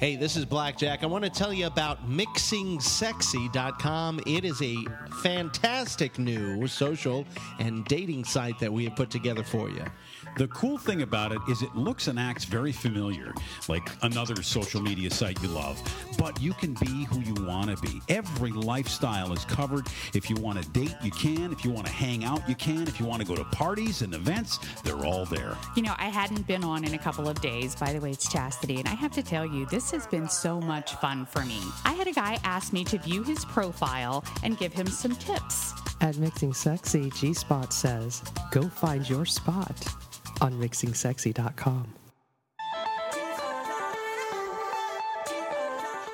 [0.02, 1.03] Hey, this is Blackjack.
[1.03, 4.22] I want to tell you about mixingsexy.com.
[4.26, 4.76] It is a
[5.22, 7.23] fantastic new social
[7.60, 9.86] and dating site that we have put together for you.
[10.38, 13.34] The cool thing about it is it looks and acts very familiar,
[13.68, 15.80] like another social media site you love,
[16.18, 18.02] but you can be who you want to be.
[18.10, 19.88] Every lifestyle is covered.
[20.14, 21.52] If you want to date, you can.
[21.52, 22.84] If you want to hang out, you can.
[22.84, 25.56] If you want to go to parties and events, they're all there.
[25.76, 27.76] You know, I hadn't been on in a couple of days.
[27.76, 30.62] By the way, it's Chastity, and I have to tell you, this has been so
[30.62, 31.60] much fun for me.
[31.84, 35.74] I had a guy ask me to view his profile and give him some tips.
[35.99, 39.78] At Mixing Sexy, G Spot says, go find your spot
[40.42, 41.94] on mixingsexy.com.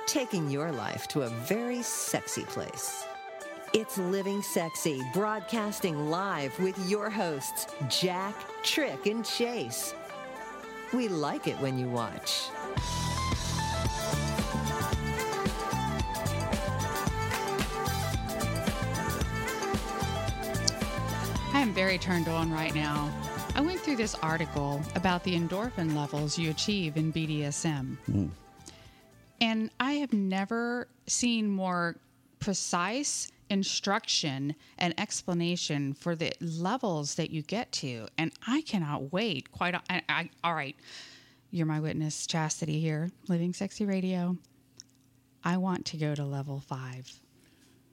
[0.06, 3.06] Taking your life to a very sexy place.
[3.74, 8.34] It's Living Sexy, broadcasting live with your hosts, Jack,
[8.64, 9.94] Trick, and Chase.
[10.94, 12.48] We like it when you watch.
[21.54, 23.12] I am very turned on right now.
[23.58, 27.98] I went through this article about the endorphin levels you achieve in BDSM.
[28.06, 28.28] Hmm.
[29.42, 31.96] And I have never seen more
[32.38, 38.08] precise instruction and explanation for the levels that you get to.
[38.20, 39.52] And I cannot wait.
[39.52, 40.76] Quite, I, I, all right.
[41.50, 44.38] You're my witness, Chastity here, Living Sexy Radio.
[45.44, 47.12] I want to go to level five.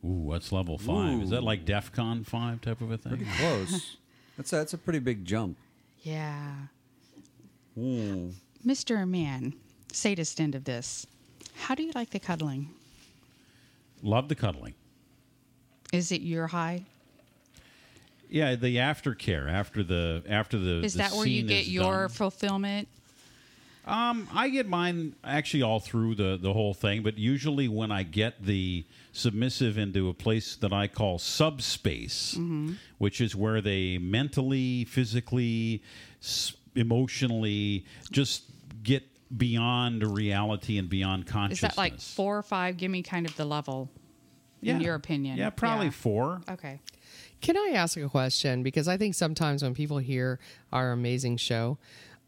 [0.04, 1.22] Ooh, what's level five?
[1.22, 3.16] Is that like DEF CON 5 type of a thing?
[3.16, 3.96] Pretty close.
[4.36, 5.56] that's a, that's a pretty big jump.
[6.02, 6.52] Yeah.
[7.74, 8.31] Hmm.
[8.66, 9.09] Mr.
[9.09, 9.55] Man,
[9.93, 11.06] sadist end of this.
[11.56, 12.70] How do you like the cuddling?
[14.02, 14.74] Love the cuddling.
[15.93, 16.85] Is it your high?
[18.28, 22.09] Yeah, the aftercare after the after the Is the that where you get your done.
[22.09, 22.89] fulfillment?
[23.86, 28.02] Um, I get mine actually all through the the whole thing, but usually when I
[28.02, 32.77] get the submissive into a place that I call subspace, Mhm.
[32.98, 35.82] which is where they mentally, physically,
[36.23, 38.44] s- emotionally just
[38.82, 39.05] get
[39.36, 41.70] beyond reality and beyond consciousness.
[41.73, 42.77] Is that like four or five?
[42.77, 43.90] Give me kind of the level,
[44.62, 45.36] in your opinion.
[45.36, 46.40] Yeah, probably four.
[46.48, 46.81] Okay.
[47.43, 48.62] Can I ask a question?
[48.62, 50.39] Because I think sometimes when people hear
[50.73, 51.77] our amazing show,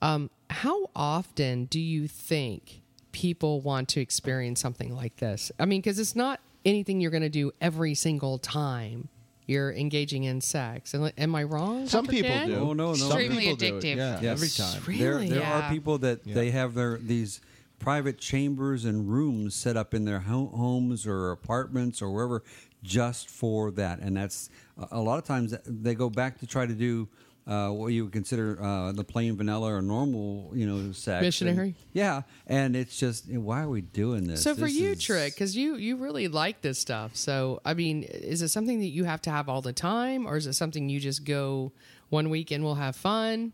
[0.03, 2.83] um, how often do you think
[3.13, 5.51] people want to experience something like this?
[5.59, 9.09] I mean, because it's not anything you're going to do every single time
[9.47, 10.93] you're engaging in sex.
[10.95, 11.87] Am I- wrong?
[11.87, 12.17] Some Dr.
[12.17, 12.49] people Ken?
[12.49, 12.57] do.
[12.57, 12.93] Oh no, no.
[12.95, 13.97] Extremely Some people do addictive.
[13.97, 14.25] yeah, Yes.
[14.25, 14.99] every time.
[14.99, 15.29] There, Really?
[15.29, 15.67] there Yeah.
[15.67, 17.41] are people that they have their these
[17.79, 22.43] private chambers and rooms set up in their ho- homes or apartments or wherever
[22.83, 24.49] just for that, and that's
[24.79, 27.09] a- a lot of times they go back to try to do.
[27.47, 31.23] Uh, what you would consider uh, the plain vanilla or normal, you know, sex.
[31.23, 31.67] Missionary?
[31.69, 34.43] And- yeah, and it's just why are we doing this?
[34.43, 37.15] So for This you, is- Trick, because you you really like this stuff.
[37.15, 40.37] So I mean, is it something that you have to have all the time, or
[40.37, 41.71] is it something you just go
[42.09, 43.53] one week and we'll have fun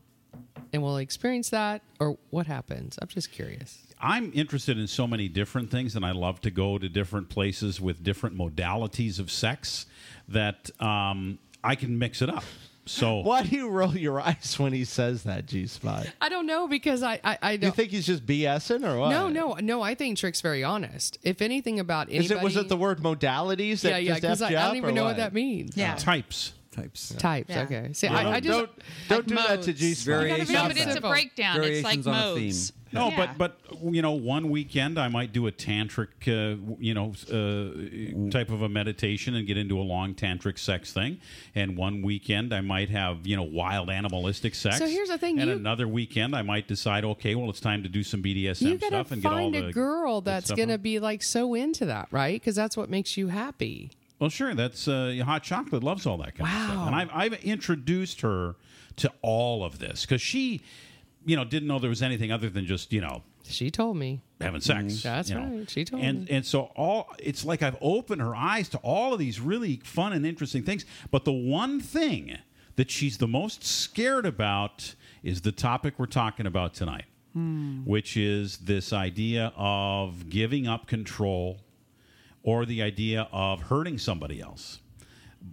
[0.72, 2.98] and we'll experience that, or what happens?
[3.02, 3.78] I'm just curious.
[4.00, 7.78] I'm interested in so many different things, and I love to go to different places
[7.78, 9.84] with different modalities of sex
[10.28, 12.44] that um, I can mix it up.
[12.84, 16.06] So Why do you roll your eyes when he says that, G Spot?
[16.20, 17.76] I don't know because I I, I You don't.
[17.76, 19.10] think he's just BSing or what?
[19.10, 19.82] no, no, no.
[19.82, 21.18] I think Trick's very honest.
[21.22, 24.10] If anything about anybody, Is it was it the word modalities that yeah, yeah?
[24.18, 25.76] just Because I, I don't or even know what what that means.
[25.76, 25.94] Yeah.
[25.94, 26.52] types.
[26.72, 27.14] Types.
[27.14, 27.50] Types.
[27.50, 27.62] Yeah.
[27.62, 27.90] Okay.
[27.92, 28.70] See, Yeah, I, don't I just don't,
[29.08, 30.06] don't do that to G Spot.
[30.16, 31.10] Variations No, but it's a Simple.
[31.10, 31.56] breakdown.
[31.62, 32.70] It's like Variations on a modes.
[32.70, 32.78] theme.
[32.94, 33.16] No, Yeah.
[33.38, 38.30] but but you know, one weekend I might do a tantric, uh, you know, uh,
[38.30, 41.18] type of a meditation and get into a long tantric sex thing,
[41.54, 44.76] and one weekend I might have you know wild animalistic sex.
[44.76, 47.82] So here's the thing, and you- another weekend I might decide, okay, well, it's time
[47.82, 50.50] to do some BDSM you gotta stuff and get all find the a girl that's
[50.50, 50.80] gonna on.
[50.82, 52.38] be like so into that, right?
[52.38, 53.90] Because that's what makes you happy.
[54.22, 54.54] Well, sure.
[54.54, 58.54] That's uh, hot chocolate loves all that kind of stuff, and I've I've introduced her
[58.94, 60.60] to all of this because she,
[61.26, 64.22] you know, didn't know there was anything other than just you know She told me.
[64.40, 65.02] having sex.
[65.02, 65.58] That's you know.
[65.58, 65.68] right.
[65.68, 66.26] She told and, me.
[66.30, 70.12] And so all it's like I've opened her eyes to all of these really fun
[70.12, 70.86] and interesting things.
[71.10, 72.38] But the one thing
[72.76, 74.94] that she's the most scared about
[75.24, 77.06] is the topic we're talking about tonight,
[77.84, 81.58] which is this idea of giving up control
[82.42, 84.80] or the idea of hurting somebody else.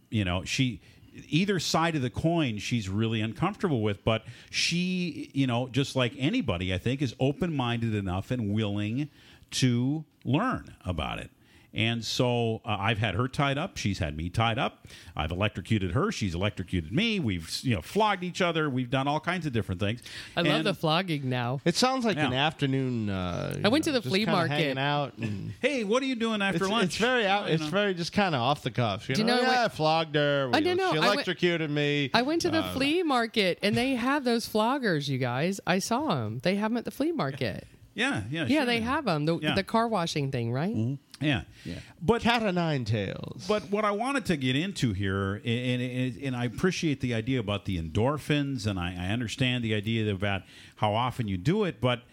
[0.09, 0.81] You know, she
[1.27, 6.13] either side of the coin she's really uncomfortable with, but she, you know, just like
[6.17, 9.09] anybody, I think, is open minded enough and willing
[9.51, 11.31] to learn about it.
[11.71, 13.77] And so uh, I've had her tied up.
[13.77, 14.87] She's had me tied up.
[15.15, 16.11] I've electrocuted her.
[16.11, 17.19] She's electrocuted me.
[17.19, 18.69] We've you know flogged each other.
[18.71, 20.01] We've done all kinds of different things.
[20.35, 21.61] I love And- the flogging now.
[21.65, 23.09] It sounds like an afternoon.
[23.11, 24.53] Uh, I went you to the flea market.
[24.53, 25.15] hanging out.
[25.19, 26.85] And Hey, what are you doing after it's, lunch?
[26.85, 27.49] it's very out.
[27.49, 27.69] It's know?
[27.69, 29.07] very just kind of off the cuff.
[29.07, 30.49] You Do you know, know yeah, what- I flogged her.
[30.51, 30.91] I We- don't know.
[30.93, 32.09] She I went- electrocuted me.
[32.15, 35.59] I went to the Uh, flea market and they have those floggers, you guys.
[35.67, 36.39] I saw them.
[36.41, 37.67] They have them at the flea market.
[37.99, 38.65] Yeah, yeah, Yeah, sure.
[38.65, 39.25] they have them.
[39.25, 39.55] The, Yeah.
[39.55, 40.75] the car washing thing, right?
[40.75, 41.25] Mm-hmm.
[41.25, 41.41] Yeah.
[41.65, 41.79] Yeah.
[42.01, 43.45] But Cat of nine tails.
[43.47, 47.39] But what I wanted to get into here, and, and, and I appreciate the idea
[47.39, 50.43] about the endorphins, and I, I understand the idea about
[50.77, 52.03] how often you do it, but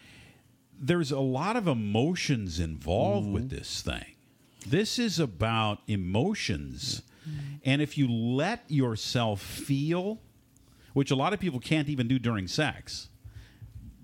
[0.79, 3.57] there's a lot of emotions involved with mm-hmm.
[3.57, 4.17] this thing.
[4.67, 7.03] This is about emotions.
[7.29, 7.39] Mm-hmm.
[7.65, 10.21] And if you let yourself feel,
[10.93, 13.09] which a lot of people can't even do during sex,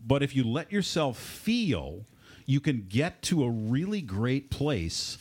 [0.07, 2.05] but if you let yourself feel,
[2.47, 5.19] you can get to a really great place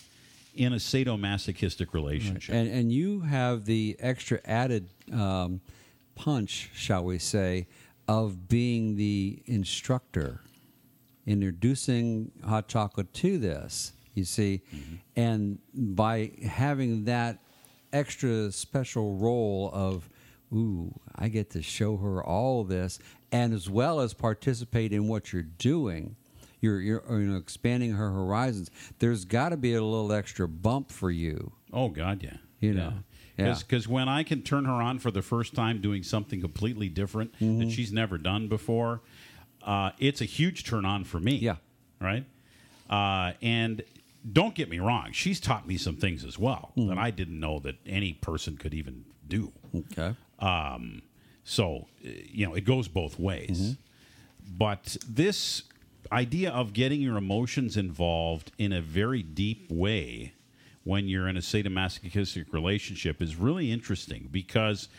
[0.55, 2.53] in a sadomasochistic relationship.
[2.53, 5.61] And and you have the extra added um,
[6.15, 7.67] punch, shall we say,
[8.07, 10.41] of being the instructor,
[11.25, 13.93] introducing hot chocolate to this.
[14.13, 14.61] You see,
[15.15, 17.39] and by having that
[17.93, 20.09] extra special role of
[20.53, 22.99] ooh, I get to show her all this,
[23.31, 26.15] and as well as participate in what you're doing.
[26.59, 28.69] You're, you're you know, expanding her horizons.
[28.99, 31.53] There's got to be a little extra bump for you.
[31.73, 32.37] Oh God, yeah.
[32.59, 32.93] You know,
[33.35, 33.55] yeah.
[33.57, 37.31] Because when I can turn her on for the first time doing something completely different
[37.39, 37.59] Mm-hmm.
[37.61, 39.01] that she's never done before,
[39.63, 41.37] uh, it's a huge turn on for me.
[41.37, 41.55] Yeah.
[41.99, 42.25] Right?
[42.87, 43.81] Uh, and
[44.31, 46.89] don't get me wrong, she's taught me some things as well Mm-hmm.
[46.89, 49.51] that I didn't know that any person could even do.
[49.75, 50.15] Okay.
[50.41, 51.01] Um,
[51.43, 53.77] so, uh, you know, it goes both ways.
[54.57, 55.63] But this
[56.11, 60.33] idea of getting your emotions involved in a very deep way
[60.83, 64.89] when you're in a sadomasochistic relationship is really interesting because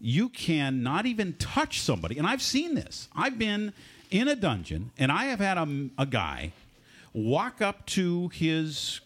[0.00, 2.18] you can not even touch somebody.
[2.18, 3.08] And I've seen this.
[3.14, 3.72] I've been
[4.10, 6.52] in a dungeon and I have had a, a guy
[7.12, 9.00] walk up to his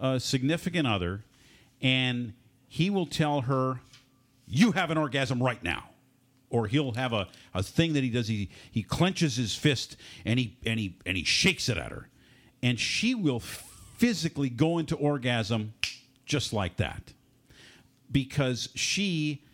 [0.00, 1.22] uh, significant other
[1.82, 2.32] and
[2.68, 3.80] he will tell her,
[4.48, 5.90] You have an orgasm right now.
[6.50, 8.26] Or he'll have a, a thing that he does.
[8.26, 12.08] He he clenches his fist and he and he and he shakes it at her,
[12.62, 15.74] and she will physically go into orgasm
[16.24, 17.12] just like that,
[18.10, 19.44] because she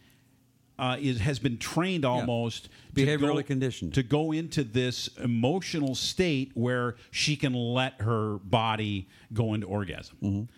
[0.78, 3.94] uh, is has been trained almost to Behaviorally go- conditioned.
[3.94, 10.48] to go into this emotional state where she can let her body go into orgasm.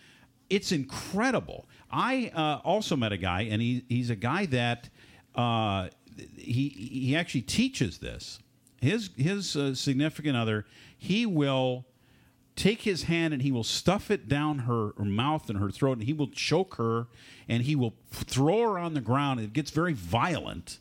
[0.50, 1.66] It's incredible.
[1.90, 4.88] I uh, also met a guy, and he, he's a guy that
[5.34, 5.88] uh,
[6.36, 8.40] he he actually teaches this.
[8.80, 10.66] His his uh, significant other,
[10.98, 11.86] he will
[12.56, 15.98] take his hand and he will stuff it down her, her mouth and her throat,
[15.98, 17.06] and he will choke her,
[17.48, 19.40] and he will throw her on the ground.
[19.40, 20.78] It gets very violent,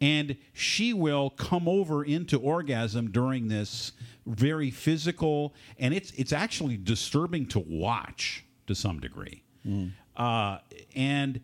[0.00, 3.92] and she will come over into orgasm during this
[4.24, 9.42] very physical, and it's it's actually disturbing to watch to some degree,
[10.20, 10.58] uh,
[10.94, 11.40] and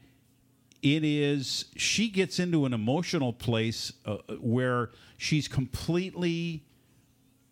[0.83, 6.63] it is she gets into an emotional place uh, where she's completely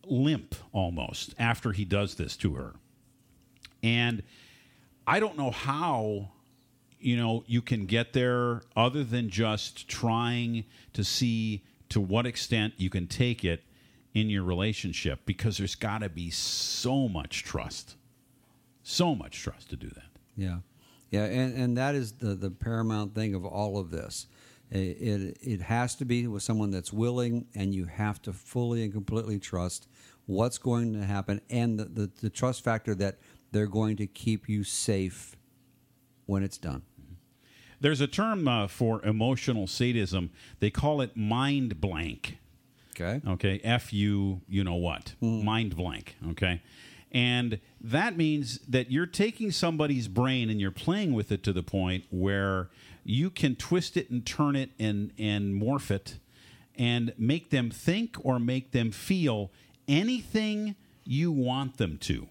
[0.04, 2.74] limp almost after he does this to her.
[3.82, 4.22] And
[5.06, 6.30] i don't know how
[6.98, 12.74] you know you can get there other than just trying to see to what extent
[12.76, 13.62] you can take it
[14.12, 17.96] in your relationship because there's got to be so much trust.
[18.82, 20.10] So much trust to do that.
[20.36, 20.58] Yeah,
[21.14, 24.26] yeah, and, and that is the, the paramount thing of all of this.
[24.70, 28.82] It, it it has to be with someone that's willing, and you have to fully
[28.84, 29.88] and completely trust
[30.26, 33.18] what's going to happen, and the, the, the trust factor that
[33.52, 35.36] they're going to keep you safe
[36.26, 36.82] when it's done.
[37.80, 40.30] There's a term uh, for emotional sadism.
[40.58, 42.38] They call it mind blank.
[42.96, 43.20] Okay.
[43.28, 43.60] Okay.
[43.62, 45.14] F U, you know what?
[45.20, 46.16] Mind blank.
[46.30, 46.62] Okay.
[47.14, 51.62] And that means that you're taking somebody's brain and you're playing with it to the
[51.62, 52.68] point where
[53.04, 56.18] you can twist it and turn it and, and morph it
[56.76, 59.52] and make them think or make them feel
[59.86, 60.74] anything
[61.04, 62.26] you want them to.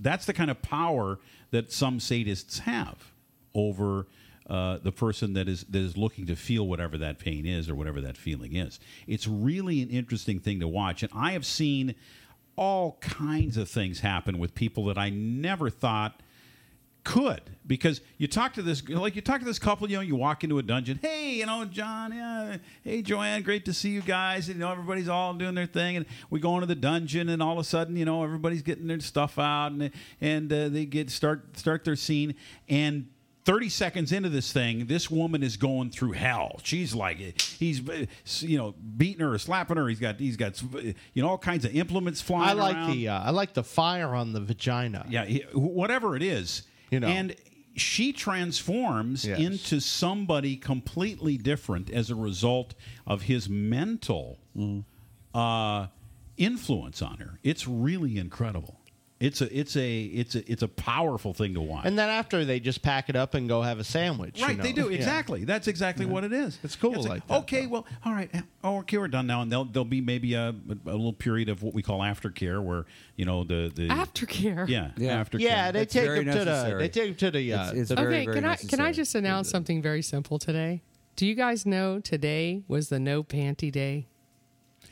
[0.00, 1.20] That's the kind of power
[1.52, 3.12] that some sadists have
[3.54, 4.06] over
[4.48, 7.74] uh, the person that is that is looking to feel whatever that pain is or
[7.74, 8.80] whatever that feeling is.
[9.06, 11.94] It's really an interesting thing to watch, and I have seen
[12.58, 16.20] all kinds of things happen with people that I never thought
[17.04, 17.40] could.
[17.66, 20.42] Because you talk to this like you talk to this couple you know you walk
[20.42, 24.48] into a dungeon hey you know john yeah hey joanne great to see you guys.
[24.48, 27.42] And, you know everybody's all doing their thing and we go into the dungeon and
[27.42, 29.90] all of a sudden you know everybody's getting their stuff out and
[30.20, 32.34] and uh, they get start start their scene
[32.68, 33.06] and
[33.48, 36.60] 30 seconds into this thing, this woman is going through hell.
[36.64, 37.80] She's like, he's,
[38.42, 39.88] you know, beating her or slapping her.
[39.88, 40.60] He's got, he's got,
[41.14, 42.90] you know, all kinds of implements flying I like around.
[42.92, 45.06] the uh, I like the fire on the vagina.
[45.08, 47.08] Yeah, whatever it is, You know.
[47.08, 47.34] and
[47.74, 49.38] she transforms Yes.
[49.40, 52.74] into somebody completely different as a result
[53.06, 54.84] of his mental Mm.
[55.32, 55.86] uh,
[56.36, 57.38] influence on her.
[57.42, 58.77] It's really incredible.
[59.20, 61.86] It's a it's a it's a it's a powerful thing to watch.
[61.86, 64.38] And then after they just pack it up and go have a sandwich.
[64.38, 64.84] you Right, they know?
[64.84, 64.96] do Yeah.
[64.98, 65.44] exactly.
[65.44, 66.56] That's exactly what it is.
[66.62, 68.30] It's cool It's like that, okay, well, all right.
[68.62, 70.54] Oh, okay, we're done now, and there'll there'll be maybe a, a
[70.92, 72.86] little period of what we call aftercare, where
[73.16, 74.68] you know the the Aftercare.
[74.68, 75.24] Yeah, Yeah.
[75.24, 75.40] aftercare.
[75.40, 77.74] Yeah, they It's take very them to the they take them to the uh, It's-
[77.74, 80.82] it's the- very, okay, very can I can I just announce something very simple today?
[81.16, 84.06] Do you guys know today was the no panty day?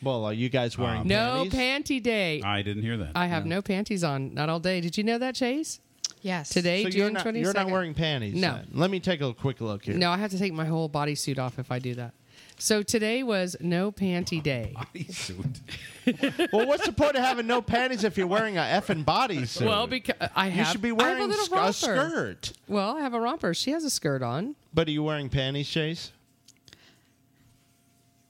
[0.06, 1.98] Well, are you guys wearing um, No panties?
[1.98, 2.40] panty day.
[2.42, 3.12] I didn't hear that.
[3.14, 4.80] I have no panties on, not all day.
[4.80, 5.80] Did you know that, Chase?
[6.22, 6.48] Yes.
[6.48, 8.34] Today, So June you're not, twenty you're not wearing panties.
[8.34, 8.54] No.
[8.54, 8.68] then.
[8.72, 9.94] Let me take a quick look here.
[9.94, 12.14] No, I have to take my whole bodysuit off if I do that.
[12.58, 14.74] So today was no panty day.
[14.94, 16.50] Bodysuit.
[16.52, 19.66] well, what's the point of having no panties if you're wearing a effing bodysuit?
[19.66, 21.56] Well, because uh, I have you should be I have wearing a little sk- a
[21.56, 21.72] romper.
[21.72, 22.52] skirt.
[22.66, 23.52] Well, I have a romper.
[23.52, 24.54] She has a skirt on.
[24.72, 26.12] But are you wearing panties, Chase?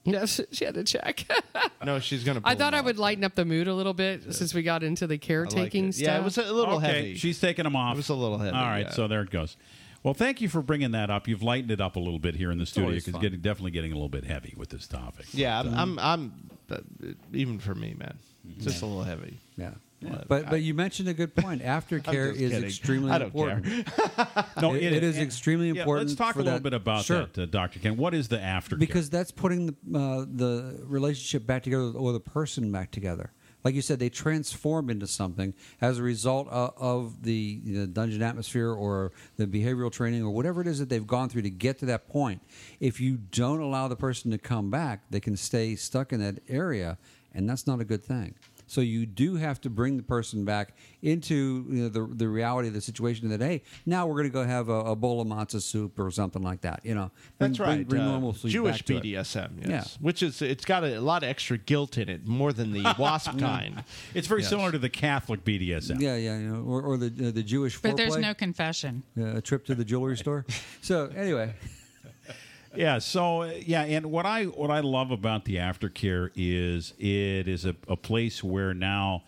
[0.11, 1.25] Yes, she had to check.
[1.85, 2.39] No, she's gonna.
[2.43, 2.85] I pull thought them I off.
[2.85, 5.95] would lighten up the mood a little bit since we got into the caretaking it.
[5.95, 6.07] stuff.
[6.07, 7.15] Yeah, it was a little okay, heavy.
[7.15, 7.93] She's taking them off.
[7.93, 8.91] It was a little heavy, All right, yeah.
[8.91, 9.57] so there it goes.
[10.03, 11.27] Well, thank you for bringing that up.
[11.27, 13.21] You've lightened it up a little bit here in the studio always because fun.
[13.21, 15.25] getting definitely getting a little bit heavy with this topic.
[15.33, 15.75] Yeah, I'm.
[15.75, 16.77] I'm, I'm uh,
[17.33, 18.17] even for me, man,
[18.55, 19.39] it's just a little heavy.
[19.55, 19.71] Yeah.
[20.01, 21.61] But But I- but you mentioned a good point.
[21.63, 22.63] Aftercare is kidding.
[22.63, 23.65] extremely important.
[24.61, 26.09] No, It- it is extremely yeah, important.
[26.09, 27.27] let's talk a little that- bit about Sure.
[27.33, 27.97] that, uh, Doctor Ken.
[27.97, 28.79] What is the aftercare?
[28.79, 33.31] because that's putting the uh, the relationship back together or the person back together.
[33.63, 38.21] Like you said, they transform into something as a result of, of the, the dungeon
[38.21, 41.79] atmosphere or the behavioral training or whatever it is that they've gone through to get
[41.79, 42.41] to that point.
[42.79, 46.39] If you don't allow the person to come back, they can stay stuck in that
[46.47, 46.97] area,
[47.33, 48.35] and that's not a good thing.
[48.67, 52.67] So you do have to bring the person back into you know, the the reality
[52.67, 53.29] of the situation.
[53.29, 56.11] That hey, now we're going to go have a, a bowl of matzo soup or
[56.11, 56.81] something like that.
[56.83, 57.87] You know, Bring- That's right.
[57.87, 59.03] Bring, uh, Jewish back to it.
[59.03, 59.69] BDSM, yes.
[59.69, 59.83] Yeah.
[60.05, 63.37] Which is it's got a, lot of extra guilt in it, more than the wasp
[63.39, 63.83] kind.
[64.13, 64.49] it's very Yes.
[64.49, 65.99] similar to the Catholic BDSM.
[66.01, 69.03] Yeah, yeah, you know, or, or the uh, the Jewish But there's no confession.
[69.17, 70.45] uh, a trip to the jewelry store.
[70.81, 71.53] So anyway,
[72.77, 72.99] Yeah.
[72.99, 77.75] So yeah, and what I what I love about the aftercare is it is a,
[77.87, 79.23] a place where now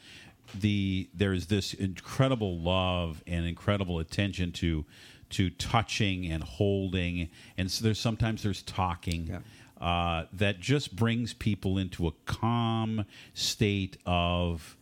[0.53, 4.85] the there's this incredible love and incredible attention to
[5.31, 9.43] to touching and holding, and so there's sometimes there's talking.
[9.81, 14.75] Uh, that just brings people into a calm state of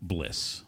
[0.00, 0.62] bliss.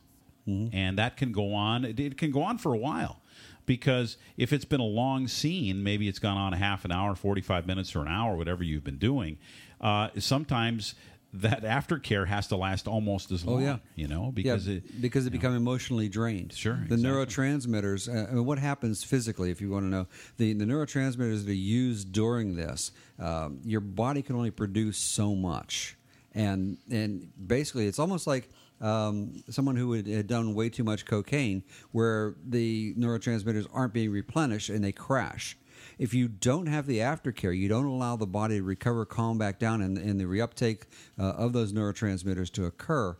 [0.46, 1.84] And that can go on.
[1.84, 3.20] It, it can go on for a while
[3.68, 7.14] because if it's been a long scene, maybe it's gone on a half an hour,
[7.14, 9.38] 45 minutes, or an hour, whatever you've been doing.
[9.80, 10.96] Uh, sometimes
[11.34, 13.56] that aftercare has to last almost as long.
[13.56, 13.76] Oh, long, yeah.
[13.94, 15.02] you know, because yeah, it.
[15.02, 16.54] because they become emotionally drained.
[16.54, 17.04] Sure, the exactly.
[17.04, 18.08] neurotransmitters.
[18.08, 20.06] Uh, I mean, what happens physically, if you want to know,
[20.38, 25.34] the the neurotransmitters that are used during this, um, your body can only produce so
[25.34, 25.96] much,
[26.34, 28.48] and and basically, it's almost like.
[28.80, 34.10] Um, someone who had, had done way too much cocaine, where the neurotransmitters aren't being
[34.10, 35.56] replenished and they crash.
[35.98, 39.58] If you don't have the aftercare, you don't allow the body to recover, calm back
[39.58, 40.82] down, and, and the reuptake
[41.18, 43.16] uh, of those neurotransmitters to occur,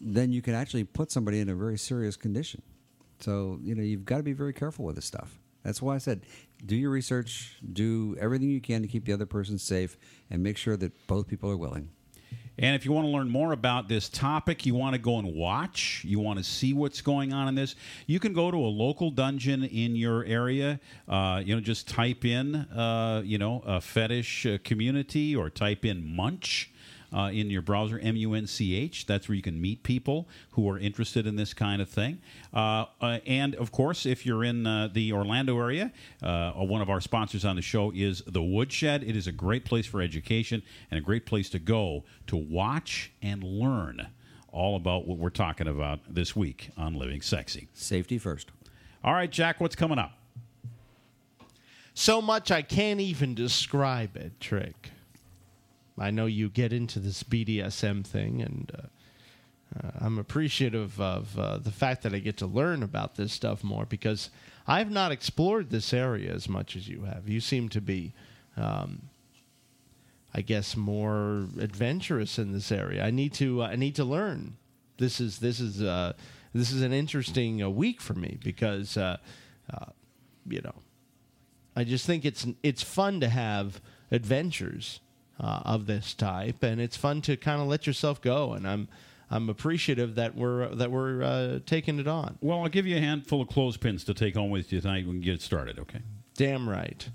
[0.00, 2.62] then you can actually put somebody in a very serious condition.
[3.20, 5.38] So, you know, you've got to be very careful with this stuff.
[5.62, 6.26] That's why I said
[6.64, 9.96] do your research, do everything you can to keep the other person safe,
[10.30, 11.90] and make sure that both people are willing.
[12.62, 15.34] And if you want to learn more about this topic, you want to go and
[15.34, 17.74] watch, you want to see what's going on in this,
[18.06, 20.78] you can go to a local dungeon in your area.
[21.08, 25.84] Uh, you know, just type in, uh, you know, a fetish uh, community or type
[25.84, 26.71] in munch.
[27.14, 29.06] Uh, in your browser, M U N C H.
[29.06, 32.20] That's where you can meet people who are interested in this kind of thing.
[32.54, 36.88] Uh, uh, and of course, if you're in uh, the Orlando area, uh, one of
[36.88, 39.02] our sponsors on the show is the Woodshed.
[39.02, 43.12] It is a great place for education and a great place to go to watch
[43.20, 44.08] and learn
[44.50, 47.68] all about what we're talking about this week on Living Sexy.
[47.74, 48.50] Safety first.
[49.04, 50.12] All right, Jack, what's coming up?
[51.94, 54.90] So much I can't even describe it, Trick.
[55.98, 58.86] I know you get into this BDSM thing, and uh,
[59.78, 63.62] uh, I'm appreciative of uh, the fact that I get to learn about this stuff
[63.62, 64.30] more because
[64.66, 67.28] I've not explored this area as much as you have.
[67.28, 68.12] You seem to be,
[68.56, 69.02] um,
[70.32, 73.04] I guess, more adventurous in this area.
[73.04, 73.62] I need to.
[73.62, 74.56] I need to learn.
[74.98, 76.14] This is this is uh,
[76.54, 79.18] this is an interesting uh, week for me because uh,
[80.48, 80.74] you know
[81.74, 85.00] I just think it's it's fun to have adventures
[85.42, 88.52] uh, of this type, and it's fun to kind of let yourself go.
[88.52, 88.88] And I'm
[89.30, 92.38] I'm appreciative that we're that we're uh, taking it on.
[92.40, 95.16] Well, I'll give you a handful of clothespins to take home with you tonight when
[95.18, 95.78] we get started.
[95.78, 96.00] Okay.
[96.34, 97.08] Damn right.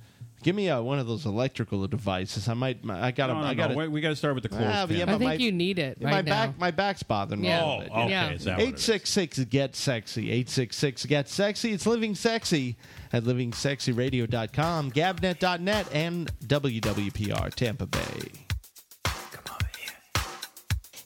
[0.43, 2.47] Give me uh, one of those electrical devices.
[2.47, 2.77] I might.
[2.87, 3.27] I got.
[3.27, 3.75] to No, no, I got.
[3.75, 4.97] Wait, we got to start with the Ah, but clothespin.
[4.97, 6.45] yeah, I but think my- you need it my now.
[6.47, 7.47] back, my back's bothering me.
[7.47, 7.61] Yeah.
[7.61, 8.09] a Oh, okay.
[8.09, 8.29] Yeah.
[8.31, 8.83] Is that what it Eight is?
[8.83, 10.31] six six get sexy.
[10.31, 11.73] Eight six six get sexy.
[11.73, 12.77] It's living sexy
[13.11, 18.31] at livingsexyradio.com, gabnet.net, and WWPR Tampa Bay.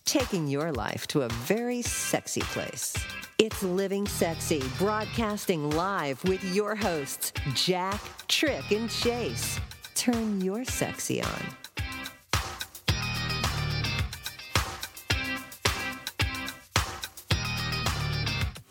[0.04, 2.94] taking your life to a very sexy place.
[3.42, 9.60] It's Living Sexy, broadcasting live with your hosts, Jack, Trick, and Chase.
[9.96, 11.61] Turn your sexy on.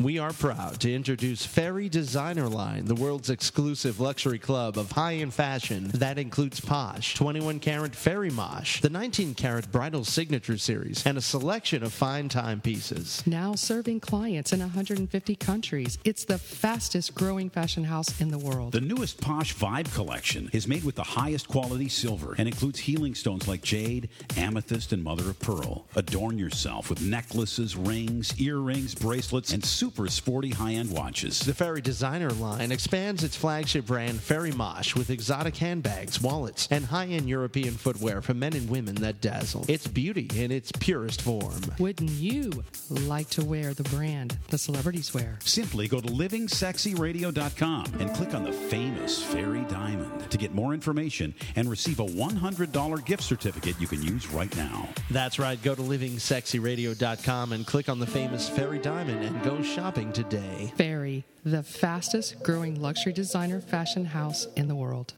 [0.00, 5.34] We are proud to introduce Fairy Designer Line, the world's exclusive luxury club of high-end
[5.34, 11.18] fashion that includes Posh, 21 karat Fairy Mosh, the 19 karat Bridal Signature Series, and
[11.18, 13.22] a selection of fine timepieces.
[13.26, 15.98] Now serving clients in 150 countries.
[16.04, 18.72] It's the fastest growing fashion house in the world.
[18.72, 23.14] The newest Posh Vibe collection is made with the highest quality silver and includes healing
[23.14, 24.08] stones like jade,
[24.38, 25.86] amethyst, and mother of pearl.
[25.94, 31.40] Adorn yourself with necklaces, rings, earrings, bracelets, and super sporty high end watches.
[31.40, 36.84] The Fairy Designer line expands its flagship brand Fairy Mosh with exotic handbags, wallets, and
[36.84, 39.64] high-end European footwear for men and women that dazzle.
[39.66, 41.60] It's beauty in its purest form.
[41.80, 45.40] Wouldn't you like to wear the brand the celebrities wear?
[45.42, 51.34] Simply go to livingsexyradio.com and click on the famous Fairy Diamond to get more information
[51.56, 54.88] and receive a $100 gift certificate you can use right now.
[55.10, 55.60] That's right.
[55.60, 60.70] Go to livingsexyradio.com and click on the famous Fairy Diamond and go shopping today.
[60.76, 65.14] Fairy, the fastest growing luxury designer fashion house in the world.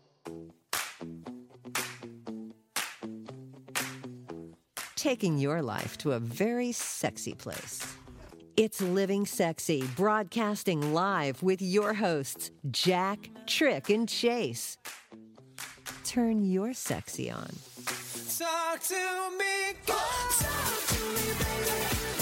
[4.94, 7.84] Taking your life to a very sexy place.
[8.56, 14.78] It's Living Sexy, broadcasting live with your hosts, Jack, Trick, and Chase.
[16.04, 17.50] Turn your sexy on.
[18.38, 22.21] Talk to me, talk to me, baby.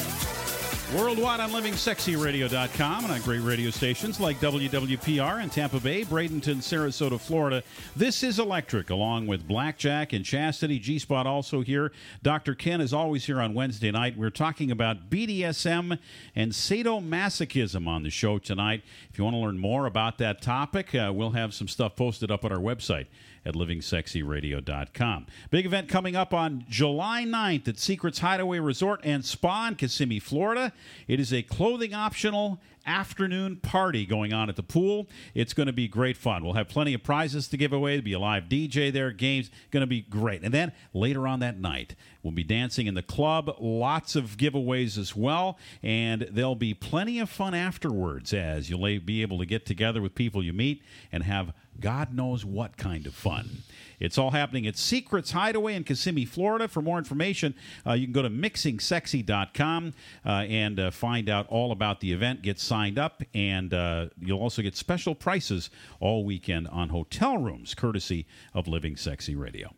[0.96, 7.20] Worldwide on livingsexyradio.com and on great radio stations like WWPR in Tampa Bay, Bradenton, Sarasota,
[7.20, 7.62] Florida.
[7.94, 10.80] This is Electric, along with Blackjack and Chastity.
[10.80, 11.92] G Spot also here.
[12.24, 12.56] Dr.
[12.56, 14.16] Ken is always here on Wednesday night.
[14.16, 15.96] We're talking about BDSM
[16.34, 18.82] and sadomasochism on the show tonight.
[19.12, 22.32] If you want to learn more about that topic, uh, we'll have some stuff posted
[22.32, 23.06] up at our website
[23.44, 25.26] at livingsexyradio.com.
[25.50, 30.18] Big event coming up on July 9th at Secrets Hideaway Resort and Spa in Kissimmee,
[30.18, 30.72] Florida.
[31.08, 35.08] It is a clothing optional afternoon party going on at the pool.
[35.34, 36.44] It's going to be great fun.
[36.44, 37.92] We'll have plenty of prizes to give away.
[37.92, 39.50] There'll be a live DJ there, games.
[39.70, 40.42] Going to be great.
[40.42, 43.54] And then later on that night, we'll be dancing in the club.
[43.58, 45.58] Lots of giveaways as well.
[45.82, 50.14] And there'll be plenty of fun afterwards as you'll be able to get together with
[50.14, 50.82] people you meet
[51.12, 53.62] and have God knows what kind of fun.
[54.00, 56.66] It's all happening at Secrets Hideaway in Kissimmee, Florida.
[56.66, 57.54] For more information,
[57.86, 59.92] uh, you can go to mixingsexy.com
[60.24, 62.40] uh, and uh, find out all about the event.
[62.40, 65.68] Get signed up, and uh, you'll also get special prices
[66.00, 69.74] all weekend on hotel rooms, courtesy of Living Sexy Radio.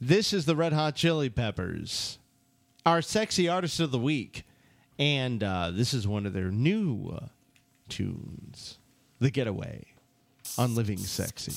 [0.00, 2.18] This is the Red Hot Chili Peppers,
[2.86, 4.44] our sexy artist of the week.
[4.98, 7.26] And uh, this is one of their new uh,
[7.88, 8.78] tunes,
[9.18, 9.93] The Getaway,
[10.58, 11.52] on Living Sexy.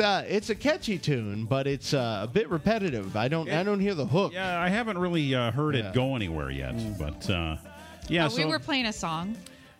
[0.00, 3.16] Uh, it's a catchy tune, but it's uh, a bit repetitive.
[3.16, 4.32] I don't I don't hear the hook.
[4.32, 5.90] Yeah, I haven't really uh, heard Yeah.
[5.90, 7.56] it go anywhere yet, but uh,
[8.08, 8.26] yeah.
[8.26, 9.36] Oh, so we were playing a song.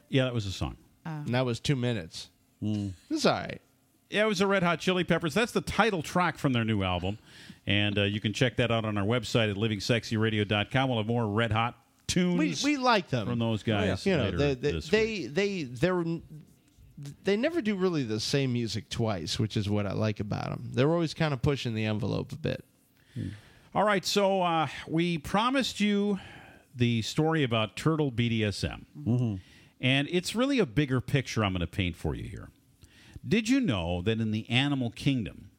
[0.09, 0.77] yeah, that was a song.
[1.05, 2.29] And that was two minutes.
[2.63, 3.61] It's all right.
[4.11, 5.35] Yeah, it was the Red Hot Chili Peppers.
[5.35, 7.19] That's the title track from their new album.
[7.67, 10.89] And uh, you can check that out on our website at livingsexyradio.com.
[10.89, 11.77] We'll have more Red Hot
[12.07, 14.05] tunes We, we like them from those guys.
[14.05, 16.05] You know, later they they this they, they they're
[17.25, 20.71] they never do really the same music twice, which is what I like about them.
[20.73, 22.65] They're always kind of pushing the envelope a bit.
[23.75, 26.19] All right, so uh, we promised you
[26.75, 28.85] the story about turtle BDSM.
[29.81, 32.51] And it's really a bigger picture I'm going to paint for you here.
[33.27, 35.51] Did you know that in the animal kingdom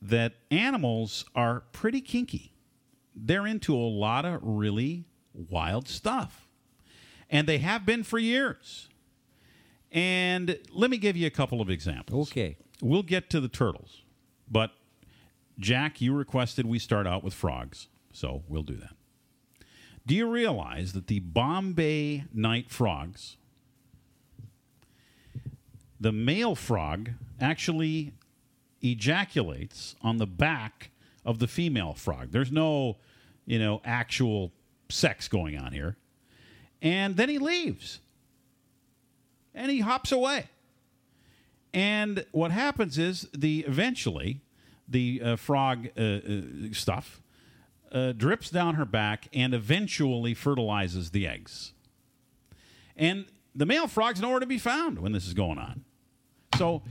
[0.00, 2.52] that animals are pretty kinky?
[3.14, 5.04] They're into a lot of really
[5.34, 6.48] wild stuff.
[7.28, 8.88] And they have been for years.
[9.92, 12.32] And let me give you a couple of examples.
[12.32, 12.56] Okay.
[12.80, 14.02] We'll get to the turtles.
[14.50, 14.72] But
[15.58, 18.94] Jack, you requested we start out with frogs, so we'll do that.
[20.06, 23.36] Do you realize that the Bombay night frogs,
[26.00, 27.10] the male frog
[27.40, 28.12] actually
[28.82, 30.90] ejaculates on the back
[31.24, 32.32] of the female frog?
[32.32, 32.96] There's no,
[33.46, 34.52] you know, actual
[34.88, 35.96] sex going on here.
[36.80, 38.00] And then he leaves.
[39.54, 40.48] And he hops away.
[41.74, 44.40] And what happens is the eventually
[44.88, 46.40] the uh, frog uh, uh,
[46.72, 47.22] stuff
[47.90, 51.72] uh, drips down her back and eventually fertilizes the eggs.
[52.96, 55.84] And the male frog's nowhere to be found when this is going on.
[56.58, 56.82] So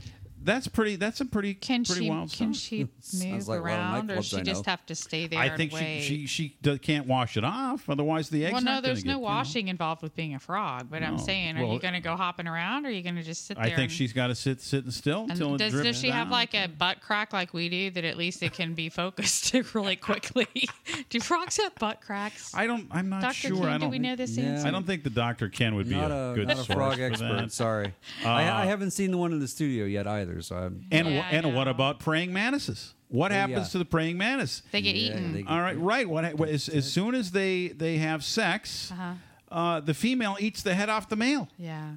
[0.44, 0.96] that's pretty.
[0.96, 2.62] That's a pretty Can pretty she wild can stuff.
[2.68, 2.88] she
[3.28, 4.70] move like a lot of around, or nightclubs she I just know.
[4.70, 5.38] have to stay there?
[5.38, 6.00] I and think she wait?
[6.02, 7.88] she she do, can't wash it off.
[7.88, 8.52] Otherwise, the eggs.
[8.54, 9.24] well, no, aren't gonna there's get, no you know.
[9.24, 10.88] washing involved with being a frog.
[10.90, 13.16] But I'm saying, are Well, you going to go hopping around, or are you going
[13.16, 13.64] to just sit there?
[13.64, 16.10] I think and- she's got to sit sitting still until it does, drips does she
[16.10, 19.54] have like a butt crack like we do that at least it can be focused
[19.74, 20.46] really quickly?
[21.10, 22.54] do frogs have butt cracks?
[22.54, 22.86] I don't.
[22.90, 23.34] I'm not Dr.
[23.34, 23.56] sure.
[23.58, 23.90] Ken, I do don't.
[23.90, 24.44] we know this Yeah.
[24.44, 24.68] answer?
[24.68, 25.48] I don't think the Dr.
[25.48, 27.52] Ken would be not a, a, good not a frog expert.
[27.52, 27.94] Sorry,
[28.24, 30.31] Uh, I, I haven't seen the one in the studio yet either.
[30.40, 30.86] So I'm.
[30.90, 32.94] And Yeah, wha- and what about praying mantises?
[33.08, 33.72] What Oh, happens yeah.
[33.72, 34.62] to the praying mantis?
[34.72, 35.32] They get Yeah, eaten.
[35.34, 36.08] they- All right, right.
[36.08, 39.12] What ha- as, as soon as they they have sex, Uh-huh.
[39.50, 41.48] uh, the female eats the head off the male.
[41.58, 41.96] Yeah,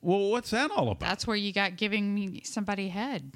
[0.00, 1.00] Well, what's that all about?
[1.00, 3.32] that's where you got giving me somebody head.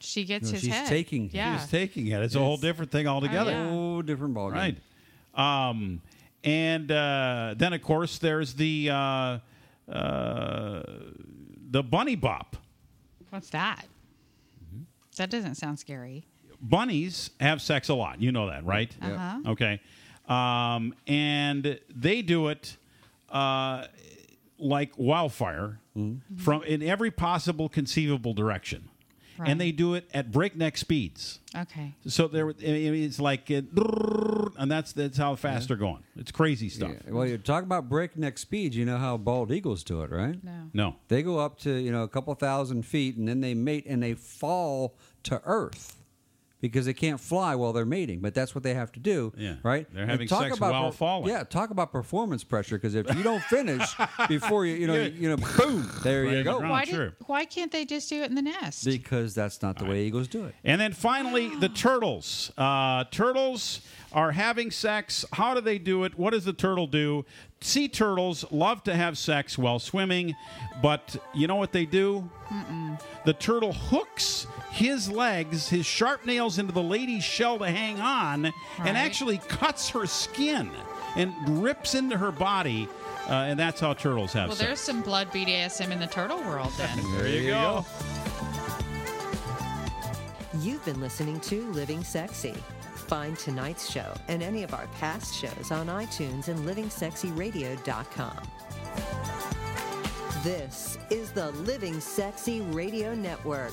[0.00, 0.86] She gets No, his she's head.
[0.88, 1.58] taking- Yeah.
[1.58, 2.22] She's taking it.
[2.22, 3.50] It's a whole different thing altogether.
[3.50, 3.70] yeah.
[3.70, 4.52] Oh, different ballgame.
[4.52, 5.68] Right.
[5.68, 6.02] Um,
[6.44, 9.38] and uh, then of course there's the uh,
[9.90, 10.82] uh,
[11.70, 12.56] the bunny bop.
[13.30, 13.86] What's that?
[14.64, 14.82] Mm-hmm.
[15.16, 16.24] That doesn't sound scary.
[16.60, 18.20] bunnies have sex a lot.
[18.20, 18.94] You know that, right?
[19.00, 19.38] Uh-huh.
[19.48, 19.80] Okay.
[20.28, 22.76] Um, and they do it
[23.30, 23.86] uh,
[24.58, 25.78] like wildfire
[26.36, 28.88] from in every possible conceivable direction.
[29.38, 29.48] Right.
[29.48, 31.38] And they do it at breakneck speeds.
[31.56, 31.94] Okay.
[32.06, 33.62] So there, it's like, uh,
[34.56, 36.02] and that's that's how fast they're going.
[36.16, 36.90] It's crazy stuff.
[36.90, 37.12] Yeah.
[37.12, 38.76] Well, you talk about breakneck speeds.
[38.76, 40.42] You know how bald eagles do it, right?
[40.42, 40.70] No.
[40.72, 43.84] No, They go up to you know a couple thousand feet, and then they mate
[43.86, 45.97] and they fall to earth
[46.60, 48.20] because they can't fly while they're mating.
[48.20, 49.32] But that's what they have to do.
[49.36, 49.56] Yeah.
[49.62, 49.86] Right.
[49.92, 51.28] They're And having talk sex about while falling.
[51.30, 51.44] Yeah.
[51.44, 53.94] Talk about performance pressure because if you don't finish
[54.28, 56.58] before you you know you know boom there Right you in the go.
[56.58, 56.70] ground.
[56.72, 57.04] Why, sure.
[57.10, 58.84] did, why can't they just do it in the nest?
[58.84, 60.54] Because that's not the way eagles do it.
[60.64, 62.52] And then finally, the turtles.
[62.58, 63.80] Uh, turtles
[64.12, 65.24] are having sex.
[65.32, 66.18] How do they do it?
[66.18, 67.24] What does the turtle do?
[67.60, 70.34] Sea turtles love to have sex while swimming,
[70.80, 72.30] but you know what they do?
[73.24, 78.42] The turtle hooks his legs, his sharp nails into the lady's shell to hang on,
[78.44, 78.52] Right.
[78.80, 80.70] and actually cuts her skin
[81.16, 82.88] and rips into her body.
[83.28, 84.60] Uh, and that's how turtles have well, sex.
[84.60, 86.98] Well, there's some blood BDSM in the turtle world then.
[87.16, 87.84] There you go.
[90.60, 92.54] You've been listening to Living Sexy.
[93.08, 98.42] Find tonight's show and any of our past shows on iTunes and livingsexyradio.com.
[100.44, 103.72] This is the Living Sexy Radio Network.